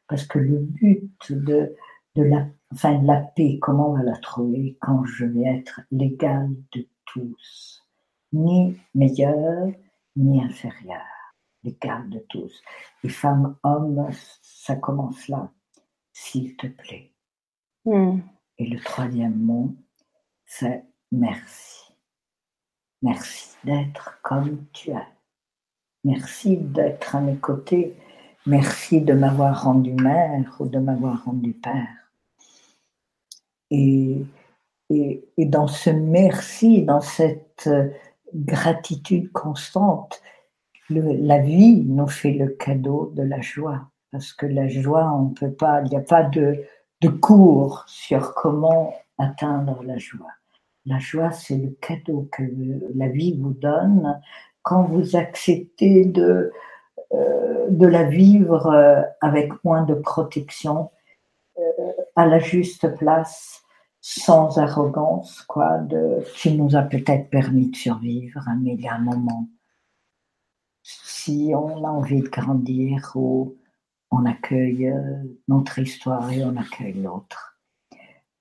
Parce 0.07 0.25
que 0.25 0.39
le 0.39 0.59
but 0.59 1.11
de, 1.29 1.75
de 2.15 2.23
la, 2.23 2.45
enfin, 2.73 2.97
de 2.97 3.07
la 3.07 3.17
paix, 3.17 3.59
comment 3.61 3.91
on 3.91 3.97
va 3.97 4.03
la 4.03 4.17
trouver 4.17 4.77
quand 4.81 5.03
je 5.05 5.25
vais 5.25 5.43
être 5.43 5.81
l'égal 5.91 6.49
de 6.73 6.87
tous, 7.05 7.83
ni 8.33 8.77
meilleur, 8.95 9.67
ni 10.15 10.43
inférieur 10.43 11.01
l'écart 11.63 12.03
de 12.05 12.19
tous. 12.29 12.61
Les 13.03 13.09
femmes, 13.09 13.55
hommes, 13.63 14.09
ça 14.41 14.75
commence 14.75 15.27
là, 15.27 15.51
s'il 16.11 16.55
te 16.55 16.67
plaît. 16.67 17.11
Hmm. 17.85 18.19
Et 18.57 18.67
le 18.67 18.79
troisième 18.79 19.37
mot, 19.37 19.75
c'est 20.45 20.83
merci. 21.11 21.93
Merci 23.01 23.55
d'être 23.63 24.19
comme 24.21 24.65
tu 24.73 24.91
es. 24.91 25.07
Merci 26.03 26.57
d'être 26.57 27.15
à 27.15 27.21
mes 27.21 27.37
côtés. 27.37 27.95
Merci 28.45 29.01
de 29.01 29.13
m'avoir 29.13 29.63
rendu 29.63 29.93
mère 29.93 30.55
ou 30.59 30.67
de 30.67 30.79
m'avoir 30.79 31.25
rendu 31.25 31.53
père. 31.53 31.87
Et, 33.69 34.25
et, 34.89 35.29
et 35.37 35.45
dans 35.45 35.67
ce 35.67 35.89
merci, 35.89 36.83
dans 36.83 37.01
cette 37.01 37.69
gratitude 38.33 39.31
constante, 39.31 40.21
la 40.89 41.39
vie 41.39 41.83
nous 41.85 42.07
fait 42.07 42.33
le 42.33 42.49
cadeau 42.49 43.11
de 43.15 43.23
la 43.23 43.41
joie. 43.41 43.87
Parce 44.11 44.33
que 44.33 44.45
la 44.45 44.67
joie, 44.67 45.09
on 45.13 45.29
peut 45.29 45.53
pas, 45.53 45.81
il 45.81 45.89
n'y 45.89 45.95
a 45.95 46.01
pas 46.01 46.23
de 46.23 46.65
de 47.01 47.09
cours 47.09 47.83
sur 47.87 48.33
comment 48.35 48.93
atteindre 49.17 49.83
la 49.83 49.97
joie. 49.97 50.31
La 50.85 50.99
joie, 50.99 51.31
c'est 51.31 51.57
le 51.57 51.75
cadeau 51.81 52.29
que 52.31 52.43
la 52.95 53.07
vie 53.07 53.37
vous 53.37 53.53
donne 53.53 54.19
quand 54.61 54.83
vous 54.83 55.15
acceptez 55.15 56.05
de, 56.05 56.51
euh, 57.13 57.67
de 57.69 57.87
la 57.87 58.03
vivre 58.03 58.67
euh, 58.67 59.01
avec 59.19 59.51
moins 59.63 59.83
de 59.83 59.95
protection, 59.95 60.91
euh, 61.57 61.91
à 62.15 62.27
la 62.27 62.39
juste 62.39 62.95
place, 62.97 63.60
sans 64.01 64.57
arrogance, 64.57 65.41
quoi, 65.43 65.77
de, 65.77 66.23
qui 66.35 66.57
nous 66.57 66.75
a 66.75 66.81
peut-être 66.81 67.29
permis 67.29 67.69
de 67.69 67.75
survivre, 67.75 68.41
hein, 68.47 68.57
mais 68.61 68.73
il 68.73 68.81
y 68.81 68.87
a 68.87 68.95
un 68.95 68.99
moment, 68.99 69.47
si 70.83 71.51
on 71.55 71.85
a 71.85 71.89
envie 71.89 72.21
de 72.21 72.29
grandir 72.29 73.11
ou 73.15 73.55
on 74.09 74.25
accueille 74.25 74.93
notre 75.47 75.79
histoire 75.79 76.31
et 76.31 76.43
on 76.43 76.57
accueille 76.57 77.01
l'autre. 77.01 77.51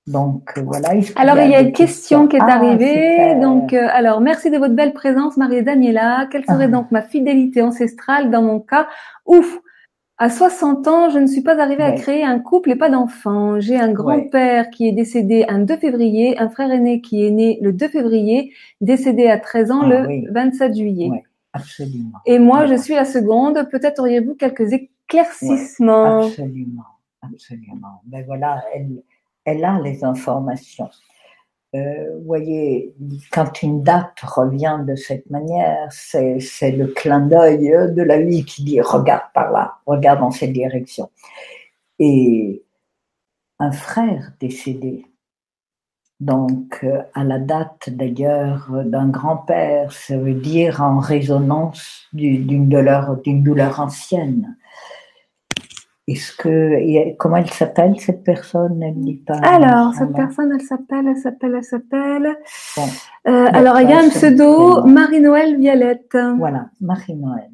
Donc 0.06 0.52
euh, 0.56 0.62
voilà. 0.62 0.90
Alors 1.16 1.38
il 1.38 1.50
y 1.50 1.54
a, 1.54 1.60
une 1.60 1.72
question 1.72 2.26
qui 2.26 2.36
est 2.36 2.40
ah, 2.42 2.56
arrivée. 2.56 3.36
Donc 3.40 3.72
euh, 3.72 3.86
alors 3.90 4.20
merci 4.20 4.50
de 4.50 4.58
votre 4.58 4.74
belle 4.74 4.92
présence, 4.92 5.36
Marie 5.36 5.62
Daniela. 5.62 6.26
Quelle 6.30 6.44
serait 6.44 6.64
ah. 6.64 6.68
donc 6.68 6.90
ma 6.90 7.02
fidélité 7.02 7.62
ancestrale 7.62 8.30
dans 8.30 8.42
mon 8.42 8.60
cas? 8.60 8.88
Ouf. 9.26 9.60
À 10.22 10.28
60 10.28 10.86
ans, 10.86 11.08
je 11.08 11.18
ne 11.18 11.26
suis 11.26 11.40
pas 11.40 11.58
arrivée 11.58 11.82
à 11.82 11.92
créer 11.92 12.22
un 12.24 12.40
couple 12.40 12.72
et 12.72 12.76
pas 12.76 12.90
d'enfant. 12.90 13.58
J'ai 13.58 13.80
un 13.80 13.90
grand-père 13.90 14.68
qui 14.68 14.86
est 14.86 14.92
décédé 14.92 15.46
un 15.48 15.60
2 15.60 15.78
février, 15.78 16.38
un 16.38 16.50
frère 16.50 16.70
aîné 16.70 17.00
qui 17.00 17.24
est 17.26 17.30
né 17.30 17.58
le 17.62 17.72
2 17.72 17.88
février, 17.88 18.52
décédé 18.82 19.28
à 19.28 19.38
13 19.38 19.70
ans 19.70 19.80
ah 19.84 19.88
le 19.88 20.30
27 20.30 20.76
juillet. 20.76 21.10
absolument. 21.54 22.18
Et 22.26 22.38
moi, 22.38 22.66
je 22.66 22.74
suis 22.74 22.92
la 22.92 23.06
seconde. 23.06 23.66
Peut-être 23.70 24.00
auriez-vous 24.00 24.34
quelques 24.34 24.70
éclaircissements 24.74 26.26
Absolument, 26.26 26.84
absolument. 27.22 28.02
Ben 28.04 28.22
voilà, 28.26 28.62
elle, 28.74 29.02
elle 29.46 29.64
a 29.64 29.80
les 29.80 30.04
informations. 30.04 30.90
Euh, 31.74 32.16
vous 32.18 32.24
voyez, 32.24 32.94
quand 33.30 33.62
une 33.62 33.82
date 33.82 34.18
revient 34.22 34.80
de 34.86 34.96
cette 34.96 35.30
manière, 35.30 35.86
c'est 35.90 36.72
le 36.72 36.88
clin 36.88 37.20
d'œil 37.20 37.70
de 37.94 38.02
la 38.02 38.20
vie 38.20 38.44
qui 38.44 38.64
dit 38.64 38.80
regarde 38.80 39.30
par 39.34 39.52
là, 39.52 39.76
regarde 39.86 40.20
dans 40.20 40.32
cette 40.32 40.52
direction. 40.52 41.10
Et 42.00 42.64
un 43.60 43.70
frère 43.70 44.32
décédé, 44.40 45.06
donc 46.18 46.80
euh, 46.82 47.02
à 47.14 47.24
la 47.24 47.38
date 47.38 47.88
d'ailleurs 47.90 48.68
d'un 48.84 49.08
grand-père, 49.08 49.92
ça 49.92 50.18
veut 50.18 50.34
dire 50.34 50.82
en 50.82 50.98
résonance 50.98 52.08
d'une 52.12 52.68
douleur, 52.68 53.16
d'une 53.18 53.44
douleur 53.44 53.78
ancienne. 53.80 54.56
Est-ce 56.10 56.32
que 56.32 57.14
comment 57.18 57.36
elle 57.36 57.50
s'appelle 57.50 58.00
cette 58.00 58.24
personne? 58.24 58.82
Elle 58.82 59.00
dit 59.00 59.14
pas. 59.14 59.38
Alors 59.44 59.94
cette 59.94 60.12
personne, 60.12 60.50
elle 60.52 60.66
s'appelle, 60.66 61.06
elle 61.06 61.16
s'appelle, 61.16 61.54
elle 61.54 61.62
s'appelle. 61.62 62.36
Euh, 63.28 63.46
alors 63.52 63.80
il 63.80 63.88
y 63.88 63.92
a 63.92 64.00
un 64.00 64.08
pseudo 64.08 64.84
Marie-Noël 64.84 65.56
Violette. 65.56 66.18
Voilà, 66.36 66.68
Marie-Noël. 66.80 67.52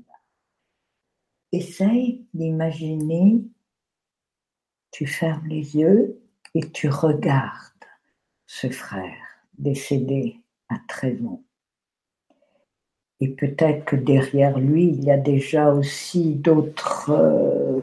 Essaye 1.53 2.25
d'imaginer. 2.33 3.45
Tu 4.91 5.07
fermes 5.07 5.47
les 5.49 5.77
yeux 5.77 6.19
et 6.55 6.71
tu 6.71 6.89
regardes 6.89 7.85
ce 8.47 8.71
frère 8.71 9.43
décédé 9.59 10.41
à 10.71 10.77
13 10.89 11.27
ans. 11.27 11.43
Et 13.21 13.29
peut-être 13.29 13.85
que 13.85 13.97
derrière 13.97 14.59
lui, 14.59 14.89
il 14.89 15.05
y 15.05 15.11
a 15.11 15.19
déjà 15.19 15.73
aussi 15.73 16.37
d'autres 16.37 17.11
euh, 17.11 17.81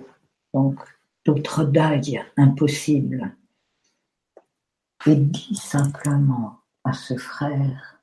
donc 0.53 0.79
d'autres 1.25 1.63
dagues 1.63 2.23
impossibles. 2.37 3.35
Et 5.05 5.15
dis 5.15 5.55
simplement 5.55 6.59
à 6.83 6.93
ce 6.93 7.17
frère, 7.17 7.99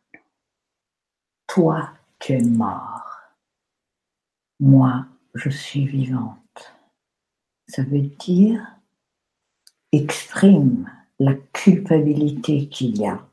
toi 1.47 1.93
tu 2.19 2.35
es 2.35 2.43
mort, 2.43 3.19
moi 4.59 5.07
je 5.35 5.49
suis 5.49 5.87
vivante. 5.87 6.75
Ça 7.69 7.83
veut 7.83 8.03
dire 8.03 8.77
exprime 9.93 10.91
la 11.19 11.35
culpabilité 11.35 12.69
qu'il 12.69 12.99
y 12.99 13.07
a 13.07 13.27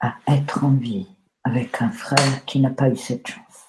à 0.00 0.16
être 0.28 0.64
en 0.64 0.72
vie 0.72 1.08
avec 1.44 1.82
un 1.82 1.90
frère 1.90 2.44
qui 2.44 2.60
n'a 2.60 2.70
pas 2.70 2.90
eu 2.90 2.96
cette 2.96 3.26
chance 3.26 3.66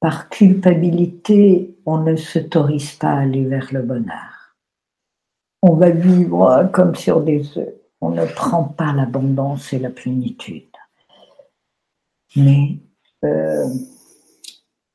par 0.00 0.28
culpabilité, 0.28 1.76
on 1.90 1.96
ne 2.02 2.16
s'autorise 2.16 2.92
pas 2.92 3.12
à 3.12 3.20
aller 3.20 3.46
vers 3.46 3.68
le 3.72 3.80
bonheur. 3.80 4.54
On 5.62 5.74
va 5.74 5.88
vivre 5.88 6.68
comme 6.70 6.94
sur 6.94 7.22
des 7.22 7.56
œufs. 7.56 7.74
On 8.02 8.10
ne 8.10 8.26
prend 8.26 8.64
pas 8.64 8.92
l'abondance 8.92 9.72
et 9.72 9.78
la 9.78 9.88
plénitude. 9.88 10.68
Mais 12.36 12.78
euh, 13.24 13.64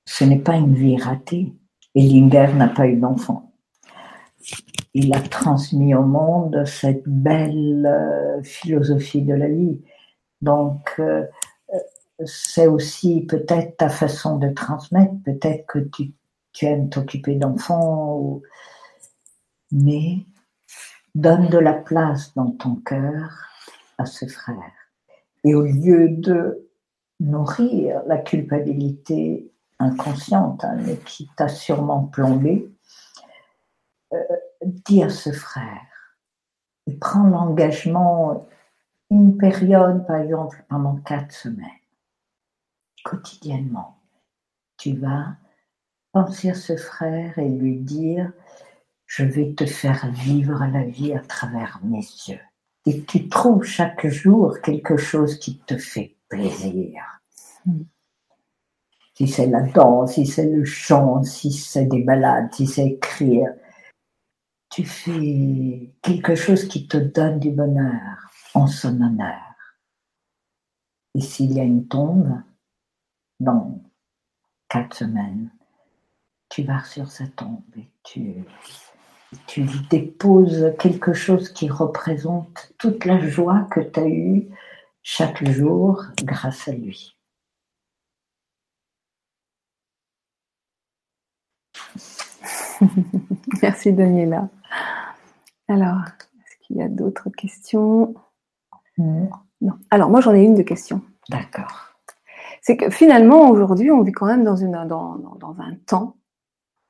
ce 0.05 0.23
n'est 0.23 0.37
pas 0.37 0.55
une 0.55 0.75
vie 0.75 0.97
ratée. 0.97 1.55
Ellinger 1.95 2.53
n'a 2.53 2.67
pas 2.67 2.85
eu 2.85 2.97
d'enfant. 2.97 3.51
Il 4.93 5.15
a 5.15 5.19
transmis 5.19 5.95
au 5.95 6.03
monde 6.03 6.63
cette 6.67 7.07
belle 7.07 7.87
euh, 7.87 8.43
philosophie 8.43 9.23
de 9.23 9.33
la 9.33 9.47
vie. 9.47 9.81
Donc, 10.43 10.93
euh, 10.99 11.25
c'est 12.23 12.67
aussi 12.67 13.25
peut-être 13.25 13.77
ta 13.77 13.89
façon 13.89 14.37
de 14.37 14.49
transmettre, 14.49 15.13
peut-être 15.25 15.65
que 15.65 15.79
tu, 15.79 16.13
aimes 16.61 16.89
t'occuper 16.89 17.35
d'enfants, 17.35 18.41
mais 19.71 20.25
donne 21.15 21.47
de 21.49 21.57
la 21.57 21.73
place 21.73 22.33
dans 22.35 22.51
ton 22.51 22.75
cœur 22.75 23.49
à 23.97 24.05
ce 24.05 24.25
frère. 24.25 24.71
Et 25.43 25.55
au 25.55 25.63
lieu 25.63 26.09
de 26.09 26.69
nourrir 27.19 28.01
la 28.07 28.17
culpabilité 28.17 29.51
inconsciente, 29.79 30.63
hein, 30.63 30.77
mais 30.85 30.97
qui 30.97 31.29
t'a 31.35 31.47
sûrement 31.47 32.03
plombé, 32.03 32.71
euh, 34.13 34.17
dis 34.61 35.03
à 35.03 35.09
ce 35.09 35.31
frère, 35.31 35.81
et 36.87 36.93
prends 36.93 37.27
l'engagement 37.27 38.47
une 39.09 39.37
période, 39.37 40.05
par 40.07 40.17
exemple, 40.17 40.63
pendant 40.69 40.95
quatre 40.97 41.31
semaines 41.31 41.69
quotidiennement. 43.03 43.99
Tu 44.77 44.95
vas 44.95 45.35
penser 46.13 46.51
à 46.51 46.53
ce 46.53 46.77
frère 46.77 47.37
et 47.37 47.49
lui 47.49 47.79
dire, 47.79 48.31
je 49.05 49.25
vais 49.25 49.53
te 49.53 49.65
faire 49.65 50.09
vivre 50.11 50.63
la 50.71 50.83
vie 50.83 51.13
à 51.13 51.19
travers 51.19 51.79
mes 51.83 51.97
yeux. 51.97 52.39
Et 52.85 53.03
tu 53.03 53.27
trouves 53.27 53.63
chaque 53.63 54.07
jour 54.07 54.59
quelque 54.61 54.95
chose 54.95 55.37
qui 55.39 55.59
te 55.59 55.77
fait 55.77 56.15
plaisir. 56.29 57.01
Si 59.15 59.27
c'est 59.27 59.47
la 59.47 59.61
danse, 59.61 60.13
si 60.13 60.25
c'est 60.25 60.49
le 60.49 60.65
chant, 60.65 61.23
si 61.23 61.51
c'est 61.51 61.85
des 61.85 62.03
balades, 62.03 62.53
si 62.53 62.67
c'est 62.67 62.87
écrire, 62.87 63.53
tu 64.69 64.85
fais 64.85 65.93
quelque 66.01 66.35
chose 66.35 66.67
qui 66.67 66.87
te 66.87 66.97
donne 66.97 67.39
du 67.39 67.51
bonheur 67.51 68.31
en 68.53 68.67
son 68.67 69.01
honneur. 69.01 69.39
Et 71.15 71.21
s'il 71.21 71.53
y 71.53 71.59
a 71.59 71.63
une 71.63 71.87
tombe, 71.87 72.41
dans 73.39 73.81
quatre 74.67 74.95
semaines, 74.95 75.51
tu 76.53 76.61
vas 76.61 76.83
sur 76.83 77.09
sa 77.09 77.25
tombe 77.25 77.63
et 77.75 77.89
tu, 78.03 78.45
tu 79.47 79.63
lui 79.63 79.79
déposes 79.89 80.71
quelque 80.77 81.11
chose 81.11 81.49
qui 81.49 81.67
représente 81.67 82.71
toute 82.77 83.05
la 83.05 83.27
joie 83.27 83.67
que 83.71 83.79
tu 83.79 83.99
as 83.99 84.07
eue 84.07 84.47
chaque 85.01 85.43
jour 85.49 86.03
grâce 86.21 86.67
à 86.67 86.73
lui. 86.73 87.17
Merci 93.63 93.91
Daniela. 93.91 94.47
Alors, 95.67 96.01
est-ce 96.05 96.67
qu'il 96.67 96.77
y 96.77 96.83
a 96.83 96.87
d'autres 96.87 97.31
questions? 97.31 98.13
Non. 98.99 99.31
Alors, 99.89 100.11
moi 100.11 100.21
j'en 100.21 100.35
ai 100.35 100.43
une 100.43 100.53
de 100.53 100.61
questions. 100.61 101.01
D'accord 101.29 101.89
c'est 102.65 102.77
que 102.77 102.89
finalement 102.89 103.49
aujourd'hui 103.49 103.91
on 103.91 104.03
vit 104.03 104.13
quand 104.13 104.25
même 104.25 104.45
dans 104.45 104.55
une 104.55 104.71
dans, 104.87 105.17
dans 105.17 105.55
un 105.59 105.75
temps 105.85 106.15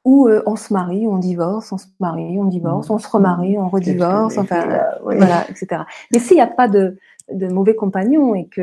où 0.06 0.28
euh, 0.28 0.44
on 0.46 0.56
se 0.56 0.74
marie, 0.74 1.08
on 1.08 1.18
divorce, 1.18 1.72
on 1.72 1.78
se 1.78 1.88
marie, 2.00 2.38
on 2.38 2.46
divorce, 2.46 2.90
on 2.90 3.00
se 3.00 3.08
remarie, 3.08 3.58
on 3.58 3.70
redivorce, 3.70 4.38
enfin 4.38 4.82
voilà, 5.02 5.46
etc. 5.50 5.84
Mais 6.12 6.20
s'il 6.20 6.36
n'y 6.36 6.42
a 6.42 6.48
pas 6.48 6.68
de, 6.68 6.98
de 7.32 7.48
mauvais 7.48 7.76
compagnons 7.76 8.36
et 8.36 8.48
que 8.48 8.62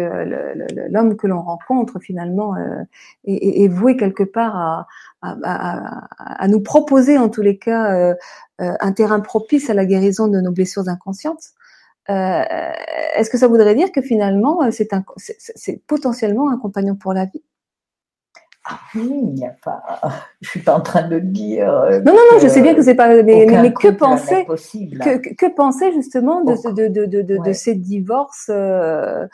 l'homme 0.91 1.16
que 1.16 1.26
l'on 1.26 1.41
rencontre 1.41 1.99
finalement 1.99 2.55
euh, 2.57 2.82
est, 3.24 3.64
est, 3.64 3.68
voué 3.68 3.97
quelque 3.97 4.22
part 4.22 4.57
à, 4.57 4.86
à, 5.22 5.36
à, 5.43 6.43
à, 6.45 6.49
nous 6.49 6.61
proposer 6.61 7.16
en 7.16 7.28
tous 7.28 7.43
les 7.43 7.59
cas 7.59 7.95
euh, 7.95 8.14
euh, 8.61 8.72
un 8.80 8.93
terrain 8.93 9.20
propice 9.20 9.70
à 9.70 9.74
la 9.74 9.86
guérison 9.86 10.28
de 10.28 10.41
nos 10.41 10.53
blessures 10.53 10.88
inconscientes, 10.88 11.53
euh, 12.11 12.43
est-ce 13.14 13.30
que 13.30 13.38
ça 13.38 13.49
voudrait 13.49 13.74
dire 13.74 13.93
que 13.93 14.03
finalement, 14.03 14.61
c'est 14.70 15.86
potentiellement 15.86 16.51
un 16.51 16.59
compagnon 16.59 16.97
pour 16.97 17.12
la 17.12 17.26
vie? 17.26 17.43
Ah 18.64 18.78
oui, 18.94 19.08
il 19.11 19.34
n'y 19.34 19.46
a 19.46 19.54
pas. 19.64 19.82
Je 20.40 20.50
suis 20.50 20.61
pas 20.61 20.74
en 20.74 20.80
train 20.80 21.08
de 21.08 21.18
dire. 21.18 21.66
Non, 22.04 22.12
non, 22.12 22.20
non, 22.32 22.38
je 22.40 22.48
sais 22.48 22.61
bien 22.61 22.74
que 22.74 22.82
c'est 22.82 22.94
pas. 22.94 23.22
Mais, 23.22 23.46
mais 23.46 23.72
que 23.72 23.88
penser 23.88 24.44
que, 24.44 25.34
que, 25.34 25.54
penser 25.54 25.92
justement 25.92 26.44
de, 26.44 26.54
de, 26.72 26.88
de, 26.88 27.06
de, 27.06 27.22
de, 27.22 27.38
de 27.38 27.52
ces 27.52 27.74
divorces 27.74 28.50
euh, 28.50 29.26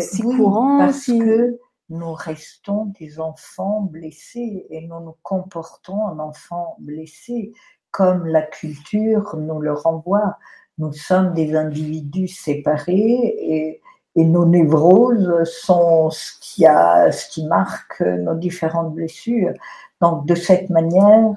si 0.00 0.22
courants 0.22 0.78
Parce 0.78 0.98
si... 0.98 1.18
que 1.18 1.58
nous 1.90 2.12
restons 2.12 2.86
des 2.98 3.20
enfants 3.20 3.82
blessés 3.82 4.66
et 4.70 4.86
nous 4.86 5.00
nous 5.00 5.16
comportons 5.22 6.00
en 6.00 6.18
enfants 6.18 6.76
blessés, 6.80 7.52
comme 7.90 8.26
la 8.26 8.42
culture 8.42 9.36
nous 9.36 9.60
le 9.60 9.74
renvoie. 9.74 10.38
Nous 10.78 10.92
sommes 10.92 11.34
des 11.34 11.54
individus 11.54 12.28
séparés 12.28 13.34
et 13.38 13.81
et 14.14 14.24
nos 14.24 14.44
névroses 14.44 15.44
sont 15.44 16.10
ce 16.10 16.32
qui, 16.40 16.66
a, 16.66 17.10
ce 17.12 17.28
qui 17.30 17.46
marque 17.46 18.00
nos 18.00 18.34
différentes 18.34 18.94
blessures. 18.94 19.54
Donc 20.00 20.26
de 20.26 20.34
cette 20.34 20.68
manière, 20.70 21.34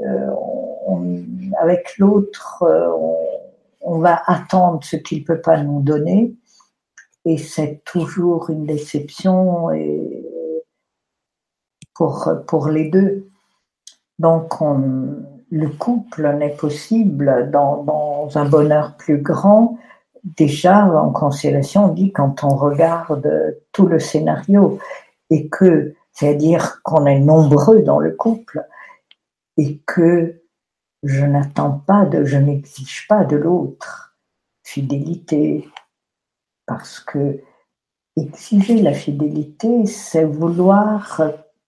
euh, 0.00 0.30
avec 1.60 1.96
l'autre, 1.98 2.64
on, 2.64 3.18
on, 3.82 3.98
va 3.98 4.20
attendre 4.26 4.80
ce 4.82 4.96
qu'il 4.96 5.20
ne 5.20 5.24
peut 5.24 5.40
pas 5.40 5.62
nous 5.62 5.80
donner. 5.80 6.34
Et 7.24 7.38
c'est 7.38 7.82
toujours 7.84 8.50
une 8.50 8.66
déception 8.66 9.70
et 9.70 10.24
pour, 11.94 12.28
pour 12.48 12.68
les 12.68 12.90
deux. 12.90 13.28
Donc 14.18 14.60
on, 14.60 15.22
le 15.50 15.68
couple 15.68 16.34
n'est 16.36 16.56
possible 16.56 17.50
dans, 17.50 17.84
dans 17.84 18.38
un 18.38 18.48
bonheur 18.48 18.96
plus 18.96 19.18
grand 19.18 19.76
déjà 20.24 20.86
en 20.86 21.10
constellation, 21.10 21.86
on 21.86 21.94
dit 21.94 22.12
quand 22.12 22.44
on 22.44 22.56
regarde 22.56 23.56
tout 23.72 23.86
le 23.86 23.98
scénario 23.98 24.78
et 25.30 25.48
que, 25.48 25.94
c'est-à-dire 26.12 26.82
qu'on 26.82 27.06
est 27.06 27.20
nombreux 27.20 27.82
dans 27.82 27.98
le 27.98 28.12
couple 28.12 28.64
et 29.56 29.80
que 29.86 30.42
je 31.02 31.24
n'attends 31.24 31.82
pas 31.86 32.04
de, 32.04 32.24
je 32.24 32.36
n'exige 32.36 33.06
pas 33.08 33.24
de 33.24 33.36
l'autre 33.36 34.16
fidélité 34.62 35.68
parce 36.66 37.00
que 37.00 37.40
exiger 38.16 38.80
la 38.82 38.92
fidélité, 38.92 39.86
c'est 39.86 40.24
vouloir, 40.24 41.20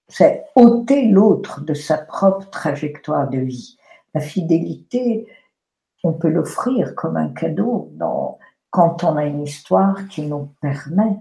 c'est 0.09 0.45
ôter 0.55 1.09
l'autre 1.09 1.63
de 1.63 1.75
sa 1.75 1.99
propre 1.99 2.49
trajectoire 2.51 3.29
de 3.29 3.39
vie. 3.39 3.77
La 4.15 4.21
fidélité, 4.21 5.27
on 6.05 6.13
peut 6.13 6.29
l'offrir 6.29 6.95
comme 6.95 7.17
un 7.17 7.31
cadeau 7.31 7.91
dans, 7.95 8.39
quand 8.71 9.03
on 9.05 9.17
a 9.17 9.25
une 9.25 9.43
histoire 9.43 10.07
qui 10.09 10.27
nous 10.27 10.55
permet 10.61 11.19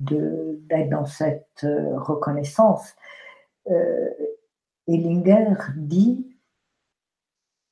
d'être 0.00 0.90
dans 0.90 1.06
cette 1.06 1.64
euh, 1.64 1.98
reconnaissance. 1.98 2.94
Euh, 3.70 4.10
dit 5.76 6.26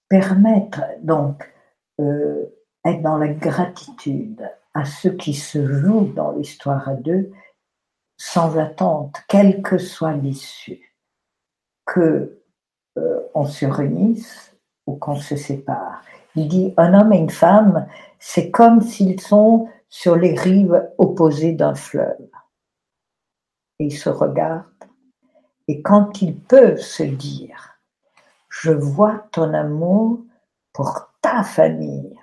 permettre, 0.09 0.83
donc, 1.03 1.53
euh, 2.01 2.45
être 2.85 3.03
dans 3.03 3.17
la 3.17 3.29
gratitude 3.29 4.49
à 4.75 4.85
ce 4.85 5.09
qui 5.09 5.35
se 5.35 5.67
joue 5.67 6.13
dans 6.13 6.33
l'histoire 6.33 6.89
à 6.89 6.95
deux, 6.95 7.33
sans 8.19 8.59
attente, 8.59 9.17
quelle 9.29 9.63
que 9.63 9.79
soit 9.79 10.13
l'issue, 10.13 10.95
que 11.85 12.43
on 13.35 13.45
se 13.45 13.67
réunisse 13.67 14.46
ou 14.87 14.97
qu'on 14.97 15.17
se 15.17 15.37
sépare. 15.37 16.03
Il 16.35 16.49
dit 16.49 16.75
un 16.77 16.95
homme 16.95 17.13
et 17.13 17.19
une 17.19 17.31
femme, 17.31 17.87
c'est 18.19 18.51
comme 18.51 18.81
s'ils 18.81 19.21
sont 19.21 19.69
sur 19.89 20.17
les 20.17 20.35
rives 20.35 20.89
opposées 20.99 21.53
d'un 21.53 21.75
fleuve. 21.75 22.29
Et 23.79 23.87
ils 23.87 23.99
se 23.99 24.09
regardent. 24.09 24.65
Et 25.69 25.83
quand 25.83 26.23
ils 26.23 26.39
peuvent 26.39 26.81
se 26.81 27.03
dire, 27.03 27.81
je 28.49 28.71
vois 28.71 29.27
ton 29.33 29.53
amour 29.55 30.21
pour 30.73 31.11
ta 31.21 31.43
famille 31.43 32.19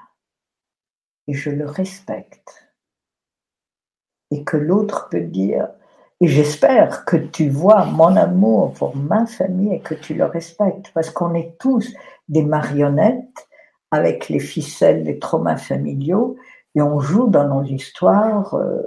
et 1.28 1.34
je 1.34 1.50
le 1.50 1.66
respecte. 1.66 2.70
Et 4.32 4.44
que 4.44 4.58
l'autre 4.58 5.10
peut 5.10 5.22
dire, 5.22 5.68
et 6.22 6.28
j'espère 6.28 7.06
que 7.06 7.18
tu 7.18 7.50
vois 7.50 7.86
mon 7.86 8.16
amour 8.16 8.74
pour 8.74 8.96
ma 8.96 9.26
famille 9.26 9.74
et 9.74 9.82
que 9.82 9.94
tu 9.94 10.14
le 10.14 10.26
respectes, 10.26 10.92
parce 10.94 11.10
qu'on 11.10 11.34
est 11.34 11.58
tous 11.60 11.94
des 12.30 12.44
marionnettes 12.44 13.48
avec 13.92 14.30
les 14.30 14.40
ficelles 14.40 15.04
des 15.04 15.20
traumas 15.20 15.58
familiaux 15.58 16.36
et 16.76 16.82
on 16.82 17.00
joue 17.00 17.28
dans 17.28 17.48
nos 17.48 17.64
histoires 17.64 18.56
euh, 18.56 18.82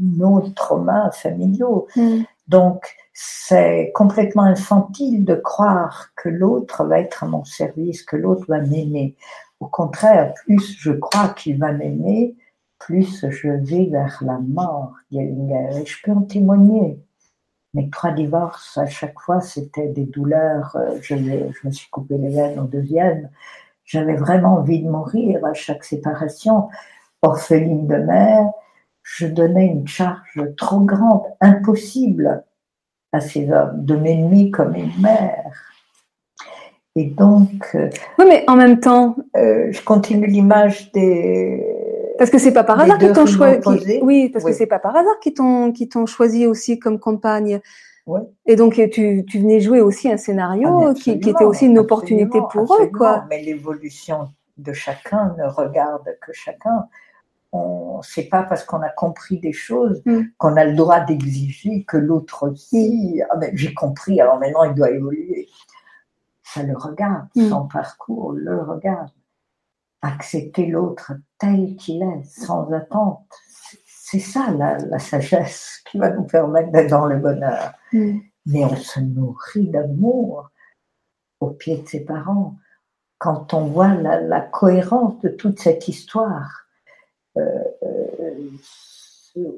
nos 0.00 0.40
traumas 0.50 1.10
familiaux. 1.10 1.86
Mm. 1.96 2.22
Donc, 2.48 2.86
c'est 3.12 3.92
complètement 3.94 4.44
infantile 4.44 5.24
de 5.24 5.34
croire 5.34 6.08
que 6.16 6.28
l'autre 6.28 6.84
va 6.84 7.00
être 7.00 7.24
à 7.24 7.26
mon 7.26 7.44
service, 7.44 8.02
que 8.02 8.16
l'autre 8.16 8.46
va 8.48 8.60
m'aimer. 8.60 9.14
Au 9.60 9.66
contraire, 9.66 10.32
plus 10.34 10.74
je 10.78 10.92
crois 10.92 11.28
qu'il 11.28 11.58
va 11.58 11.72
m'aimer, 11.72 12.34
plus 12.78 13.26
je 13.28 13.48
vais 13.50 13.84
vers 13.86 14.18
la 14.24 14.38
mort. 14.38 14.94
Et 15.12 15.28
je 15.84 15.96
peux 16.02 16.12
en 16.12 16.22
témoigner. 16.22 16.98
Mes 17.74 17.88
trois 17.90 18.10
divorces, 18.10 18.76
à 18.78 18.86
chaque 18.86 19.18
fois, 19.20 19.40
c'était 19.40 19.88
des 19.88 20.04
douleurs. 20.04 20.76
Euh, 20.76 20.98
je, 21.00 21.16
je, 21.16 21.66
me 21.66 21.72
suis 21.72 21.88
coupé 21.90 22.18
les 22.18 22.30
veines 22.30 22.58
au 22.58 22.64
deuxième. 22.64 23.30
J'avais 23.84 24.16
vraiment 24.16 24.54
envie 24.54 24.82
de 24.82 24.88
mourir 24.88 25.44
à 25.44 25.54
chaque 25.54 25.84
séparation. 25.84 26.68
Orpheline 27.22 27.86
de 27.86 27.96
mère, 27.96 28.50
je 29.02 29.26
donnais 29.26 29.66
une 29.66 29.86
charge 29.86 30.40
trop 30.56 30.80
grande, 30.80 31.22
impossible 31.40 32.44
à 33.12 33.20
ces 33.20 33.50
hommes, 33.50 33.84
de 33.84 33.96
m'aimer 33.96 34.50
comme 34.50 34.74
une 34.74 35.00
mère. 35.00 35.52
Et 36.96 37.06
donc. 37.06 37.68
Euh, 37.74 37.88
oui, 38.18 38.24
mais 38.28 38.44
en 38.48 38.56
même 38.56 38.80
temps. 38.80 39.16
Euh, 39.36 39.68
je 39.70 39.82
continue 39.82 40.26
l'image 40.26 40.90
des. 40.92 41.79
Parce 42.20 42.28
que 42.28 42.36
c'est 42.36 42.52
pas 42.52 42.64
par 42.64 42.78
hasard 42.78 42.98
qu'ils 42.98 43.14
t'ont 43.14 43.24
choisi. 43.24 43.98
Oui, 44.02 44.28
parce 44.28 44.44
que 44.44 44.52
c'est 44.52 44.66
pas 44.66 44.78
par 44.78 44.94
hasard 44.94 45.18
qu'ils 45.20 45.32
t'ont 45.32 45.72
qui 45.72 45.88
t'ont 45.88 46.04
choisi 46.04 46.46
aussi 46.46 46.78
comme 46.78 47.00
compagne. 47.00 47.62
Et 48.44 48.56
donc, 48.56 48.74
tu, 48.74 49.24
tu, 49.24 49.38
venais 49.38 49.60
jouer 49.60 49.80
aussi 49.80 50.12
un 50.12 50.18
scénario 50.18 50.88
ah, 50.88 50.92
qui, 50.92 51.18
qui, 51.18 51.30
était 51.30 51.44
aussi 51.44 51.64
une 51.64 51.78
opportunité 51.78 52.38
pour 52.52 52.76
eux, 52.78 52.88
quoi. 52.88 53.24
Mais 53.30 53.42
l'évolution 53.42 54.28
de 54.58 54.74
chacun 54.74 55.34
ne 55.38 55.44
regarde 55.44 56.14
que 56.20 56.34
chacun. 56.34 56.88
On, 57.52 58.02
c'est 58.02 58.28
pas 58.28 58.42
parce 58.42 58.64
qu'on 58.64 58.82
a 58.82 58.90
compris 58.90 59.38
des 59.38 59.54
choses 59.54 60.02
mm. 60.04 60.20
qu'on 60.36 60.56
a 60.56 60.64
le 60.66 60.74
droit 60.74 61.00
d'exiger 61.00 61.84
que 61.84 61.96
l'autre 61.96 62.50
aussi. 62.50 63.22
Ah, 63.30 63.36
ben, 63.36 63.50
j'ai 63.54 63.72
compris, 63.72 64.20
alors 64.20 64.38
maintenant 64.38 64.64
il 64.64 64.74
doit 64.74 64.90
évoluer. 64.90 65.48
Ça 66.42 66.64
le 66.64 66.76
regarde, 66.76 67.28
mm. 67.34 67.48
son 67.48 67.66
parcours 67.66 68.32
le 68.32 68.60
regarde. 68.60 69.08
Accepter 70.02 70.66
l'autre 70.66 71.12
tel 71.38 71.76
qu'il 71.76 72.02
est, 72.02 72.24
sans 72.24 72.72
attente, 72.72 73.26
c'est 74.10 74.18
ça 74.18 74.50
la, 74.50 74.98
sagesse 74.98 75.82
qui 75.90 75.98
va 75.98 76.10
nous 76.10 76.24
permettre 76.24 76.72
d'être 76.72 76.90
dans 76.90 77.06
le 77.06 77.18
bonheur. 77.18 77.72
Mm. 77.92 78.18
Mais 78.46 78.64
on 78.64 78.76
se 78.76 79.00
nourrit 79.00 79.68
d'amour 79.68 80.50
au 81.40 81.50
pied 81.50 81.78
de 81.78 81.88
ses 81.88 82.04
parents. 82.04 82.56
Quand 83.18 83.54
on 83.54 83.66
voit 83.66 83.94
la, 83.94 84.40
cohérence 84.40 85.20
de 85.20 85.28
toute 85.28 85.60
cette 85.60 85.86
histoire, 85.88 86.66
euh, 87.36 87.64
euh, 87.82 88.50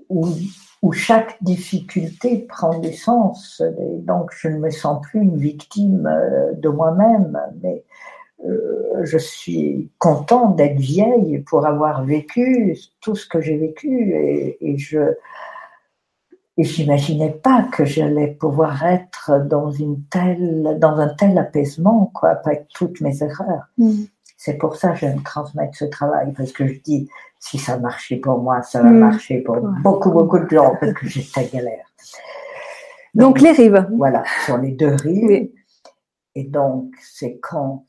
où, 0.08 0.92
chaque 0.92 1.42
difficulté 1.42 2.38
prend 2.40 2.78
du 2.78 2.92
sens, 2.92 3.62
et 3.80 3.98
donc 4.00 4.32
je 4.36 4.48
ne 4.48 4.58
me 4.58 4.70
sens 4.70 5.00
plus 5.02 5.20
une 5.20 5.38
victime 5.38 6.06
euh, 6.06 6.52
de 6.54 6.68
moi-même, 6.68 7.40
mais 7.62 7.84
je 9.02 9.18
suis 9.18 9.90
contente 9.98 10.56
d'être 10.56 10.78
vieille 10.78 11.38
pour 11.40 11.66
avoir 11.66 12.04
vécu 12.04 12.76
tout 13.00 13.14
ce 13.14 13.26
que 13.26 13.40
j'ai 13.40 13.56
vécu 13.56 14.12
et, 14.14 14.58
et 14.60 14.78
je 14.78 15.14
et 16.58 16.64
j'imaginais 16.64 17.30
pas 17.30 17.62
que 17.62 17.84
j'allais 17.84 18.28
pouvoir 18.28 18.84
être 18.84 19.40
dans 19.46 19.70
une 19.70 20.02
telle 20.04 20.76
dans 20.78 20.98
un 20.98 21.08
tel 21.08 21.38
apaisement 21.38 22.10
quoi 22.14 22.30
avec 22.30 22.68
toutes 22.74 23.00
mes 23.00 23.22
erreurs. 23.22 23.68
Mm. 23.78 24.04
C'est 24.36 24.58
pour 24.58 24.76
ça 24.76 24.90
que 24.90 24.98
j'aime 24.98 25.22
transmettre 25.22 25.76
ce 25.76 25.84
travail 25.84 26.32
parce 26.36 26.52
que 26.52 26.66
je 26.66 26.78
dis 26.80 27.08
si 27.38 27.58
ça 27.58 27.78
marchait 27.78 28.16
pour 28.16 28.38
moi, 28.38 28.62
ça 28.62 28.82
va 28.82 28.90
mm. 28.90 28.98
marcher 28.98 29.38
pour 29.38 29.56
beaucoup 29.82 30.10
beaucoup 30.10 30.38
de 30.38 30.48
gens 30.50 30.74
parce 30.78 30.92
que 30.92 31.06
j'étais 31.06 31.48
galère. 31.48 31.86
Donc, 33.14 33.36
donc, 33.36 33.40
les 33.42 33.52
rives. 33.52 33.86
Voilà, 33.96 34.24
sur 34.44 34.58
les 34.58 34.72
deux 34.72 34.94
rives. 34.94 35.50
Et 36.34 36.44
donc 36.44 36.92
c'est 37.00 37.38
quand 37.38 37.84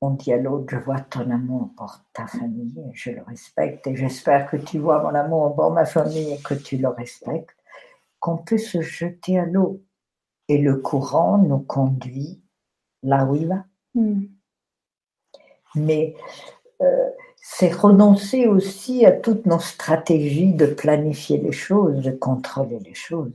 on 0.00 0.10
dit 0.10 0.32
à 0.32 0.36
l'autre, 0.36 0.66
je 0.68 0.76
vois 0.76 1.00
ton 1.00 1.30
amour 1.30 1.70
pour 1.76 2.00
ta 2.12 2.26
famille, 2.26 2.90
je 2.94 3.10
le 3.10 3.22
respecte, 3.22 3.86
et 3.86 3.96
j'espère 3.96 4.48
que 4.48 4.56
tu 4.56 4.78
vois 4.78 5.02
mon 5.02 5.14
amour 5.14 5.54
pour 5.54 5.70
ma 5.72 5.86
famille 5.86 6.32
et 6.32 6.40
que 6.40 6.54
tu 6.54 6.76
le 6.76 6.88
respectes, 6.88 7.56
qu'on 8.20 8.36
peut 8.36 8.58
se 8.58 8.80
jeter 8.80 9.38
à 9.38 9.46
l'eau. 9.46 9.82
Et 10.48 10.58
le 10.58 10.76
courant 10.76 11.38
nous 11.38 11.58
conduit 11.58 12.40
là 13.02 13.24
où 13.24 13.34
il 13.34 13.48
va. 13.48 13.64
Hmm. 13.94 14.22
Mais 15.74 16.14
euh, 16.80 17.10
c'est 17.36 17.72
renoncer 17.72 18.46
aussi 18.46 19.04
à 19.04 19.12
toutes 19.12 19.46
nos 19.46 19.58
stratégies 19.58 20.54
de 20.54 20.66
planifier 20.66 21.38
les 21.38 21.52
choses, 21.52 22.02
de 22.02 22.12
contrôler 22.12 22.78
les 22.78 22.94
choses. 22.94 23.32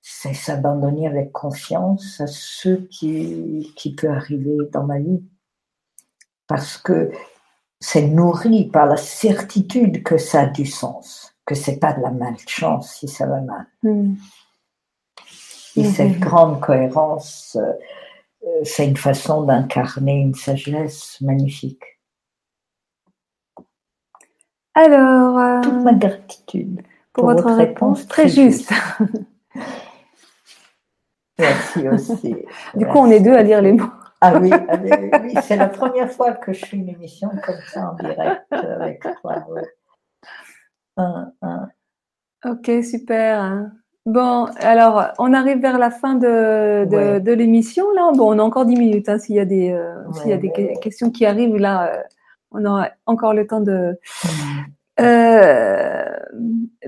c'est 0.00 0.34
s'abandonner 0.34 1.06
avec 1.06 1.32
confiance 1.32 2.20
à 2.20 2.26
ce 2.28 2.76
qui, 2.86 3.72
qui 3.76 3.94
peut 3.94 4.08
arriver 4.08 4.56
dans 4.72 4.84
ma 4.84 5.00
vie. 5.00 5.22
Parce 6.46 6.78
que 6.78 7.10
c'est 7.80 8.06
nourri 8.06 8.66
par 8.66 8.86
la 8.86 8.96
certitude 8.96 10.02
que 10.02 10.18
ça 10.18 10.42
a 10.42 10.46
du 10.46 10.66
sens, 10.66 11.34
que 11.44 11.54
c'est 11.54 11.78
pas 11.78 11.92
de 11.92 12.02
la 12.02 12.10
malchance 12.10 12.94
si 12.94 13.08
ça 13.08 13.26
va 13.26 13.40
mal. 13.40 13.66
Mm. 13.82 14.14
Et 15.76 15.82
mm-hmm. 15.82 15.92
cette 15.92 16.18
grande 16.20 16.60
cohérence, 16.60 17.56
euh, 17.60 17.72
euh, 18.44 18.60
c'est 18.64 18.86
une 18.86 18.96
façon 18.96 19.42
d'incarner 19.42 20.14
une 20.14 20.34
sagesse 20.34 21.18
magnifique. 21.20 21.82
Alors, 24.74 25.38
euh, 25.38 25.60
toute 25.62 25.82
ma 25.82 25.94
gratitude 25.94 26.82
pour, 27.12 27.24
votre, 27.24 27.50
réponse, 27.50 28.06
très, 28.08 28.28
juste. 28.28 28.72
Merci 31.38 31.88
aussi. 31.88 32.36
Du 32.74 32.86
coup, 32.86 32.98
on 32.98 33.10
est 33.10 33.20
deux 33.20 33.34
à 33.34 33.42
lire 33.42 33.60
les 33.62 33.72
mots. 33.72 33.90
Ah 34.26 34.38
oui, 34.40 34.50
ah 34.52 34.78
oui, 35.22 35.34
c'est 35.42 35.56
la 35.56 35.68
première 35.68 36.10
fois 36.10 36.32
que 36.32 36.52
je 36.52 36.64
fais 36.64 36.76
une 36.76 36.88
émission 36.88 37.30
comme 37.44 37.60
ça 37.68 37.90
en 37.90 37.94
direct 37.94 38.42
avec 38.50 39.06
toi. 39.20 39.46
Ok, 42.44 42.70
super. 42.82 43.70
Bon, 44.06 44.44
alors, 44.60 45.08
on 45.18 45.32
arrive 45.32 45.58
vers 45.58 45.78
la 45.78 45.90
fin 45.90 46.14
de, 46.14 46.84
de, 47.18 47.32
l'émission, 47.32 47.90
là. 47.92 48.12
Bon, 48.14 48.34
on 48.34 48.38
a 48.38 48.42
encore 48.42 48.64
10 48.64 48.76
minutes, 48.76 49.08
hein, 49.08 49.18
s'il 49.18 49.34
y 49.34 49.40
a 49.40 49.44
des, 49.44 49.72
euh, 49.72 49.94
s'il 50.12 50.30
y 50.30 50.32
a 50.32 50.36
des 50.36 50.52
questions 50.80 51.10
qui 51.10 51.26
arrivent, 51.26 51.56
là, 51.56 51.92
euh, 51.92 52.02
on 52.52 52.64
aura 52.64 52.90
encore 53.06 53.34
le 53.34 53.48
temps 53.48 53.60
de... 53.60 53.98
Mm. 54.24 54.28
Euh, 55.00 56.04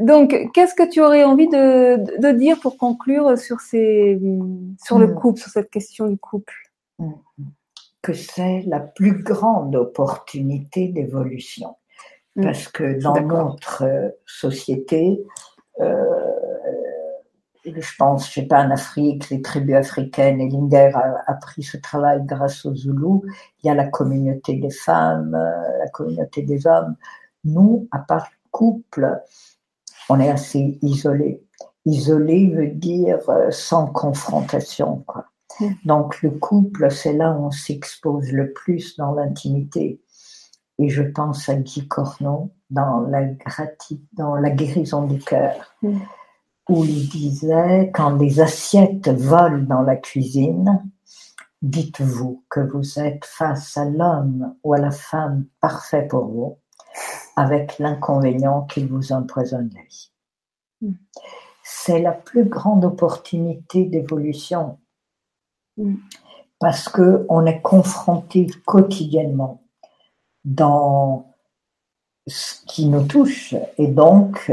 donc, 0.01 0.35
qu'est-ce 0.55 0.75
que 0.75 0.89
tu 0.89 1.01
aurais 1.01 1.25
envie 1.25 1.49
de, 1.49 2.21
de, 2.21 2.31
dire 2.31 2.59
pour 2.61 2.79
conclure 2.79 3.37
sur, 3.37 3.61
ces, 3.61 4.21
sur 4.83 5.01
le 5.01 5.09
mm. 5.09 5.15
couple, 5.17 5.41
sur 5.41 5.51
cette 5.51 5.71
question 5.71 6.07
du 6.07 6.17
couple? 6.17 6.55
Que 8.03 8.13
c'est 8.13 8.63
la 8.67 8.81
plus 8.81 9.23
grande 9.23 9.77
opportunité 9.77 10.89
d'évolution. 10.89 11.77
Parce 12.41 12.69
que 12.69 13.01
dans 13.03 13.21
notre 13.21 14.15
société, 14.25 15.21
euh, 15.81 16.19
je 17.65 17.97
pense, 17.99 18.29
je 18.29 18.35
sais 18.35 18.47
pas, 18.47 18.65
en 18.65 18.71
Afrique, 18.71 19.29
les 19.31 19.43
tribus 19.43 19.77
africaines, 19.77 20.41
et 20.41 20.49
Linder 20.49 20.93
a, 21.27 21.35
pris 21.35 21.63
ce 21.63 21.77
travail 21.77 22.21
grâce 22.25 22.65
aux 22.65 22.75
Zoulous. 22.75 23.25
Il 23.63 23.67
y 23.67 23.71
a 23.71 23.75
la 23.75 23.87
communauté 23.87 24.55
des 24.55 24.71
femmes, 24.71 25.35
euh, 25.35 25.79
la 25.79 25.89
communauté 25.89 26.43
des 26.43 26.67
hommes. 26.67 26.97
Nous, 27.45 27.89
à 27.91 27.99
part 27.99 28.29
couple, 28.51 29.21
on 30.09 30.21
est 30.21 30.31
assez 30.31 30.79
isolés. 30.83 31.45
Isolé 31.85 32.51
veut 32.55 32.69
dire 32.69 33.19
euh, 33.29 33.51
sans 33.51 33.87
confrontation, 33.87 35.03
quoi. 35.07 35.27
Donc 35.85 36.23
le 36.23 36.31
couple, 36.31 36.91
c'est 36.91 37.13
là 37.13 37.33
où 37.33 37.47
on 37.47 37.51
s'expose 37.51 38.31
le 38.33 38.53
plus 38.53 38.97
dans 38.97 39.13
l'intimité. 39.13 40.01
Et 40.79 40.89
je 40.89 41.03
pense 41.03 41.49
à 41.49 41.55
Guy 41.57 41.89
Corneau 41.89 42.53
dans 42.71 43.01
la, 43.01 43.23
dans 44.13 44.37
la 44.37 44.51
guérison 44.51 45.07
du 45.07 45.19
cœur. 45.19 45.75
Mm 45.83 45.99
où 46.69 46.85
il 46.85 47.09
disait 47.09 47.91
quand 47.95 48.17
des 48.17 48.41
assiettes 48.41 49.09
volent 49.09 49.65
dans 49.65 49.83
la 49.83 49.97
cuisine, 49.97 50.85
dites-vous 51.63 52.45
que 52.49 52.61
vous 52.61 52.99
êtes 52.99 53.25
face 53.25 53.77
à 53.77 53.85
l'homme 53.87 54.55
ou 54.63 54.75
à 54.75 54.79
la 54.79 54.91
femme 54.91 55.47
parfait 55.61 56.07
pour 56.07 56.27
vous, 56.27 56.59
avec 57.37 57.79
l'inconvénient 57.79 58.63
qu'il 58.67 58.89
vous 58.89 59.13
empoisonne 59.13 59.71
la 59.75 59.83
vie. 59.83 60.13
Mm. 60.83 60.93
C'est 61.63 62.01
la 62.01 62.13
plus 62.13 62.45
grande 62.45 62.85
opportunité 62.85 63.85
d'évolution. 63.85 64.79
Parce 66.59 66.89
que 66.89 67.25
on 67.29 67.47
est 67.47 67.61
confronté 67.61 68.47
quotidiennement 68.67 69.63
dans 70.45 71.35
ce 72.27 72.65
qui 72.67 72.87
nous 72.87 73.05
touche 73.05 73.55
et 73.79 73.87
donc 73.87 74.51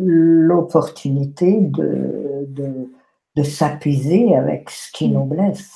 l'opportunité 0.00 1.58
de, 1.60 2.46
de, 3.36 3.42
s'appuiser 3.42 4.36
avec 4.36 4.68
ce 4.68 4.92
qui 4.92 5.08
nous 5.08 5.24
blesse. 5.24 5.70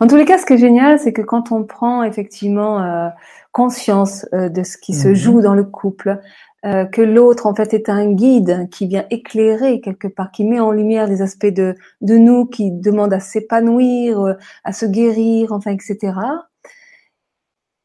En 0.00 0.06
tous 0.06 0.16
les 0.16 0.24
cas, 0.24 0.38
ce 0.38 0.46
qui 0.46 0.54
est 0.54 0.58
génial, 0.58 0.98
c'est 0.98 1.12
que 1.12 1.20
quand 1.20 1.52
on 1.52 1.64
prend 1.64 2.02
effectivement 2.02 2.82
euh, 2.82 3.08
conscience 3.52 4.26
euh, 4.32 4.48
de 4.48 4.62
ce 4.62 4.78
qui 4.78 4.94
se 4.94 5.08
mhm. 5.08 5.14
joue 5.14 5.40
dans 5.42 5.54
le 5.54 5.64
couple, 5.64 6.20
euh, 6.64 6.84
que 6.84 7.02
l'autre 7.02 7.46
en 7.46 7.54
fait 7.54 7.74
est 7.74 7.88
un 7.88 8.12
guide 8.12 8.68
qui 8.70 8.86
vient 8.86 9.04
éclairer 9.10 9.80
quelque 9.80 10.08
part, 10.08 10.30
qui 10.30 10.44
met 10.44 10.60
en 10.60 10.70
lumière 10.70 11.08
des 11.08 11.22
aspects 11.22 11.46
de, 11.46 11.74
de 12.00 12.16
nous, 12.16 12.46
qui 12.46 12.70
demande 12.70 13.12
à 13.12 13.20
s'épanouir, 13.20 14.36
à 14.64 14.72
se 14.72 14.86
guérir, 14.86 15.52
enfin, 15.52 15.72
etc. 15.72 16.14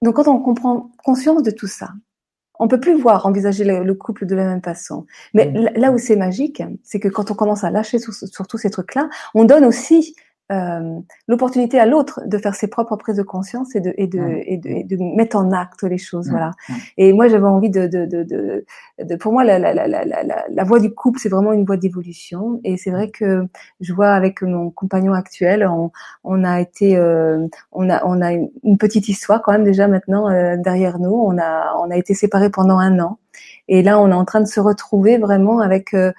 Donc 0.04 0.16
quand 0.16 0.28
on 0.28 0.40
comprend 0.40 0.92
conscience 1.04 1.44
de 1.44 1.52
tout 1.52 1.68
ça, 1.68 1.90
on 2.60 2.68
peut 2.68 2.80
plus 2.80 3.00
voir 3.00 3.26
envisager 3.26 3.64
le, 3.64 3.94
couple 3.94 4.26
de 4.26 4.36
la 4.36 4.46
même 4.46 4.64
façon. 4.64 5.06
Mais 5.34 5.46
mm. 5.46 5.80
là 5.80 5.92
où 5.92 5.98
c'est 5.98 6.16
magique, 6.16 6.64
c'est 6.84 7.00
que 7.00 7.08
quand 7.08 7.32
on 7.32 7.36
commence 7.36 7.64
à 7.64 7.72
lâcher 7.72 8.00
sur, 8.00 8.14
sur 8.14 8.48
tous 8.48 8.58
ces 8.58 8.70
trucs-là, 8.70 9.10
on 9.34 9.46
donne 9.46 9.66
aussi 9.66 10.16
euh, 10.52 11.00
l'opportunité 11.28 11.80
à 11.80 11.86
l'autre 11.86 12.22
de 12.26 12.38
faire 12.38 12.56
ses 12.56 12.68
propres 12.68 12.96
prises 12.96 13.18
de 13.18 13.24
conscience 13.24 13.76
et 13.76 13.82
de, 13.82 13.94
et 13.98 14.08
de, 14.08 14.42
et 14.46 14.58
de, 14.58 14.70
et 14.70 14.84
de 14.84 14.98
mettre 15.16 15.36
en 15.38 15.52
acte 15.52 15.84
les 15.84 15.98
choses. 15.98 16.30
Voilà. 16.30 16.52
Et 16.98 17.14
moi, 17.14 17.28
j'avais 17.28 17.46
envie 17.46 17.70
de, 17.70 17.88
de, 17.88 18.06
de, 18.06 18.24
de, 19.04 19.16
pour 19.18 19.34
moi, 19.34 19.44
la, 19.44 19.60
la, 19.60 19.74
la, 19.74 19.88
la, 19.88 20.46
la 20.50 20.64
voie 20.64 20.80
du 20.80 20.94
couple, 20.94 21.20
c'est 21.20 21.30
vraiment 21.30 21.54
une 21.54 21.66
voie 21.66 21.78
d'évolution. 21.78 22.62
Et 22.64 22.78
c'est 22.78 22.92
vrai 22.92 23.10
que 23.10 23.46
je 23.82 23.94
vois 23.94 24.12
avec 24.12 24.42
mon 24.42 24.70
compagnon 24.70 25.14
actuel, 25.14 25.68
on, 25.68 25.92
on 26.24 26.44
a 26.44 26.62
été, 26.62 26.98
euh, 26.98 27.46
on 27.72 27.90
a, 27.90 28.06
on 28.06 28.22
a 28.22 28.32
une 28.32 28.78
petite 28.78 29.10
histoire 29.10 29.42
quand 29.42 29.52
même 29.52 29.66
déjà 29.66 29.88
maintenant 29.88 30.30
euh, 30.30 30.56
derrière 30.58 31.00
nous. 31.00 31.14
On 31.14 31.38
a, 31.38 31.76
on 31.84 31.92
a 31.92 31.98
été 31.98 32.14
séparés 32.14 32.50
pendant 32.50 32.80
un 32.80 33.00
an. 33.00 33.20
Et 33.68 33.84
là, 33.84 34.00
on 34.00 34.10
est 34.10 34.16
en 34.16 34.26
train 34.26 34.40
de 34.42 34.48
se 34.48 34.60
retrouver 34.60 35.18
vraiment 35.18 35.60
avec 35.60 35.94
euh, 35.94 36.14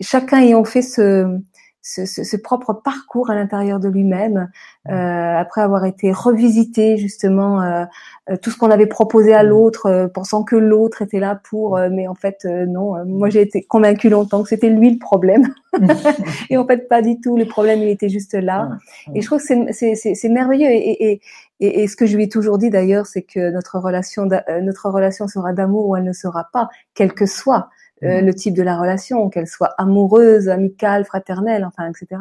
chacun 0.00 0.40
ayant 0.40 0.64
fait 0.64 0.82
ce 0.82 1.38
ce, 1.82 2.06
ce, 2.06 2.22
ce, 2.22 2.36
propre 2.36 2.72
parcours 2.72 3.30
à 3.30 3.34
l'intérieur 3.34 3.80
de 3.80 3.88
lui-même, 3.88 4.48
euh, 4.88 4.92
après 5.36 5.62
avoir 5.62 5.84
été 5.84 6.12
revisité 6.12 6.96
justement 6.96 7.60
euh, 7.60 7.84
euh 8.30 8.36
tout 8.40 8.50
ce 8.50 8.56
qu'on 8.56 8.70
avait 8.70 8.86
proposé 8.86 9.34
à 9.34 9.42
l'autre, 9.42 9.86
euh, 9.86 10.06
pensant 10.06 10.44
que 10.44 10.54
l'autre 10.54 11.02
était 11.02 11.18
là 11.18 11.40
pour, 11.50 11.76
euh, 11.76 11.88
mais 11.90 12.06
en 12.06 12.14
fait 12.14 12.44
non. 12.44 13.04
moi 13.04 13.30
j'ai 13.30 13.40
été 13.40 13.62
convaincue 13.62 14.08
longtemps 14.10 14.44
que 14.44 14.48
c'était 14.48 14.70
lui 14.70 14.92
le 14.92 14.98
problème, 14.98 15.52
et 16.50 16.56
en 16.56 16.64
fait 16.64 16.88
pas 16.88 17.02
du 17.02 17.20
tout. 17.20 17.36
Le 17.36 17.46
problème 17.46 17.80
il 17.80 17.88
était 17.88 18.08
juste 18.08 18.34
là. 18.34 18.68
Et 19.14 19.20
je 19.20 19.26
trouve 19.26 19.40
que 19.44 19.72
c'est 19.72 20.28
merveilleux. 20.28 20.70
Et, 20.70 21.10
et, 21.10 21.20
et, 21.58 21.82
et, 21.82 21.88
ce 21.88 21.96
que 21.96 22.06
je 22.06 22.16
lui 22.16 22.24
ai 22.24 22.28
toujours 22.28 22.58
dit 22.58 22.70
d'ailleurs, 22.70 23.06
c'est 23.06 23.22
que 23.22 23.50
notre 23.50 23.78
relation 23.78 24.28
notre 24.62 24.88
relation 24.88 25.26
sera 25.26 25.52
d'amour 25.52 25.88
ou 25.88 25.96
elle 25.96 26.04
ne 26.04 26.12
sera 26.12 26.46
pas, 26.52 26.68
quel 26.94 27.12
que 27.12 27.26
soit. 27.26 27.70
Euh, 28.04 28.20
mhm. 28.20 28.26
le 28.26 28.34
type 28.34 28.54
de 28.54 28.62
la 28.62 28.76
relation, 28.76 29.28
qu'elle 29.28 29.46
soit 29.46 29.74
amoureuse, 29.78 30.48
amicale, 30.48 31.04
fraternelle, 31.04 31.64
enfin, 31.64 31.88
etc. 31.88 32.20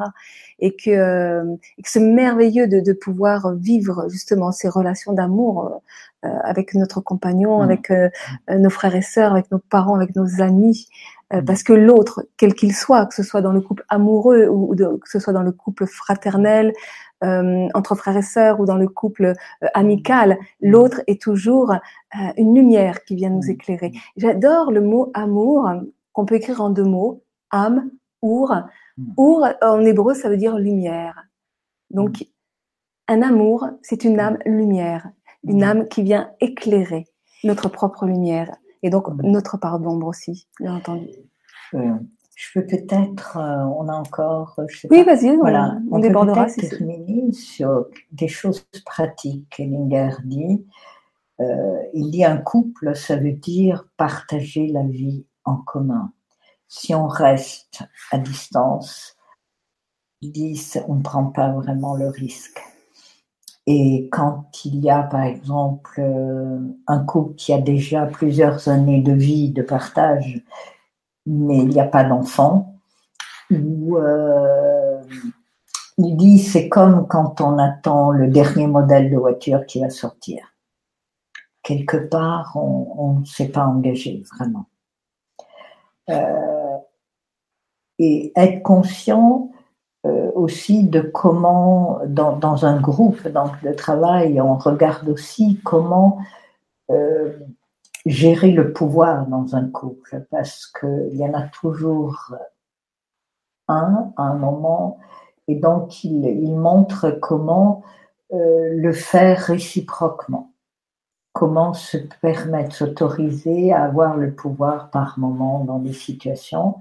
Et 0.60 0.76
que, 0.76 0.92
euh, 0.92 1.44
que 1.84 1.90
c'est 1.90 2.00
merveilleux 2.00 2.68
de, 2.68 2.80
de, 2.80 2.94
pouvoir 2.94 3.56
vivre 3.56 4.06
justement 4.08 4.52
ces 4.52 4.70
relations 4.70 5.14
d'amour 5.14 5.82
euh, 6.24 6.30
avec 6.44 6.76
notre 6.76 7.02
compagnon, 7.02 7.58
mhm. 7.58 7.64
avec 7.64 7.94
nos 8.50 8.70
frères 8.70 8.96
et 8.96 9.02
sœurs, 9.02 9.32
avec 9.32 9.50
nos 9.52 9.58
parents, 9.58 9.96
avec 9.96 10.16
nos 10.16 10.42
amis. 10.42 10.88
Mhm. 11.34 11.46
Parce 11.46 11.64
que 11.64 11.74
l'autre, 11.74 12.28
quel 12.38 12.54
qu'il 12.54 12.76
soit, 12.76 13.08
que 13.08 13.16
ce 13.16 13.24
soit 13.24 13.42
dans 13.42 13.54
le 13.54 13.62
couple 13.62 13.84
amoureux 13.90 14.48
ou 14.48 14.76
que 14.76 15.10
ce 15.10 15.18
soit 15.18 15.34
dans 15.34 15.44
le 15.44 15.52
couple 15.52 15.88
fraternel, 15.88 16.74
euh, 17.24 17.68
entre 17.76 17.96
frères 17.96 18.18
et 18.18 18.24
sœurs 18.24 18.60
ou 18.60 18.66
dans 18.66 18.78
le 18.78 18.88
couple 18.88 19.26
euh, 19.26 19.68
amical, 19.74 20.40
l'autre 20.60 21.02
est 21.06 21.22
toujours 21.22 21.72
euh, 21.72 21.78
une 22.38 22.56
lumière 22.56 23.04
qui 23.04 23.16
vient 23.16 23.30
nous 23.30 23.48
mm. 23.48 23.52
éclairer. 23.52 23.92
J'adore 24.18 24.72
le 24.72 24.82
mot 24.82 25.12
amour 25.14 25.70
qu'on 26.14 26.26
peut 26.26 26.36
écrire 26.36 26.62
en 26.62 26.72
deux 26.72 26.84
mots, 26.84 27.24
âme, 27.52 27.92
our. 28.22 28.64
Mm. 28.98 29.14
Our 29.18 29.54
en 29.62 29.82
hébreu 29.82 30.16
ça 30.16 30.30
veut 30.30 30.38
dire 30.38 30.58
lumière. 30.58 31.28
Donc 31.92 32.26
un 33.08 33.22
amour, 33.22 33.68
c'est 33.84 34.04
une 34.04 34.20
âme 34.20 34.40
lumière, 34.46 35.10
une 35.44 35.60
mm. 35.60 35.64
âme 35.64 35.88
qui 35.88 36.02
vient 36.02 36.32
éclairer 36.40 37.06
notre 37.44 37.70
propre 37.70 38.06
lumière 38.06 38.56
et 38.84 38.90
donc 38.90 39.08
notre 39.24 39.58
part 39.58 39.80
d'ombre 39.80 40.08
aussi, 40.08 40.48
bien 40.60 40.76
entendu. 40.76 41.10
Je 42.36 42.60
peux 42.60 42.66
peut-être, 42.66 43.38
euh, 43.38 43.66
on 43.78 43.88
a 43.88 43.94
encore, 43.94 44.60
je 44.68 44.80
sais 44.80 44.88
oui, 44.90 45.04
vas-y, 45.04 45.36
voilà, 45.36 45.78
on, 45.92 45.98
on, 45.98 46.00
débordera. 46.00 46.46
Peut 46.46 46.68
terminer 46.68 47.32
sur 47.34 47.86
des 48.12 48.28
choses 48.28 48.66
pratiques. 48.86 49.60
Ellinger 49.60 50.16
dit, 50.24 50.66
euh, 51.42 51.82
il 51.94 52.12
dit 52.12 52.24
un 52.24 52.38
couple, 52.38 52.96
ça 52.96 53.16
veut 53.16 53.34
dire 53.34 53.86
partager 53.98 54.68
la 54.68 54.84
vie 54.84 55.26
en 55.44 55.58
commun. 55.58 56.14
Si 56.68 56.96
on 56.96 57.08
reste 57.08 57.84
à 58.12 58.18
distance, 58.18 59.18
il 60.22 60.32
dit, 60.32 60.62
on 60.88 60.96
ne 60.96 61.02
prend 61.02 61.26
pas 61.26 61.52
vraiment 61.52 61.96
le 61.96 62.08
risque. 62.08 62.62
Et 63.68 64.10
quand 64.12 64.46
il 64.66 64.84
y 64.84 64.90
a, 64.90 65.04
par 65.04 65.24
exemple, 65.24 66.00
euh, 66.00 66.60
un 66.88 67.04
couple 67.04 67.36
qui 67.36 67.54
a 67.54 67.60
déjà 67.60 68.06
plusieurs 68.06 68.68
années 68.68 69.02
de 69.02 69.14
vie, 69.14 69.52
de 69.52 69.62
partage, 69.62 70.44
mais 71.26 71.58
il 71.60 71.70
n'y 71.70 71.80
a 71.80 71.88
pas 71.88 72.04
d'enfant, 72.04 72.76
où 73.52 73.98
euh, 73.98 75.02
il 75.98 76.18
dit 76.18 76.40
c'est 76.40 76.70
comme 76.70 77.08
quand 77.08 77.42
on 77.42 77.58
attend 77.58 78.12
le 78.12 78.28
dernier 78.28 78.68
modèle 78.68 79.12
de 79.12 79.18
voiture 79.18 79.66
qui 79.66 79.82
va 79.82 79.90
sortir. 79.90 80.46
Quelque 81.64 81.98
part, 81.98 82.54
on 82.56 83.20
ne 83.20 83.26
s'est 83.26 83.50
pas 83.50 83.66
engagé 83.66 84.24
vraiment. 84.36 84.66
Euh, 86.10 86.78
et 88.00 88.34
être 88.36 88.64
conscient 88.64 89.52
euh, 90.08 90.32
aussi 90.34 90.84
de 90.86 91.02
comment, 91.02 92.00
dans, 92.08 92.66
un 92.66 92.82
groupe 92.82 93.28
dans 93.28 93.52
le 93.62 93.76
travail, 93.76 94.42
on 94.42 94.56
regarde 94.56 95.08
aussi 95.08 95.60
comment 95.64 96.18
gérer 98.06 98.52
le 98.52 98.74
pouvoir 98.74 99.28
dans 99.28 99.56
un 99.56 99.68
couple, 99.68 100.26
parce 100.32 100.68
qu'il 100.68 101.16
y 101.16 101.26
en 101.26 101.34
a 101.34 101.43
toujours 101.43 102.36
un 103.68 104.12
à 104.18 104.24
un 104.24 104.36
moment, 104.36 104.99
et 105.47 105.56
donc 105.56 106.04
il, 106.04 106.56
montre 106.56 107.12
comment 107.12 107.84
euh, 108.34 108.70
le 108.74 108.93
faire 108.93 109.39
réciproquement, 109.39 110.52
comment 111.34 111.74
se 111.74 111.97
permettre, 112.22 112.76
s'autoriser 112.76 113.72
à 113.72 113.84
avoir 113.84 114.18
le 114.18 114.34
pouvoir 114.34 114.89
par 114.89 115.20
moment 115.20 115.64
dans 115.64 115.80
des 115.80 115.93
situations, 115.93 116.76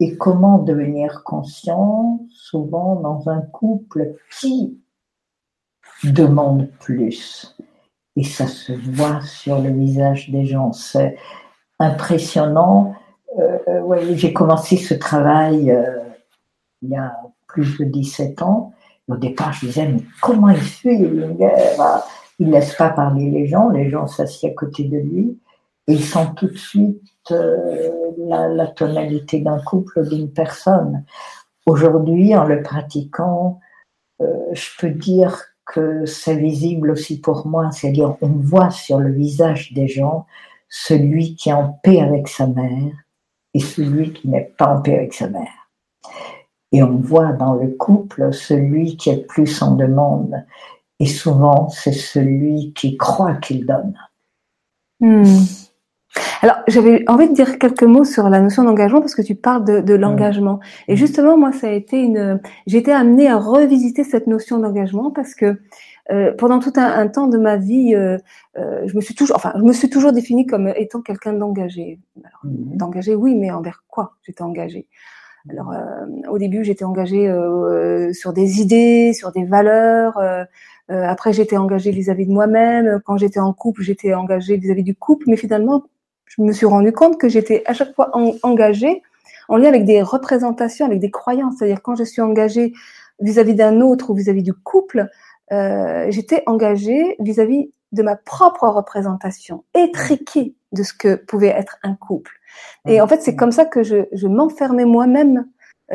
et 0.00 0.16
comment 0.16 0.58
devenir 0.58 1.22
conscient, 1.24 2.20
souvent 2.30 2.96
dans 2.96 3.28
un 3.28 3.40
couple 3.40 4.16
qui 4.40 4.78
demande 6.02 6.68
plus. 6.80 7.56
Et 8.16 8.24
ça 8.24 8.46
se 8.46 8.72
voit 8.72 9.20
sur 9.22 9.58
le 9.58 9.70
visage 9.70 10.30
des 10.30 10.44
gens. 10.44 10.72
C'est 10.72 11.16
impressionnant. 11.78 12.94
Euh, 13.38 13.58
euh 13.68 14.14
J'ai 14.14 14.32
commencé 14.32 14.76
ce 14.76 14.94
travail 14.94 15.70
euh, 15.70 15.98
il 16.82 16.90
y 16.90 16.96
a 16.96 17.14
plus 17.46 17.78
de 17.78 17.84
17 17.84 18.42
ans. 18.42 18.74
Au 19.08 19.16
départ, 19.16 19.52
je 19.52 19.66
disais, 19.66 19.88
mais 19.88 20.02
comment 20.20 20.50
il 20.50 20.60
fait, 20.60 20.94
Il 20.94 22.46
ne 22.46 22.52
laisse 22.52 22.74
pas 22.74 22.90
parler 22.90 23.30
les 23.30 23.46
gens, 23.46 23.68
les 23.68 23.90
gens 23.90 24.06
s'assiedent 24.06 24.52
à 24.52 24.54
côté 24.54 24.84
de 24.84 24.98
lui 24.98 25.38
et 25.88 25.94
ils 25.94 26.04
sont 26.04 26.26
tout 26.34 26.46
de 26.46 26.56
suite 26.56 27.02
euh, 27.30 27.90
la, 28.18 28.66
tonalité 28.68 29.40
d'un 29.40 29.58
couple, 29.60 30.08
d'une 30.08 30.32
personne. 30.32 31.04
Aujourd'hui, 31.66 32.36
en 32.36 32.44
le 32.44 32.62
pratiquant, 32.62 33.60
euh, 34.20 34.26
je 34.52 34.68
peux 34.78 34.90
dire 34.90 35.42
que 35.72 36.06
c'est 36.06 36.36
visible 36.36 36.90
aussi 36.90 37.20
pour 37.20 37.46
moi, 37.46 37.70
c'est-à-dire 37.72 38.16
on 38.20 38.28
voit 38.28 38.70
sur 38.70 38.98
le 38.98 39.10
visage 39.10 39.72
des 39.72 39.88
gens 39.88 40.26
celui 40.68 41.34
qui 41.34 41.50
est 41.50 41.54
en 41.54 41.78
paix 41.82 42.00
avec 42.00 42.28
sa 42.28 42.46
mère 42.46 42.92
et 43.54 43.60
celui 43.60 44.12
qui 44.12 44.28
n'est 44.28 44.52
pas 44.56 44.76
en 44.76 44.82
paix 44.82 44.96
avec 44.96 45.14
sa 45.14 45.28
mère. 45.28 45.70
Et 46.72 46.82
on 46.82 46.96
voit 46.96 47.32
dans 47.32 47.54
le 47.54 47.68
couple 47.68 48.32
celui 48.32 48.96
qui 48.96 49.10
est 49.10 49.26
plus 49.26 49.62
en 49.62 49.74
demande 49.74 50.44
et 50.98 51.06
souvent 51.06 51.68
c'est 51.68 51.92
celui 51.92 52.72
qui 52.74 52.96
croit 52.96 53.34
qu'il 53.34 53.66
donne. 53.66 53.94
Hmm. 55.00 55.24
Alors, 56.42 56.56
j'avais 56.66 57.04
envie 57.08 57.28
de 57.28 57.34
dire 57.34 57.58
quelques 57.58 57.84
mots 57.84 58.04
sur 58.04 58.28
la 58.28 58.40
notion 58.40 58.64
d'engagement 58.64 59.00
parce 59.00 59.14
que 59.14 59.22
tu 59.22 59.34
parles 59.34 59.64
de, 59.64 59.80
de 59.80 59.94
l'engagement. 59.94 60.60
Et 60.88 60.96
justement, 60.96 61.38
moi, 61.38 61.52
ça 61.52 61.68
a 61.68 61.70
été 61.70 62.00
une. 62.00 62.40
J'ai 62.66 62.78
été 62.78 62.92
amenée 62.92 63.28
à 63.28 63.38
revisiter 63.38 64.04
cette 64.04 64.26
notion 64.26 64.58
d'engagement 64.58 65.10
parce 65.10 65.34
que 65.34 65.58
euh, 66.10 66.32
pendant 66.36 66.58
tout 66.58 66.72
un, 66.76 66.84
un, 66.84 67.08
temps 67.08 67.28
de 67.28 67.38
ma 67.38 67.56
vie, 67.56 67.94
euh, 67.94 68.18
euh, 68.58 68.86
je 68.86 68.96
me 68.96 69.00
suis 69.00 69.14
toujours, 69.14 69.36
enfin, 69.36 69.52
je 69.56 69.62
me 69.62 69.72
suis 69.72 69.88
toujours 69.88 70.12
définie 70.12 70.46
comme 70.46 70.72
étant 70.76 71.00
quelqu'un 71.00 71.32
d'engagé. 71.32 72.00
Mhm. 72.44 72.76
D'engagé, 72.76 73.14
oui, 73.14 73.34
mais 73.34 73.50
envers 73.50 73.84
quoi 73.88 74.16
J'étais 74.22 74.42
engagée? 74.42 74.86
Alors, 75.50 75.72
euh, 75.72 76.06
au 76.28 76.38
début, 76.38 76.64
j'étais 76.64 76.84
engagée 76.84 77.28
euh, 77.28 78.12
sur 78.12 78.32
des 78.32 78.60
idées, 78.60 79.12
sur 79.12 79.32
des 79.32 79.44
valeurs. 79.44 80.18
après, 80.88 81.32
j'étais 81.32 81.56
engagée 81.56 81.90
vis-à-vis 81.90 82.26
de 82.26 82.32
moi-même. 82.32 83.00
Quand 83.04 83.16
j'étais 83.16 83.40
en 83.40 83.52
couple, 83.52 83.82
j'étais 83.82 84.14
engagée 84.14 84.56
vis-à-vis 84.56 84.84
du 84.84 84.94
couple. 84.94 85.24
Mais 85.28 85.36
finalement, 85.36 85.84
je 86.36 86.42
me 86.42 86.52
suis 86.52 86.66
rendu 86.66 86.92
compte 86.92 87.18
que 87.18 87.28
j'étais 87.28 87.62
à 87.66 87.74
chaque 87.74 87.94
fois 87.94 88.10
engagée 88.42 89.02
en 89.48 89.56
lien 89.56 89.68
avec 89.68 89.84
des 89.84 90.00
représentations, 90.00 90.86
avec 90.86 90.98
des 90.98 91.10
croyances. 91.10 91.56
C'est-à-dire 91.58 91.82
quand 91.82 91.94
je 91.94 92.04
suis 92.04 92.22
engagée 92.22 92.72
vis-à-vis 93.20 93.54
d'un 93.54 93.80
autre 93.80 94.10
ou 94.10 94.14
vis-à-vis 94.14 94.42
du 94.42 94.54
couple, 94.54 95.08
euh, 95.52 96.06
j'étais 96.08 96.42
engagée 96.46 97.16
vis-à-vis 97.18 97.72
de 97.92 98.02
ma 98.02 98.16
propre 98.16 98.66
représentation, 98.68 99.64
étriquée 99.74 100.54
de 100.72 100.82
ce 100.82 100.94
que 100.94 101.16
pouvait 101.16 101.48
être 101.48 101.76
un 101.82 101.94
couple. 101.94 102.32
Et 102.88 103.02
en 103.02 103.06
fait, 103.06 103.20
c'est 103.20 103.36
comme 103.36 103.52
ça 103.52 103.66
que 103.66 103.82
je, 103.82 104.06
je 104.12 104.26
m'enfermais 104.26 104.86
moi-même 104.86 105.46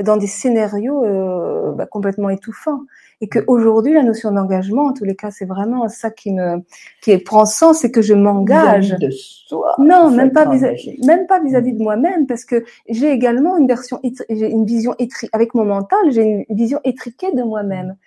dans 0.03 0.17
des 0.17 0.27
scénarios 0.27 1.03
euh, 1.03 1.71
bah, 1.71 1.87
complètement 1.87 2.29
étouffants 2.29 2.81
et 3.21 3.27
que 3.27 3.39
aujourd'hui 3.47 3.93
la 3.93 4.03
notion 4.03 4.31
d'engagement 4.31 4.85
en 4.85 4.93
tous 4.93 5.03
les 5.03 5.15
cas 5.15 5.31
c'est 5.31 5.45
vraiment 5.45 5.87
ça 5.89 6.11
qui 6.11 6.31
me 6.31 6.61
qui 7.01 7.17
prend 7.17 7.45
sens 7.45 7.79
c'est 7.79 7.91
que 7.91 8.01
je 8.01 8.13
m'engage. 8.13 8.95
De 8.99 9.09
soi 9.11 9.75
non 9.79 10.11
même 10.11 10.31
pas 10.31 10.45
vis 10.49 10.63
même 11.03 11.27
pas 11.27 11.39
vis-à-vis 11.39 11.73
de 11.73 11.81
moi-même 11.81 12.27
parce 12.27 12.45
que 12.45 12.63
j'ai 12.89 13.11
également 13.11 13.57
une 13.57 13.67
version 13.67 13.99
j'ai 14.29 14.49
une 14.49 14.65
vision 14.65 14.95
étriquée 14.99 15.29
avec 15.33 15.53
mon 15.55 15.65
mental 15.65 15.99
j'ai 16.11 16.45
une 16.47 16.55
vision 16.55 16.79
étriquée 16.83 17.31
de 17.33 17.43
moi-même. 17.43 17.97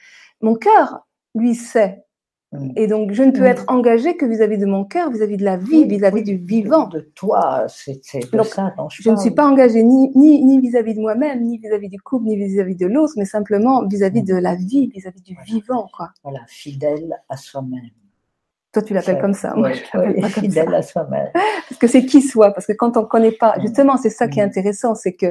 Mon 0.40 0.54
cœur 0.54 1.06
lui 1.34 1.54
sait 1.54 2.04
Mm. 2.09 2.09
Et 2.74 2.88
donc, 2.88 3.12
je 3.12 3.22
ne 3.22 3.30
peux 3.30 3.42
mm. 3.42 3.46
être 3.46 3.64
engagée 3.68 4.16
que 4.16 4.26
vis-à-vis 4.26 4.58
de 4.58 4.66
mon 4.66 4.84
cœur, 4.84 5.10
vis-à-vis 5.10 5.36
de 5.36 5.44
la 5.44 5.56
vie, 5.56 5.84
vis-à-vis 5.84 6.24
du 6.24 6.36
vivant. 6.36 6.88
De 6.88 7.00
toi, 7.14 7.66
c'est 7.68 8.02
ça 8.02 8.18
dont 8.76 8.88
je, 8.88 9.02
je 9.02 9.10
ne 9.10 9.16
suis 9.16 9.30
pas 9.30 9.46
engagée 9.46 9.84
ni 9.84 10.10
ni 10.16 10.44
ni 10.44 10.60
vis-à-vis 10.60 10.94
de 10.94 11.00
moi-même, 11.00 11.44
ni 11.44 11.58
vis-à-vis 11.58 11.88
du 11.88 12.00
couple, 12.00 12.26
ni 12.26 12.36
vis-à-vis 12.36 12.74
de 12.74 12.86
l'autre, 12.86 13.12
mais 13.16 13.24
simplement 13.24 13.86
vis-à-vis 13.86 14.24
de 14.24 14.34
la 14.34 14.56
vie, 14.56 14.88
vis-à-vis 14.88 15.22
du 15.22 15.36
vivant, 15.46 15.88
quoi. 15.96 16.10
Voilà, 16.24 16.40
fidèle 16.48 17.20
à 17.28 17.36
soi-même. 17.36 17.90
Toi, 18.72 18.82
tu 18.82 18.94
l'appelles 18.94 19.20
comme 19.20 19.34
ça. 19.34 19.54
Moi, 19.56 19.72
je 19.72 20.28
fidèle 20.28 20.74
à 20.74 20.82
soi-même. 20.82 21.30
Parce 21.68 21.78
que 21.78 21.86
c'est 21.86 22.04
qui 22.04 22.20
soi. 22.20 22.52
Parce 22.52 22.66
que 22.66 22.72
quand 22.72 22.96
on 22.96 23.02
ne 23.02 23.06
connaît 23.06 23.32
pas, 23.32 23.56
mm. 23.58 23.62
justement, 23.62 23.96
c'est 23.96 24.10
ça 24.10 24.26
qui 24.26 24.40
est 24.40 24.42
intéressant, 24.42 24.96
c'est 24.96 25.14
que 25.14 25.26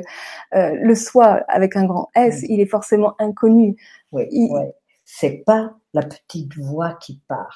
euh, 0.56 0.72
le 0.82 0.96
soi 0.96 1.44
avec 1.50 1.76
un 1.76 1.86
grand 1.86 2.10
S, 2.16 2.44
il 2.48 2.62
est 2.62 2.66
forcément 2.66 3.16
inconnu. 3.20 3.76
Oui, 4.14 4.24
oui. 4.32 4.62
C'est 5.04 5.44
pas 5.46 5.79
la 5.94 6.04
petite 6.04 6.56
voix 6.56 6.94
qui 6.94 7.22
parle. 7.28 7.48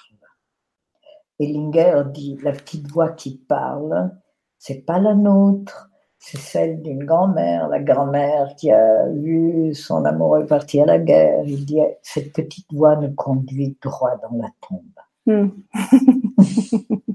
Ellinger 1.39 2.03
dit 2.13 2.38
la 2.43 2.51
petite 2.51 2.91
voix 2.91 3.09
qui 3.09 3.38
parle, 3.38 4.11
c'est 4.59 4.86
pas 4.86 4.99
la 4.99 5.13
nôtre, 5.13 5.89
c'est 6.19 6.38
celle 6.38 6.81
d'une 6.81 7.03
grand-mère, 7.03 7.67
la 7.67 7.81
grand-mère 7.81 8.55
qui 8.55 8.71
a 8.71 9.09
vu 9.09 9.73
son 9.73 10.05
amoureux 10.05 10.45
partir 10.45 10.84
à 10.84 10.86
la 10.86 10.99
guerre. 10.99 11.43
Il 11.45 11.65
dit 11.65 11.81
cette 12.01 12.31
petite 12.31 12.71
voix 12.71 12.95
nous 12.95 13.13
conduit 13.13 13.77
droit 13.81 14.17
dans 14.21 14.38
la 14.38 14.49
tombe. 14.67 14.84
Hmm. 15.25 15.49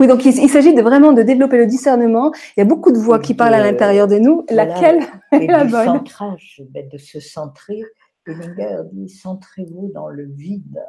oui, 0.00 0.06
donc 0.06 0.24
il, 0.24 0.48
s'agit 0.48 0.72
de 0.74 0.82
vraiment 0.82 1.12
de 1.12 1.22
développer 1.22 1.58
le 1.58 1.66
discernement. 1.66 2.32
Il 2.56 2.60
y 2.60 2.62
a 2.62 2.66
beaucoup 2.66 2.90
de 2.90 2.98
voix 2.98 3.20
qui 3.20 3.34
parlent 3.34 3.54
à 3.54 3.62
l'intérieur 3.62 4.08
de 4.08 4.18
nous. 4.18 4.44
Laquelle 4.50 5.04
est 5.30 5.46
la 5.46 5.64
bonne 5.64 5.84
centrage, 5.84 6.60
de 6.70 6.98
se 6.98 7.20
centrer 7.20 7.84
Ellinger 8.26 8.82
dit 8.92 9.08
centrez-vous 9.08 9.90
dans 9.92 10.08
le 10.08 10.24
vide 10.24 10.82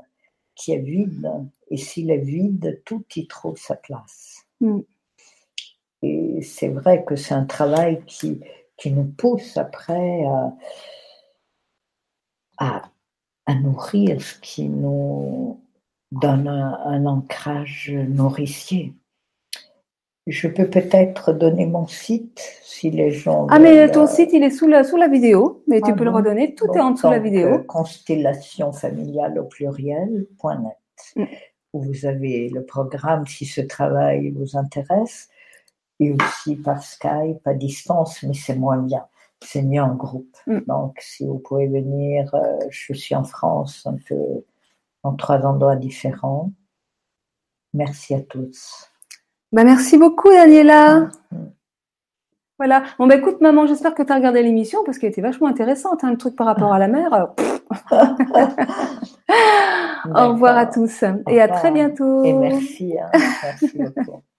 qui 0.56 0.72
est 0.72 0.80
vide, 0.80 1.30
et 1.70 1.78
s'il 1.78 2.10
est 2.10 2.18
vide, 2.18 2.82
tout 2.86 3.04
y 3.16 3.28
trouve 3.28 3.58
sa 3.58 3.76
place. 3.76 4.46
Mm. 4.62 4.80
Et 6.02 6.42
c'est 6.42 6.70
vrai 6.70 7.04
que 7.04 7.16
c'est 7.16 7.34
un 7.34 7.46
travail 7.46 8.04
qui, 8.06 8.40
qui 8.78 8.92
nous 8.92 9.06
pousse 9.06 9.58
après 9.58 10.24
à, 12.58 12.90
à, 13.46 13.56
nourrir 13.56 14.22
ce 14.22 14.40
qui 14.40 14.70
nous 14.70 15.62
donne 16.12 16.48
un 16.48 17.06
ancrage 17.06 17.92
nourricier. 17.92 18.94
Je 20.28 20.48
peux 20.48 20.68
peut-être 20.68 21.34
donner 21.34 21.68
mon 21.68 21.88
site 21.88 22.42
si 22.64 22.90
les 22.90 23.12
gens. 23.12 23.46
Ah, 23.50 23.60
mais 23.60 23.90
ton 23.92 24.08
site, 24.08 24.32
il 24.34 24.44
est 24.44 24.50
sous 24.50 24.68
la, 24.68 24.84
sous 24.84 24.98
la 24.98 25.08
vidéo, 25.08 25.64
mais 25.68 25.82
tu 25.82 25.92
ah 25.92 25.94
peux 25.94 26.04
le 26.04 26.10
redonner. 26.10 26.56
Tout 26.56 26.74
est 26.74 26.80
en 26.80 26.92
dessous 26.92 27.08
de 27.08 27.14
la 27.14 27.20
vidéo. 27.20 27.48
Euh, 27.48 27.58
constellation 27.60 28.72
familiale 28.74 29.38
au 29.38 29.44
pluriel.net, 29.44 30.78
mm. 31.16 31.24
où 31.74 31.82
vous 31.84 32.06
avez 32.06 32.50
le 32.50 32.66
programme 32.66 33.28
si 33.28 33.46
ce 33.46 33.62
travail 33.62 34.32
vous 34.32 34.58
intéresse, 34.58 35.30
et 36.00 36.12
aussi 36.12 36.56
par 36.56 36.84
Skype 36.84 37.46
à 37.46 37.54
distance, 37.54 38.24
mais 38.24 38.34
c'est 38.34 38.56
moins 38.56 38.80
bien. 38.80 39.06
C'est 39.44 39.62
mieux 39.62 39.82
en 39.82 39.94
groupe. 39.94 40.36
Mm. 40.48 40.62
Donc, 40.68 40.98
si 41.02 41.26
vous 41.26 41.38
pouvez 41.38 41.68
venir, 41.68 42.34
euh, 42.34 42.58
je 42.70 42.94
suis 42.94 43.14
en 43.14 43.24
France, 43.24 43.86
un 43.86 43.98
peu 44.08 44.44
dans 45.04 45.14
trois 45.16 45.46
endroits 45.46 45.76
différents. 45.76 46.52
Merci 47.74 48.16
à 48.16 48.22
tous. 48.22 48.90
Bah, 49.56 49.64
merci 49.64 49.98
beaucoup, 49.98 50.30
Daniela. 50.32 51.08
Voilà. 52.60 52.84
Bon, 53.00 53.08
bah, 53.08 53.16
écoute, 53.16 53.40
maman, 53.40 53.66
j'espère 53.68 53.96
que 53.96 54.04
tu 54.04 54.12
as 54.12 54.16
regardé 54.16 54.44
l'émission 54.44 54.84
parce 54.86 54.98
qu'elle 54.98 55.12
était 55.12 55.22
vachement 55.22 55.48
intéressante, 55.48 56.04
hein, 56.04 56.12
le 56.12 56.18
truc 56.18 56.36
par 56.36 56.46
rapport 56.46 56.74
à 56.74 56.80
la 56.80 56.90
mer. 56.90 57.30
Au 60.14 60.28
revoir 60.34 60.58
à 60.58 60.66
tous 60.66 61.06
et 61.30 61.40
à 61.40 61.48
très 61.48 61.72
bientôt. 61.72 62.26
Et 62.26 62.34
merci. 62.34 62.98
Hein. 63.00 63.10
merci 63.44 63.78
beaucoup. 63.78 64.22